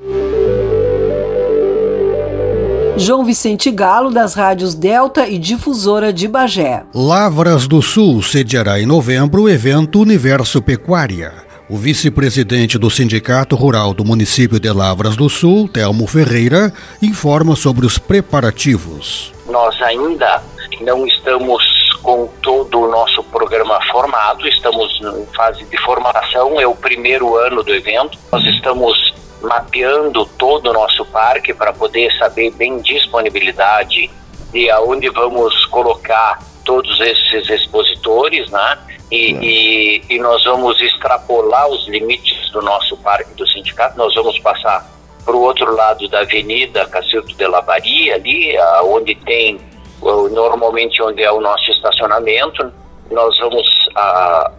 João 2.97 3.23
Vicente 3.23 3.71
Galo, 3.71 4.11
das 4.11 4.33
rádios 4.33 4.75
Delta 4.75 5.29
e 5.29 5.37
Difusora 5.37 6.11
de 6.11 6.27
Bagé. 6.27 6.85
Lavras 6.95 7.67
do 7.67 7.83
Sul 7.83 8.23
sediará 8.23 8.81
em 8.81 8.87
novembro 8.87 9.43
o 9.43 9.49
evento 9.51 10.01
Universo 10.01 10.63
Pecuária. 10.63 11.35
O 11.69 11.77
vice-presidente 11.77 12.79
do 12.79 12.89
Sindicato 12.89 13.55
Rural 13.57 13.93
do 13.93 14.07
município 14.07 14.59
de 14.59 14.73
Lavras 14.73 15.17
do 15.17 15.29
Sul, 15.29 15.69
Telmo 15.69 16.07
Ferreira, 16.07 16.73
informa 17.03 17.55
sobre 17.55 17.85
os 17.85 17.99
preparativos. 17.99 19.37
Nós 19.49 19.81
ainda 19.83 20.43
não 20.81 21.07
estamos 21.07 21.63
com 22.03 22.27
todo 22.43 22.81
o 22.81 22.89
nosso 22.89 23.23
programa 23.25 23.79
formado, 23.91 24.47
estamos 24.47 25.01
em 25.01 25.27
fase 25.35 25.65
de 25.65 25.77
formação, 25.79 26.61
é 26.61 26.67
o 26.67 26.75
primeiro 26.75 27.37
ano 27.37 27.63
do 27.63 27.75
evento. 27.75 28.19
Nós 28.31 28.45
estamos 28.45 29.15
mapeando 29.43 30.27
todo 30.39 30.71
o 30.71 30.73
nosso 30.73 31.05
parque 31.07 31.55
para 31.55 31.73
poder 31.73 32.13
saber 32.19 32.51
bem 32.53 32.79
disponibilidade 32.79 34.11
de 34.53 34.71
aonde 34.71 35.09
vamos 35.11 35.65
colocar 35.67 36.39
todos 36.65 37.01
esses 37.01 37.49
expositores, 37.49 38.51
né? 38.51 38.79
E, 39.11 39.33
e, 39.33 40.03
e, 40.11 40.19
nós 40.19 40.45
vamos 40.45 40.79
extrapolar 40.83 41.67
os 41.69 41.89
limites 41.89 42.51
do 42.51 42.61
nosso 42.61 42.95
parque 42.99 43.33
do 43.35 43.47
sindicato, 43.49 43.97
nós 43.97 44.15
vamos 44.15 44.39
passar 44.41 44.87
para 45.29 45.37
o 45.37 45.43
outro 45.43 45.77
lado 45.77 46.09
da 46.09 46.21
avenida 46.21 46.87
Cacilto 46.87 47.37
de 47.37 47.47
Labaria, 47.47 48.15
ali, 48.15 48.57
onde 48.85 49.15
tem, 49.15 49.61
normalmente 50.01 51.03
onde 51.03 51.23
é 51.23 51.31
o 51.31 51.39
nosso 51.39 51.71
estacionamento, 51.71 52.73
nós 53.11 53.39
vamos, 53.39 53.69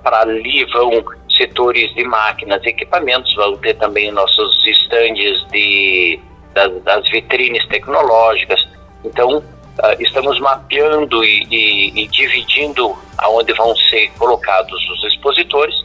para 0.04 0.22
ali 0.22 0.64
vão 0.66 1.04
setores 1.36 1.92
de 1.96 2.04
máquinas 2.04 2.64
equipamentos, 2.64 3.34
vão 3.34 3.58
ter 3.58 3.74
também 3.78 4.12
nossos 4.12 4.68
estandes 4.68 5.44
de, 5.52 6.20
das, 6.54 6.72
das 6.84 7.10
vitrines 7.10 7.68
tecnológicas. 7.70 8.68
Então, 9.04 9.38
uh, 9.38 9.44
estamos 10.00 10.40
mapeando 10.40 11.24
e, 11.24 11.48
e, 11.50 12.04
e, 12.04 12.08
dividindo 12.10 12.96
aonde 13.18 13.54
vão 13.54 13.76
ser 13.76 14.12
colocados 14.20 14.88
os 14.92 15.04
expositores, 15.06 15.84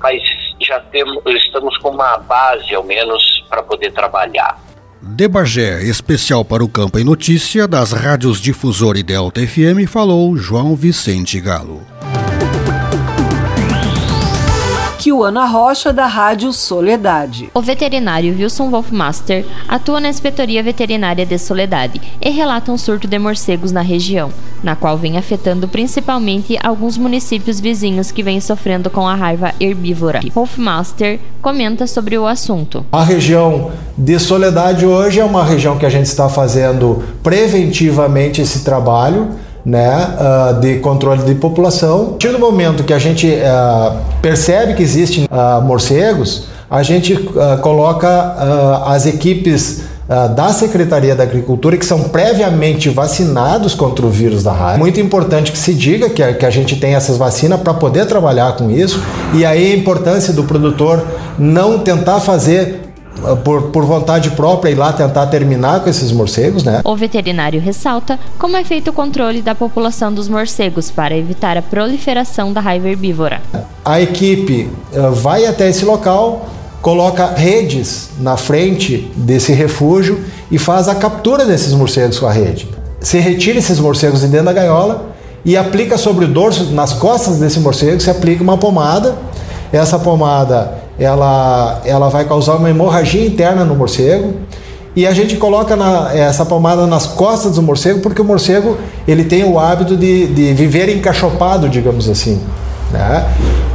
mas 0.00 0.22
já 0.60 0.80
temos, 0.80 1.22
estamos 1.26 1.76
com 1.78 1.90
uma 1.90 2.18
base, 2.18 2.74
ao 2.74 2.84
menos, 2.84 3.44
para 3.48 3.62
poder 3.62 3.92
trabalhar. 3.92 4.58
De 5.00 5.28
Bagé, 5.28 5.82
especial 5.84 6.44
para 6.44 6.64
o 6.64 6.68
Campo 6.68 6.98
em 6.98 7.04
Notícia, 7.04 7.68
das 7.68 7.92
rádios 7.92 8.40
Difusor 8.40 8.96
e 8.96 9.02
Delta 9.02 9.40
FM, 9.40 9.88
falou 9.88 10.36
João 10.36 10.74
Vicente 10.74 11.40
Galo. 11.40 11.82
Kiwana 14.98 15.46
Rocha, 15.46 15.92
da 15.92 16.06
Rádio 16.06 16.52
Soledade. 16.52 17.48
O 17.54 17.62
veterinário 17.62 18.34
Wilson 18.36 18.68
Wolfmaster 18.68 19.46
atua 19.68 20.00
na 20.00 20.08
Inspetoria 20.08 20.62
Veterinária 20.62 21.24
de 21.24 21.38
Soledade 21.38 22.00
e 22.20 22.28
relata 22.30 22.72
um 22.72 22.76
surto 22.76 23.06
de 23.06 23.18
morcegos 23.18 23.70
na 23.70 23.80
região, 23.80 24.32
na 24.62 24.76
qual 24.76 24.96
vem 24.96 25.16
afetando 25.16 25.68
principalmente 25.68 26.58
alguns 26.62 26.96
municípios 26.96 27.60
vizinhos 27.60 28.10
que 28.10 28.22
vêm 28.22 28.40
sofrendo 28.40 28.90
com 28.90 29.06
a 29.06 29.14
raiva 29.14 29.52
herbívora. 29.60 30.20
Wolfmaster 30.34 31.18
comenta 31.40 31.86
sobre 31.86 32.18
o 32.18 32.26
assunto. 32.26 32.84
A 32.92 33.04
região 33.04 33.70
de 33.96 34.18
Soledade 34.18 34.86
hoje 34.86 35.20
é 35.20 35.24
uma 35.24 35.44
região 35.44 35.78
que 35.78 35.86
a 35.86 35.90
gente 35.90 36.06
está 36.06 36.28
fazendo 36.28 37.02
preventivamente 37.22 38.40
esse 38.40 38.64
trabalho 38.64 39.28
né, 39.64 40.16
uh, 40.18 40.60
de 40.60 40.78
controle 40.78 41.22
de 41.24 41.34
população. 41.34 42.02
A 42.02 42.10
partir 42.10 42.30
do 42.30 42.38
momento 42.38 42.84
que 42.84 42.92
a 42.92 42.98
gente 42.98 43.26
uh, 43.26 43.98
percebe 44.22 44.74
que 44.74 44.82
existem 44.82 45.24
uh, 45.24 45.62
morcegos, 45.62 46.46
a 46.70 46.82
gente 46.82 47.16
coloca 47.62 48.34
as 48.84 49.06
equipes 49.06 49.84
da 50.08 50.48
Secretaria 50.54 51.14
da 51.14 51.22
Agricultura 51.22 51.76
que 51.76 51.84
são 51.84 52.04
previamente 52.04 52.88
vacinados 52.88 53.74
contra 53.74 54.06
o 54.06 54.10
vírus 54.10 54.42
da 54.42 54.52
raiva. 54.52 54.78
Muito 54.78 54.98
importante 54.98 55.52
que 55.52 55.58
se 55.58 55.74
diga 55.74 56.08
que 56.08 56.22
a, 56.22 56.32
que 56.32 56.46
a 56.46 56.50
gente 56.50 56.76
tem 56.76 56.94
essas 56.94 57.18
vacinas 57.18 57.60
para 57.60 57.74
poder 57.74 58.06
trabalhar 58.06 58.56
com 58.56 58.70
isso 58.70 59.02
e 59.34 59.44
aí 59.44 59.72
a 59.72 59.76
importância 59.76 60.32
do 60.32 60.44
produtor 60.44 61.04
não 61.38 61.78
tentar 61.80 62.20
fazer 62.20 62.88
por, 63.44 63.70
por 63.70 63.84
vontade 63.84 64.30
própria 64.30 64.70
ir 64.70 64.74
lá 64.74 64.92
tentar 64.92 65.26
terminar 65.26 65.80
com 65.80 65.90
esses 65.90 66.12
morcegos, 66.12 66.64
né? 66.64 66.80
O 66.84 66.96
veterinário 66.96 67.60
ressalta 67.60 68.18
como 68.38 68.56
é 68.56 68.64
feito 68.64 68.90
o 68.90 68.92
controle 68.92 69.42
da 69.42 69.54
população 69.54 70.12
dos 70.12 70.28
morcegos 70.28 70.90
para 70.90 71.16
evitar 71.16 71.56
a 71.56 71.62
proliferação 71.62 72.52
da 72.52 72.60
raiva 72.60 72.88
herbívora. 72.88 73.40
A 73.84 74.00
equipe 74.00 74.70
uh, 74.92 75.12
vai 75.12 75.46
até 75.46 75.68
esse 75.68 75.84
local, 75.84 76.48
coloca 76.80 77.26
redes 77.34 78.10
na 78.20 78.36
frente 78.36 79.10
desse 79.16 79.52
refúgio 79.52 80.20
e 80.50 80.58
faz 80.58 80.88
a 80.88 80.94
captura 80.94 81.44
desses 81.44 81.72
morcegos 81.72 82.18
com 82.18 82.26
a 82.26 82.32
rede. 82.32 82.68
Se 83.00 83.18
retira 83.18 83.58
esses 83.58 83.78
morcegos 83.78 84.20
de 84.20 84.28
dentro 84.28 84.46
da 84.46 84.52
gaiola 84.52 85.06
e 85.44 85.56
aplica 85.56 85.96
sobre 85.96 86.24
o 86.24 86.28
dorso, 86.28 86.72
nas 86.72 86.92
costas 86.92 87.38
desse 87.38 87.60
morcego, 87.60 88.00
se 88.00 88.10
aplica 88.10 88.42
uma 88.42 88.58
pomada. 88.58 89.16
Essa 89.72 89.98
pomada 89.98 90.78
ela, 90.98 91.80
ela 91.84 92.08
vai 92.08 92.24
causar 92.24 92.56
uma 92.56 92.68
hemorragia 92.68 93.24
interna 93.24 93.64
no 93.64 93.74
morcego. 93.74 94.34
E 94.96 95.06
a 95.06 95.12
gente 95.12 95.36
coloca 95.36 95.76
na, 95.76 96.12
essa 96.12 96.44
pomada 96.44 96.86
nas 96.86 97.06
costas 97.06 97.54
do 97.54 97.62
morcego 97.62 98.00
porque 98.00 98.20
o 98.20 98.24
morcego 98.24 98.76
ele 99.06 99.24
tem 99.24 99.44
o 99.44 99.58
hábito 99.58 99.96
de, 99.96 100.26
de 100.26 100.52
viver 100.54 100.88
encaixopado, 100.88 101.68
digamos 101.68 102.08
assim. 102.08 102.40
Né? 102.90 103.24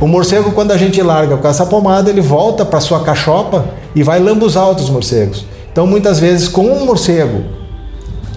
O 0.04 0.08
morcego, 0.08 0.52
quando 0.52 0.74
a 0.74 0.78
gente 0.78 1.02
larga 1.02 1.38
com 1.38 1.48
essa 1.48 1.66
pomada, 1.66 2.10
ele 2.10 2.20
volta 2.20 2.66
para 2.66 2.82
sua 2.82 3.06
cachopa 3.06 3.64
e 3.96 4.04
vai 4.04 4.20
lambuzar 4.20 4.68
outros 4.68 4.90
morcegos. 4.90 5.46
Então, 5.72 5.88
muitas 5.88 6.20
vezes, 6.20 6.50
com 6.50 6.66
um 6.66 6.86
morcego 6.86 7.38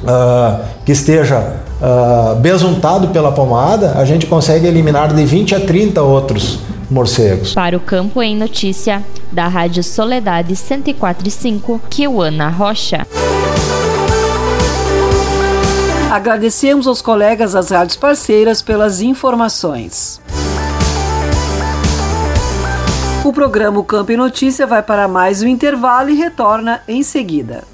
uh, 0.05 0.65
que 0.85 0.93
esteja 0.93 1.57
uh, 1.83 2.37
besuntado 2.37 3.09
pela 3.09 3.33
pomada, 3.33 3.95
a 3.99 4.05
gente 4.05 4.27
consegue 4.27 4.65
eliminar 4.65 5.13
de 5.13 5.25
20 5.25 5.57
a 5.57 5.61
30 5.61 6.03
outros 6.03 6.61
morcegos. 6.89 7.53
Para 7.53 7.77
o 7.77 7.81
Campo 7.81 8.23
em 8.23 8.37
Notícia, 8.37 9.03
da 9.33 9.49
Rádio 9.49 9.83
Soledade 9.83 10.55
104.5, 10.55 11.81
Kiwana 11.91 12.49
Rocha. 12.49 13.05
Agradecemos 16.13 16.87
aos 16.87 17.03
colegas 17.03 17.55
das 17.55 17.71
rádios 17.71 17.97
parceiras 17.97 18.63
pelas 18.63 19.01
informações. 19.01 20.21
O 23.27 23.33
programa 23.33 23.83
Campo 23.83 24.13
e 24.13 24.17
Notícia 24.17 24.69
vai 24.69 24.81
para 24.85 25.09
mais 25.09 25.43
um 25.43 25.49
intervalo 25.49 26.09
e 26.11 26.15
retorna 26.15 26.81
em 26.87 27.03
seguida. 27.03 27.65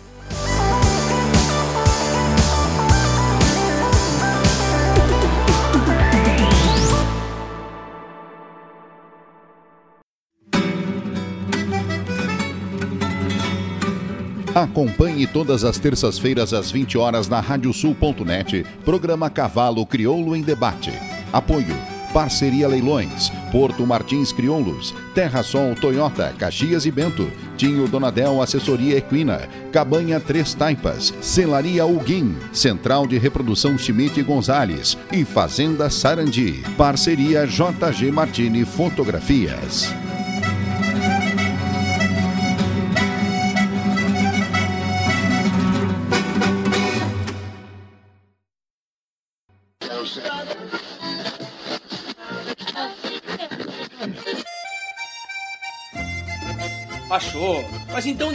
Acompanhe 14.55 15.27
todas 15.27 15.65
as 15.65 15.77
terças-feiras 15.77 16.55
às 16.55 16.71
20 16.71 16.97
horas 16.97 17.29
na 17.29 17.41
radiosul.net, 17.41 18.65
programa 18.87 19.29
Cavalo 19.29 19.85
Crioulo 19.85 20.35
em 20.35 20.41
Debate. 20.41 20.93
Apoio 21.31 21.92
Parceria 22.13 22.69
Leilões, 22.69 23.31
Porto 23.51 23.87
Martins 23.87 24.33
Crioulos, 24.33 24.95
Terra 25.15 25.43
Sol 25.43 25.75
Toyota, 25.75 26.35
Caxias 26.39 26.85
e 26.85 26.91
Bento, 26.91 27.31
Tinho 27.57 27.89
Donadel 27.89 28.43
Assessoria 28.43 28.99
Equina, 28.99 29.49
Cabanha 29.73 30.21
Três 30.21 30.53
Taipas, 30.53 31.15
Celaria 31.21 31.87
Uguim, 31.87 32.37
Central 32.53 33.07
de 33.07 33.17
Reprodução 33.19 33.79
Schmidt 33.79 34.23
Gonzales 34.23 34.99
e 35.11 35.25
Fazenda 35.25 35.89
Sarandi. 35.89 36.63
Parceria 36.77 37.47
JG 37.47 38.11
Martini 38.11 38.65
Fotografias. 38.65 39.93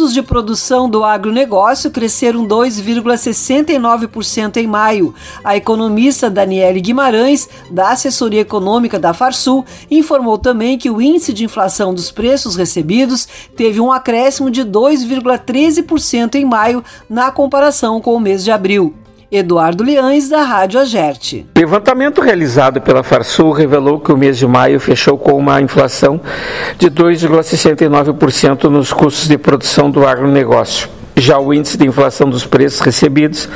Custos 0.00 0.14
de 0.14 0.22
produção 0.22 0.88
do 0.88 1.04
agronegócio 1.04 1.90
cresceram 1.90 2.46
2,69% 2.46 4.56
em 4.56 4.66
maio. 4.66 5.14
A 5.44 5.58
economista 5.58 6.30
Daniele 6.30 6.80
Guimarães, 6.80 7.46
da 7.70 7.90
assessoria 7.90 8.40
econômica 8.40 8.98
da 8.98 9.12
Farsul, 9.12 9.62
informou 9.90 10.38
também 10.38 10.78
que 10.78 10.88
o 10.88 11.02
índice 11.02 11.34
de 11.34 11.44
inflação 11.44 11.92
dos 11.92 12.10
preços 12.10 12.56
recebidos 12.56 13.28
teve 13.54 13.78
um 13.78 13.92
acréscimo 13.92 14.50
de 14.50 14.64
2,13% 14.64 16.36
em 16.36 16.46
maio 16.46 16.82
na 17.06 17.30
comparação 17.30 18.00
com 18.00 18.14
o 18.14 18.20
mês 18.20 18.42
de 18.42 18.50
abril. 18.50 18.94
Eduardo 19.32 19.84
Leães, 19.84 20.28
da 20.28 20.42
Rádio 20.42 20.80
Agerte. 20.80 21.46
Levantamento 21.56 22.20
realizado 22.20 22.80
pela 22.80 23.04
Farsul 23.04 23.52
revelou 23.52 24.00
que 24.00 24.10
o 24.10 24.16
mês 24.16 24.36
de 24.36 24.44
maio 24.44 24.80
fechou 24.80 25.16
com 25.16 25.34
uma 25.34 25.60
inflação 25.60 26.20
de 26.76 26.90
2,69% 26.90 28.64
nos 28.64 28.92
custos 28.92 29.28
de 29.28 29.38
produção 29.38 29.88
do 29.88 30.04
agronegócio. 30.04 30.88
Já 31.16 31.38
o 31.38 31.54
índice 31.54 31.78
de 31.78 31.86
inflação 31.86 32.28
dos 32.28 32.44
preços 32.44 32.80
recebidos 32.80 33.48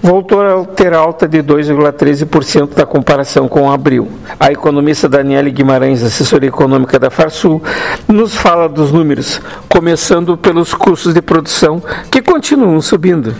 voltou 0.00 0.40
a 0.40 0.64
ter 0.64 0.94
alta 0.94 1.26
de 1.26 1.42
2,13% 1.42 2.74
da 2.74 2.86
comparação 2.86 3.48
com 3.48 3.72
abril. 3.72 4.08
A 4.38 4.52
economista 4.52 5.08
Daniele 5.08 5.50
Guimarães, 5.50 6.04
assessoria 6.04 6.48
econômica 6.48 6.96
da 6.96 7.10
Farsul, 7.10 7.60
nos 8.06 8.36
fala 8.36 8.68
dos 8.68 8.92
números, 8.92 9.40
começando 9.68 10.36
pelos 10.36 10.72
custos 10.74 11.12
de 11.12 11.22
produção 11.22 11.82
que 12.08 12.22
continuam 12.22 12.80
subindo. 12.80 13.34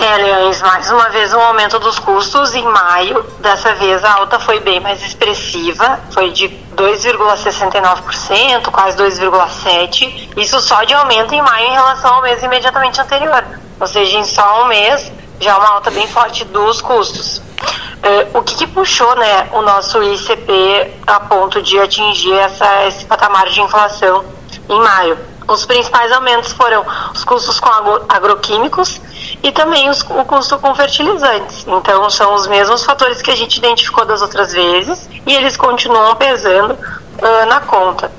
É, 0.00 0.16
Leões, 0.16 0.62
mais 0.62 0.88
uma 0.92 1.08
vez 1.08 1.34
um 1.34 1.40
aumento 1.40 1.76
dos 1.80 1.98
custos 1.98 2.54
em 2.54 2.62
maio. 2.62 3.20
Dessa 3.40 3.74
vez 3.74 4.04
a 4.04 4.14
alta 4.14 4.38
foi 4.38 4.60
bem 4.60 4.78
mais 4.78 5.02
expressiva, 5.02 5.98
foi 6.12 6.30
de 6.30 6.48
2,69%, 6.76 8.70
quase 8.70 8.96
2,7%. 8.96 10.28
Isso 10.36 10.60
só 10.60 10.84
de 10.84 10.94
aumento 10.94 11.34
em 11.34 11.42
maio 11.42 11.66
em 11.66 11.72
relação 11.72 12.14
ao 12.14 12.22
mês 12.22 12.40
imediatamente 12.40 13.00
anterior. 13.00 13.44
Ou 13.80 13.88
seja, 13.88 14.18
em 14.18 14.24
só 14.24 14.62
um 14.62 14.68
mês 14.68 15.10
já 15.40 15.58
uma 15.58 15.70
alta 15.70 15.90
bem 15.90 16.06
forte 16.06 16.44
dos 16.44 16.80
custos. 16.80 17.38
Uh, 17.38 18.38
o 18.38 18.42
que, 18.42 18.54
que, 18.54 18.68
puxou 18.68 19.16
né, 19.16 19.48
o 19.50 19.62
nosso 19.62 20.00
ICP 20.00 20.92
a 21.08 21.18
ponto 21.18 21.60
de 21.60 21.76
atingir 21.76 22.34
essa, 22.34 22.86
esse 22.86 23.04
patamar 23.04 23.48
de 23.48 23.60
inflação 23.60 24.24
em 24.68 24.80
maio? 24.80 25.18
Os 25.48 25.66
principais 25.66 26.12
aumentos 26.12 26.52
foram 26.52 26.86
os 27.12 27.24
custos 27.24 27.58
com 27.58 27.68
agro 27.68 28.04
agroquímicos 28.08 29.00
e 29.42 29.52
também 29.52 29.88
os, 29.88 30.02
o 30.02 30.24
custo 30.24 30.58
com 30.58 30.74
fertilizantes. 30.74 31.64
Então, 31.66 32.08
são 32.10 32.34
os 32.34 32.46
mesmos 32.46 32.84
fatores 32.84 33.22
que 33.22 33.30
a 33.30 33.36
gente 33.36 33.56
identificou 33.56 34.04
das 34.04 34.22
outras 34.22 34.52
vezes 34.52 35.08
e 35.26 35.34
eles 35.34 35.56
continuam 35.56 36.14
pesando 36.16 36.72
uh, 36.72 37.46
na 37.46 37.60
conta. 37.60 38.10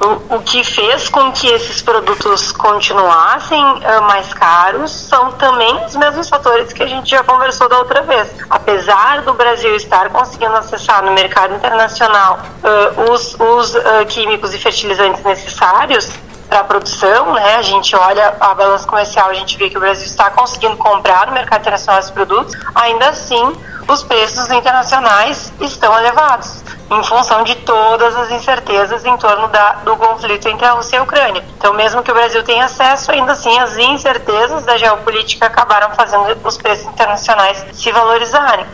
O, 0.00 0.36
o, 0.36 0.42
que 0.42 0.62
fez 0.62 1.08
com 1.08 1.32
que 1.32 1.48
esses 1.48 1.82
produtos 1.82 2.52
continuassem 2.52 3.60
uh, 3.60 4.02
mais 4.02 4.32
caros 4.32 4.92
são 4.92 5.32
também 5.32 5.84
os 5.84 5.96
mesmos 5.96 6.28
fatores 6.28 6.72
que 6.72 6.84
a 6.84 6.86
gente 6.86 7.10
já 7.10 7.24
conversou 7.24 7.68
da 7.68 7.78
outra 7.78 8.02
vez. 8.02 8.30
Apesar 8.48 9.22
do 9.22 9.34
Brasil 9.34 9.74
estar 9.74 10.08
conseguindo 10.10 10.54
acessar 10.54 11.04
no 11.04 11.10
mercado 11.10 11.54
internacional 11.54 12.38
uh, 12.62 13.12
os, 13.12 13.34
os 13.40 13.74
químicos 14.08 14.54
e 14.54 14.58
fertilizantes 14.58 15.24
necessários, 15.24 16.08
para 16.48 16.60
a 16.60 16.64
produção, 16.64 17.34
né? 17.34 17.56
A 17.56 17.62
gente 17.62 17.94
olha 17.94 18.34
a 18.40 18.54
balança 18.54 18.86
comercial, 18.86 19.28
a 19.28 19.34
gente 19.34 19.56
vê 19.56 19.68
que 19.68 19.76
o 19.76 19.80
Brasil 19.80 20.06
está 20.06 20.30
conseguindo 20.30 20.76
comprar 20.76 21.26
no 21.26 21.32
mercado 21.32 21.60
internacional 21.60 22.00
esses 22.00 22.10
produtos, 22.10 22.54
ainda 22.74 23.10
assim 23.10 23.56
os 23.88 24.02
preços 24.02 24.50
internacionais 24.50 25.50
estão 25.60 25.98
elevados, 25.98 26.62
em 26.90 27.02
função 27.04 27.42
de 27.42 27.54
todas 27.56 28.14
as 28.16 28.30
incertezas 28.30 29.04
em 29.04 29.16
torno 29.16 29.48
da, 29.48 29.72
do 29.84 29.96
conflito 29.96 30.46
entre 30.46 30.66
a 30.66 30.72
Rússia 30.72 30.96
e 30.96 30.98
a 30.98 31.02
Ucrânia. 31.02 31.42
Então, 31.56 31.72
mesmo 31.72 32.02
que 32.02 32.10
o 32.10 32.14
Brasil 32.14 32.42
tenha 32.44 32.66
acesso, 32.66 33.10
ainda 33.10 33.32
assim 33.32 33.58
as 33.58 33.76
incertezas 33.78 34.64
da 34.64 34.76
geopolítica 34.76 35.46
acabaram 35.46 35.90
fazendo 35.94 36.36
os 36.44 36.58
preços 36.58 36.86
internacionais 36.86 37.64
se 37.72 37.90
valorizarem. 37.90 38.66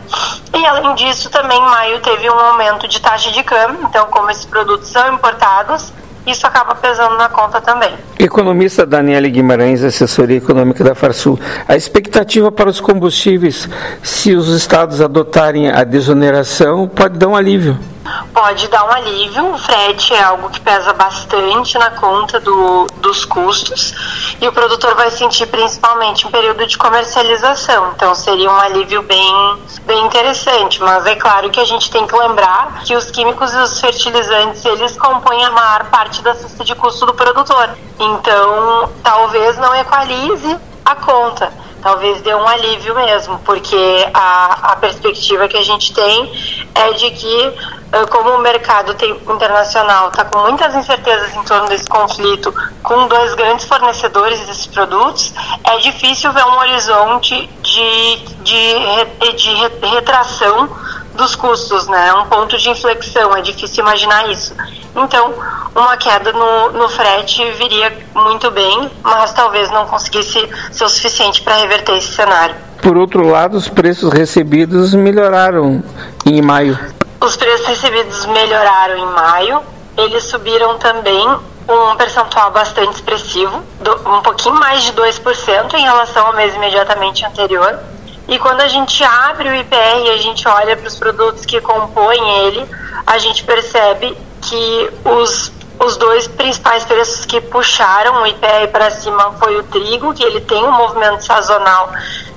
E 0.53 0.67
além 0.67 0.95
disso, 0.97 1.31
também 1.31 1.59
em 1.59 1.71
maio 1.71 2.01
teve 2.01 2.29
um 2.29 2.39
aumento 2.39 2.89
de 2.89 3.01
taxa 3.01 3.31
de 3.31 3.43
câmbio, 3.45 3.87
então 3.89 4.07
como 4.07 4.31
esses 4.31 4.45
produtos 4.45 4.89
são 4.89 5.15
importados, 5.15 5.93
isso 6.27 6.47
acaba 6.47 6.75
pesando 6.75 7.17
na 7.17 7.29
conta 7.29 7.61
também. 7.61 7.95
Economista 8.19 8.87
Daniela 8.87 9.29
Guimarães, 9.29 9.83
assessoria 9.83 10.39
econômica 10.39 10.83
da 10.83 10.95
Farsul. 10.95 11.39
A 11.69 11.77
expectativa 11.77 12.51
para 12.51 12.71
os 12.71 12.81
combustíveis, 12.81 13.69
se 14.03 14.35
os 14.35 14.49
estados 14.49 15.01
adotarem 15.01 15.71
a 15.71 15.85
desoneração, 15.85 16.89
pode 16.89 17.19
dar 17.19 17.29
um 17.29 17.37
alívio. 17.37 17.79
Pode 18.33 18.69
dar 18.69 18.85
um 18.85 18.91
alívio, 18.91 19.55
o 19.55 19.59
frete 19.59 20.13
é 20.13 20.23
algo 20.23 20.51
que 20.51 20.61
pesa 20.61 20.93
bastante 20.93 21.79
na 21.79 21.91
conta 21.93 22.39
do, 22.39 22.87
dos 22.97 23.25
custos. 23.25 23.95
E 24.41 24.47
o 24.47 24.53
produtor 24.53 24.95
vai 24.95 25.11
sentir 25.11 25.47
principalmente 25.47 26.27
em 26.27 26.31
período 26.31 26.67
de 26.67 26.77
comercialização, 26.77 27.93
então 27.95 28.15
seria 28.15 28.51
um 28.51 28.57
alívio 28.57 29.03
bem, 29.03 29.59
bem 29.87 30.05
interessante, 30.05 30.83
mas 30.83 31.07
é 31.07 31.15
claro 31.15 31.49
que 31.51 31.61
a 31.61 31.65
gente 31.65 31.91
tem 31.91 32.07
que 32.07 32.15
lembrar 32.15 32.83
que 32.85 32.95
os 32.95 33.11
químicos 33.11 33.55
e 33.55 33.57
os 33.57 33.81
fertilizantes 33.81 34.65
eles 34.65 34.97
compõem 34.99 35.45
a 35.45 35.51
maior 35.51 35.85
parte 35.85 36.21
da 36.23 36.35
cesta 36.35 36.63
de 36.63 36.75
custo 36.75 37.07
do 37.07 37.15
produtor, 37.15 37.71
então 37.99 38.91
talvez 39.03 39.57
não 39.57 39.75
equalize 39.75 40.59
a 40.85 40.95
conta. 40.97 41.53
Talvez 41.85 42.23
dê 42.23 42.35
um 42.35 42.49
alívio 42.49 42.95
mesmo, 42.95 43.39
porque 43.41 44.09
a, 44.15 44.73
a 44.73 44.77
perspectiva 44.77 45.47
que 45.47 45.57
a 45.59 45.63
gente 45.63 45.93
tem 45.93 46.33
é 46.75 46.93
de 46.93 47.11
que, 47.11 47.53
como 48.11 48.31
o 48.31 48.39
mercado 48.39 48.95
tem, 48.95 49.11
internacional 49.11 50.09
está 50.09 50.25
com 50.25 50.39
muitas 50.41 50.75
incertezas 50.75 51.35
em 51.35 51.43
torno 51.45 51.69
desse 51.69 51.87
conflito, 51.87 52.55
com 52.83 53.07
dois 53.07 53.35
grandes 53.35 53.65
fornecedores 53.67 54.41
desses 54.47 54.67
produtos, 54.67 55.33
é 55.65 55.79
difícil 55.79 56.33
ver 56.33 56.45
um 56.45 56.59
horizonte 56.59 57.49
de, 57.63 58.17
de, 58.43 59.33
de 59.37 59.87
retração 59.87 60.69
dos 61.15 61.37
custos, 61.37 61.87
né? 61.87 62.13
Um 62.15 62.27
ponto 62.27 62.57
de 62.59 62.69
inflexão, 62.71 63.37
é 63.37 63.41
difícil 63.41 63.85
imaginar 63.85 64.29
isso. 64.31 64.55
Então, 64.97 65.35
uma 65.75 65.97
queda 65.97 66.33
no, 66.33 66.73
no 66.73 66.89
frete 66.89 67.51
viria 67.53 67.97
muito 68.15 68.51
bem, 68.51 68.91
mas 69.03 69.33
talvez 69.33 69.71
não 69.71 69.87
conseguisse 69.87 70.49
ser 70.73 70.85
o 70.85 70.89
suficiente 70.89 71.43
para 71.43 71.57
reverter 71.57 71.97
esse 71.97 72.13
cenário. 72.13 72.55
Por 72.83 72.97
outro 72.97 73.27
lado, 73.27 73.57
os 73.57 73.69
preços 73.69 74.13
recebidos 74.13 74.95
melhoraram 74.95 75.83
em 76.27 76.43
maio. 76.43 76.79
Os 77.25 77.37
preços 77.37 77.67
recebidos 77.67 78.27
melhoraram 78.27 78.99
em 78.99 79.07
maio, 79.07 79.63
eles 79.97 80.25
subiram 80.25 80.77
também 80.77 81.27
um 81.67 81.97
percentual 81.97 82.51
bastante 82.51 82.97
expressivo, 82.97 83.63
um 84.05 84.21
pouquinho 84.21 84.57
mais 84.57 84.83
de 84.83 84.93
2% 84.93 85.73
em 85.73 85.85
relação 85.85 86.27
ao 86.27 86.35
mês 86.35 86.55
imediatamente 86.55 87.25
anterior. 87.25 87.81
E 88.29 88.39
quando 88.39 88.61
a 88.61 88.69
gente 88.69 89.03
abre 89.03 89.49
o 89.49 89.55
IPR 89.55 90.05
e 90.05 90.11
a 90.11 90.19
gente 90.19 90.47
olha 90.47 90.77
para 90.77 90.87
os 90.87 90.99
produtos 90.99 91.47
que 91.47 91.63
compõem 91.63 92.45
ele, 92.45 92.69
a 93.07 93.17
gente 93.17 93.43
percebe 93.43 94.15
que 94.43 94.91
os, 95.03 95.51
os 95.81 95.97
dois 95.97 96.29
principais 96.29 96.85
preços 96.85 97.25
que 97.25 97.41
puxaram 97.41 98.23
o 98.23 98.27
IPR 98.27 98.69
para 98.71 98.91
cima 98.91 99.33
foi 99.39 99.57
o 99.57 99.63
trigo, 99.63 100.13
que 100.13 100.23
ele 100.23 100.43
tem 100.43 100.63
um 100.63 100.73
movimento 100.73 101.25
sazonal 101.25 101.91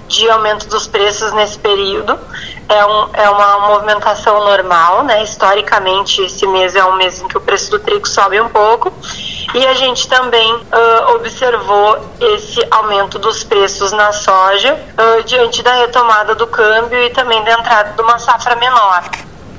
de 0.07 0.29
aumento 0.29 0.69
dos 0.69 0.87
preços 0.87 1.33
nesse 1.33 1.59
período. 1.59 2.17
É, 2.69 2.85
um, 2.85 3.09
é 3.13 3.29
uma 3.29 3.67
movimentação 3.67 4.43
normal, 4.43 5.03
né? 5.03 5.23
Historicamente, 5.23 6.21
esse 6.21 6.45
mês 6.47 6.75
é 6.75 6.83
um 6.83 6.97
mês 6.97 7.21
em 7.21 7.27
que 7.27 7.37
o 7.37 7.41
preço 7.41 7.71
do 7.71 7.79
trigo 7.79 8.07
sobe 8.07 8.41
um 8.41 8.49
pouco. 8.49 8.91
E 9.53 9.65
a 9.65 9.73
gente 9.73 10.07
também 10.09 10.53
uh, 10.53 11.15
observou 11.15 11.97
esse 12.19 12.65
aumento 12.69 13.17
dos 13.17 13.43
preços 13.43 13.91
na 13.93 14.11
soja 14.11 14.73
uh, 14.73 15.23
diante 15.23 15.63
da 15.63 15.73
retomada 15.75 16.35
do 16.35 16.45
câmbio 16.45 16.99
e 16.99 17.09
também 17.11 17.41
da 17.43 17.53
entrada 17.53 17.93
de 17.93 18.01
uma 18.01 18.19
safra 18.19 18.55
menor, 18.57 19.09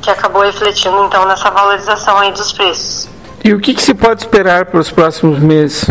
que 0.03 0.11
acabou 0.11 0.43
refletindo 0.43 1.05
então 1.05 1.25
nessa 1.27 1.51
valorização 1.51 2.19
aí 2.19 2.31
dos 2.33 2.53
preços. 2.53 3.09
E 3.43 3.55
o 3.55 3.61
que, 3.61 3.73
que 3.73 3.83
se 3.83 3.95
pode 3.95 4.21
esperar 4.21 4.67
para 4.67 4.81
os 4.81 4.91
próximos 4.91 5.39
meses? 5.39 5.87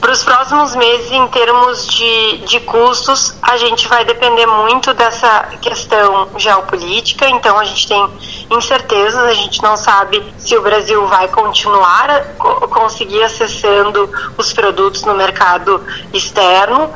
Para 0.00 0.12
os 0.12 0.22
próximos 0.22 0.74
meses, 0.76 1.10
em 1.10 1.26
termos 1.28 1.86
de, 1.86 2.38
de 2.46 2.60
custos, 2.60 3.34
a 3.42 3.56
gente 3.56 3.88
vai 3.88 4.04
depender 4.04 4.46
muito 4.46 4.94
dessa 4.94 5.48
questão 5.60 6.28
geopolítica, 6.36 7.28
então 7.28 7.58
a 7.58 7.64
gente 7.64 7.88
tem 7.88 8.08
incertezas, 8.50 9.22
a 9.22 9.34
gente 9.34 9.60
não 9.62 9.76
sabe 9.76 10.22
se 10.38 10.56
o 10.56 10.62
Brasil 10.62 11.06
vai 11.08 11.28
continuar 11.28 12.10
a 12.10 12.68
conseguir 12.68 13.22
acessando 13.22 14.08
os 14.36 14.52
produtos 14.52 15.02
no 15.04 15.14
mercado 15.14 15.84
externo, 16.12 16.90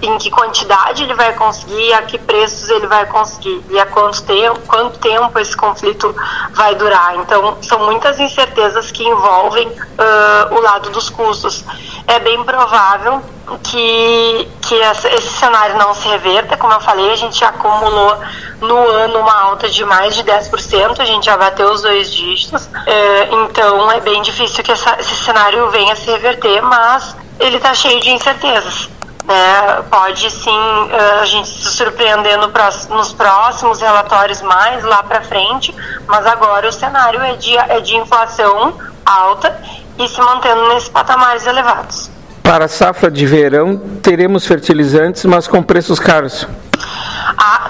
em 0.00 0.18
que 0.18 0.30
quantidade 0.30 1.04
ele 1.04 1.14
vai 1.14 1.34
conseguir, 1.34 1.92
a 1.92 2.02
que 2.02 2.18
preços 2.18 2.68
ele 2.70 2.86
vai 2.86 3.06
conseguir 3.06 3.62
e 3.70 3.78
a 3.78 3.86
quanto 3.86 4.22
tempo, 4.22 4.60
quanto 4.66 4.98
tempo 4.98 5.38
esse 5.38 5.56
conflito 5.56 6.14
vai 6.52 6.74
durar. 6.74 7.16
Então, 7.16 7.58
são 7.62 7.78
muitas 7.80 8.18
incertezas 8.18 8.90
que 8.90 9.04
envolvem 9.04 9.68
uh, 9.68 10.54
o 10.54 10.60
lado 10.60 10.90
dos 10.90 11.08
custos. 11.08 11.64
É 12.06 12.18
bem 12.22 12.42
provável 12.44 13.22
que, 13.62 14.48
que 14.62 14.74
esse 14.74 15.28
cenário 15.38 15.76
não 15.76 15.94
se 15.94 16.08
reverta. 16.08 16.56
Como 16.56 16.72
eu 16.72 16.80
falei, 16.80 17.12
a 17.12 17.16
gente 17.16 17.44
acumulou 17.44 18.18
no 18.60 18.76
ano 18.76 19.18
uma 19.18 19.42
alta 19.42 19.68
de 19.68 19.84
mais 19.84 20.14
de 20.14 20.22
10%, 20.22 21.00
a 21.00 21.04
gente 21.04 21.26
já 21.26 21.36
bateu 21.36 21.70
os 21.70 21.82
dois 21.82 22.12
dígitos. 22.12 22.68
É, 22.86 23.28
então 23.32 23.90
é 23.90 24.00
bem 24.00 24.22
difícil 24.22 24.62
que 24.62 24.72
essa, 24.72 24.96
esse 24.98 25.16
cenário 25.16 25.68
venha 25.70 25.94
se 25.96 26.10
reverter, 26.10 26.62
mas 26.62 27.16
ele 27.38 27.56
está 27.56 27.74
cheio 27.74 28.00
de 28.00 28.10
incertezas. 28.10 28.88
Né? 29.24 29.82
Pode 29.90 30.30
sim 30.30 30.90
é, 30.90 31.20
a 31.20 31.24
gente 31.24 31.48
se 31.48 31.70
surpreender 31.70 32.38
no 32.38 32.48
próximo, 32.50 32.96
nos 32.96 33.12
próximos 33.12 33.80
relatórios 33.80 34.40
mais 34.42 34.82
lá 34.84 35.02
para 35.02 35.20
frente, 35.22 35.74
mas 36.06 36.26
agora 36.26 36.68
o 36.68 36.72
cenário 36.72 37.20
é 37.20 37.34
de, 37.34 37.56
é 37.56 37.80
de 37.80 37.96
inflação 37.96 38.74
alta 39.04 39.60
e 39.98 40.08
se 40.08 40.20
mantendo 40.20 40.68
nesses 40.68 40.88
patamares 40.88 41.46
elevados. 41.46 42.10
Para 42.42 42.64
a 42.64 42.68
safra 42.68 43.10
de 43.10 43.24
verão, 43.24 43.80
teremos 44.02 44.46
fertilizantes, 44.46 45.24
mas 45.24 45.46
com 45.46 45.62
preços 45.62 45.98
caros. 45.98 46.46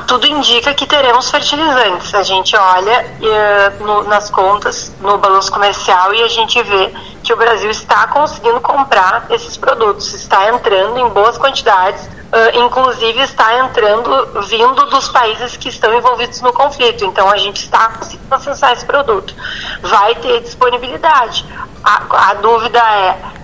Tudo 0.07 0.27
indica 0.27 0.75
que 0.75 0.87
teremos 0.87 1.31
fertilizantes. 1.31 2.15
A 2.15 2.23
gente 2.23 2.57
olha 2.57 3.07
uh, 3.21 3.85
no, 3.85 4.03
nas 4.05 4.31
contas, 4.31 4.93
no 5.01 5.19
balanço 5.19 5.51
comercial, 5.51 6.13
e 6.15 6.23
a 6.23 6.29
gente 6.29 6.63
vê 6.63 6.93
que 7.23 7.33
o 7.33 7.37
Brasil 7.37 7.71
está 7.71 8.07
conseguindo 8.09 8.61
comprar 8.61 9.27
esses 9.31 9.57
produtos, 9.57 10.13
está 10.13 10.49
entrando 10.49 10.99
em 10.99 11.09
boas 11.09 11.39
quantidades, 11.39 12.05
uh, 12.05 12.65
inclusive 12.65 13.21
está 13.21 13.59
entrando 13.59 14.43
vindo 14.43 14.87
dos 14.87 15.09
países 15.09 15.57
que 15.57 15.69
estão 15.69 15.95
envolvidos 15.95 16.41
no 16.41 16.53
conflito. 16.53 17.05
Então 17.05 17.31
a 17.31 17.39
gente 17.39 17.63
está 17.63 17.89
conseguindo 17.91 18.35
acessar 18.35 18.73
esse 18.73 18.85
produto. 18.85 19.35
Vai 19.83 20.15
ter 20.17 20.41
disponibilidade. 20.41 21.47
a, 21.83 22.31
a 22.31 22.35
dúvida 22.35 22.79
é 22.79 23.42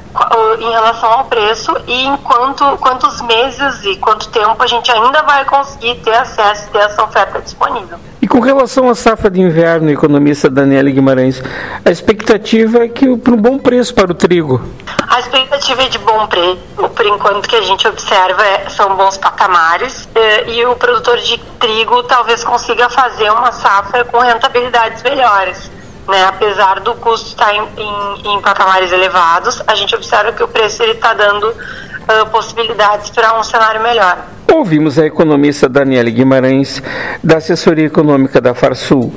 em 0.60 0.70
relação 0.70 1.10
ao 1.10 1.24
preço 1.24 1.74
e 1.86 2.06
em 2.06 2.16
quanto, 2.18 2.64
quantos 2.78 3.20
meses 3.22 3.84
e 3.84 3.96
quanto 3.96 4.28
tempo 4.28 4.62
a 4.62 4.66
gente 4.66 4.90
ainda 4.90 5.22
vai 5.22 5.44
conseguir 5.44 5.96
ter 5.96 6.14
acesso, 6.14 6.68
ter 6.70 6.78
essa 6.78 7.02
oferta 7.02 7.40
disponível. 7.40 7.98
E 8.20 8.26
com 8.26 8.40
relação 8.40 8.88
à 8.88 8.94
safra 8.94 9.30
de 9.30 9.40
inverno, 9.40 9.90
economista 9.90 10.50
Daniela 10.50 10.90
Guimarães, 10.90 11.42
a 11.84 11.90
expectativa 11.90 12.84
é 12.84 12.88
que 12.88 13.16
por 13.16 13.34
um 13.34 13.36
bom 13.36 13.58
preço 13.58 13.94
para 13.94 14.10
o 14.10 14.14
trigo. 14.14 14.60
A 15.08 15.20
expectativa 15.20 15.82
é 15.82 15.88
de 15.88 15.98
bom 15.98 16.26
preço, 16.26 16.58
por 16.94 17.06
enquanto 17.06 17.48
que 17.48 17.56
a 17.56 17.62
gente 17.62 17.86
observa 17.86 18.44
é, 18.44 18.68
são 18.68 18.96
bons 18.96 19.16
patamares 19.16 20.08
eh, 20.14 20.50
e 20.50 20.66
o 20.66 20.74
produtor 20.76 21.16
de 21.18 21.38
trigo 21.58 22.02
talvez 22.02 22.42
consiga 22.44 22.88
fazer 22.88 23.30
uma 23.30 23.52
safra 23.52 24.04
com 24.04 24.18
rentabilidades 24.18 25.02
melhores. 25.02 25.70
Né, 26.08 26.24
apesar 26.24 26.80
do 26.80 26.94
custo 26.94 27.28
estar 27.28 27.54
em, 27.54 27.60
em, 27.76 28.34
em, 28.34 28.40
patamares 28.40 28.90
elevados, 28.90 29.62
a 29.66 29.74
gente 29.74 29.94
observa 29.94 30.32
que 30.32 30.42
o 30.42 30.48
preço 30.48 30.82
está 30.84 31.12
dando 31.12 31.50
uh, 31.50 32.26
possibilidades 32.30 33.10
para 33.10 33.38
um 33.38 33.42
cenário 33.42 33.82
melhor. 33.82 34.24
Ouvimos 34.50 34.98
a 34.98 35.04
economista 35.04 35.68
Daniela 35.68 36.08
Guimarães, 36.08 36.82
da 37.22 37.36
assessoria 37.36 37.84
econômica 37.84 38.40
da 38.40 38.54
Farsul. 38.54 39.12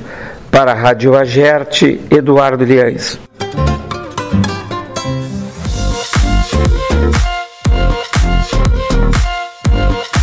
Para 0.51 0.73
a 0.73 0.75
Rádio 0.75 1.17
Agerte, 1.17 2.05
Eduardo 2.11 2.65
Liães. 2.65 3.17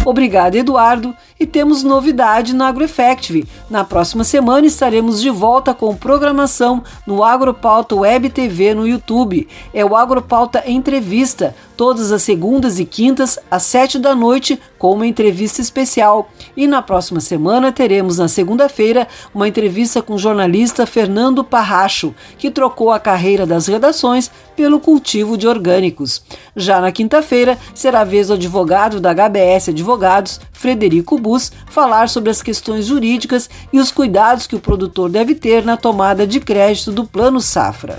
Obrigado, 0.04 0.54
Eduardo. 0.54 1.14
E 1.40 1.46
temos 1.46 1.84
novidade 1.84 2.52
na 2.52 2.66
AgroEffective. 2.66 3.46
Na 3.70 3.84
próxima 3.84 4.24
semana 4.24 4.66
estaremos 4.66 5.20
de 5.20 5.30
volta 5.30 5.72
com 5.72 5.94
programação 5.94 6.82
no 7.06 7.22
Agropauta 7.22 7.94
Web 7.94 8.30
TV 8.30 8.74
no 8.74 8.86
YouTube. 8.86 9.46
É 9.72 9.84
o 9.84 9.94
Agropauta 9.94 10.64
Entrevista, 10.68 11.54
todas 11.76 12.10
as 12.10 12.22
segundas 12.22 12.80
e 12.80 12.84
quintas, 12.84 13.38
às 13.48 13.62
sete 13.62 14.00
da 14.00 14.16
noite, 14.16 14.60
com 14.78 14.92
uma 14.92 15.06
entrevista 15.06 15.60
especial. 15.60 16.30
E 16.56 16.66
na 16.66 16.80
próxima 16.80 17.20
semana 17.20 17.72
teremos, 17.72 18.18
na 18.18 18.28
segunda-feira, 18.28 19.08
uma 19.34 19.48
entrevista 19.48 20.00
com 20.00 20.14
o 20.14 20.18
jornalista 20.18 20.86
Fernando 20.86 21.42
Parracho, 21.42 22.14
que 22.38 22.50
trocou 22.50 22.90
a 22.90 23.00
carreira 23.00 23.44
das 23.44 23.66
redações 23.66 24.30
pelo 24.56 24.80
cultivo 24.80 25.36
de 25.36 25.46
orgânicos. 25.46 26.22
Já 26.56 26.80
na 26.80 26.92
quinta-feira, 26.92 27.58
será 27.74 28.00
a 28.00 28.04
vez 28.04 28.28
do 28.28 28.34
advogado 28.34 29.00
da 29.00 29.12
HBS 29.12 29.68
Advogados, 29.68 30.40
Frederico 30.52 31.18
Bus, 31.18 31.52
falar 31.66 32.08
sobre 32.08 32.30
as 32.30 32.42
questões 32.42 32.86
jurídicas 32.86 33.48
e 33.72 33.78
os 33.78 33.90
cuidados 33.90 34.46
que 34.46 34.56
o 34.56 34.60
produtor 34.60 35.10
deve 35.10 35.34
ter 35.34 35.64
na 35.64 35.76
tomada 35.76 36.26
de 36.26 36.40
crédito 36.40 36.92
do 36.92 37.04
Plano 37.04 37.40
Safra. 37.40 37.98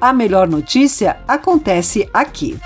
A 0.00 0.12
melhor 0.12 0.46
notícia 0.46 1.16
acontece 1.26 2.08
aqui. 2.14 2.56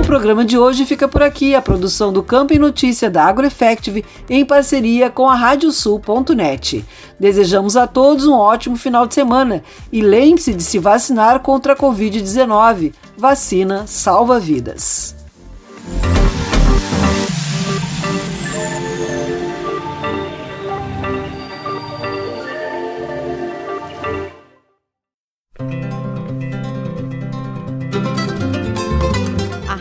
O 0.00 0.06
programa 0.06 0.46
de 0.46 0.56
hoje 0.56 0.86
fica 0.86 1.06
por 1.06 1.22
aqui. 1.22 1.54
A 1.54 1.60
produção 1.60 2.10
do 2.10 2.22
Campo 2.22 2.54
e 2.54 2.58
Notícia 2.58 3.10
da 3.10 3.24
AgroEffective 3.24 4.02
em 4.28 4.42
parceria 4.44 5.10
com 5.10 5.28
a 5.28 5.34
Radiosul.net. 5.34 6.84
Desejamos 7.20 7.76
a 7.76 7.86
todos 7.86 8.26
um 8.26 8.32
ótimo 8.32 8.76
final 8.76 9.06
de 9.06 9.12
semana 9.12 9.62
e 9.92 10.00
lembre-se 10.00 10.54
de 10.54 10.62
se 10.62 10.78
vacinar 10.78 11.40
contra 11.40 11.74
a 11.74 11.76
Covid-19. 11.76 12.94
Vacina 13.18 13.86
salva 13.86 14.40
vidas. 14.40 15.14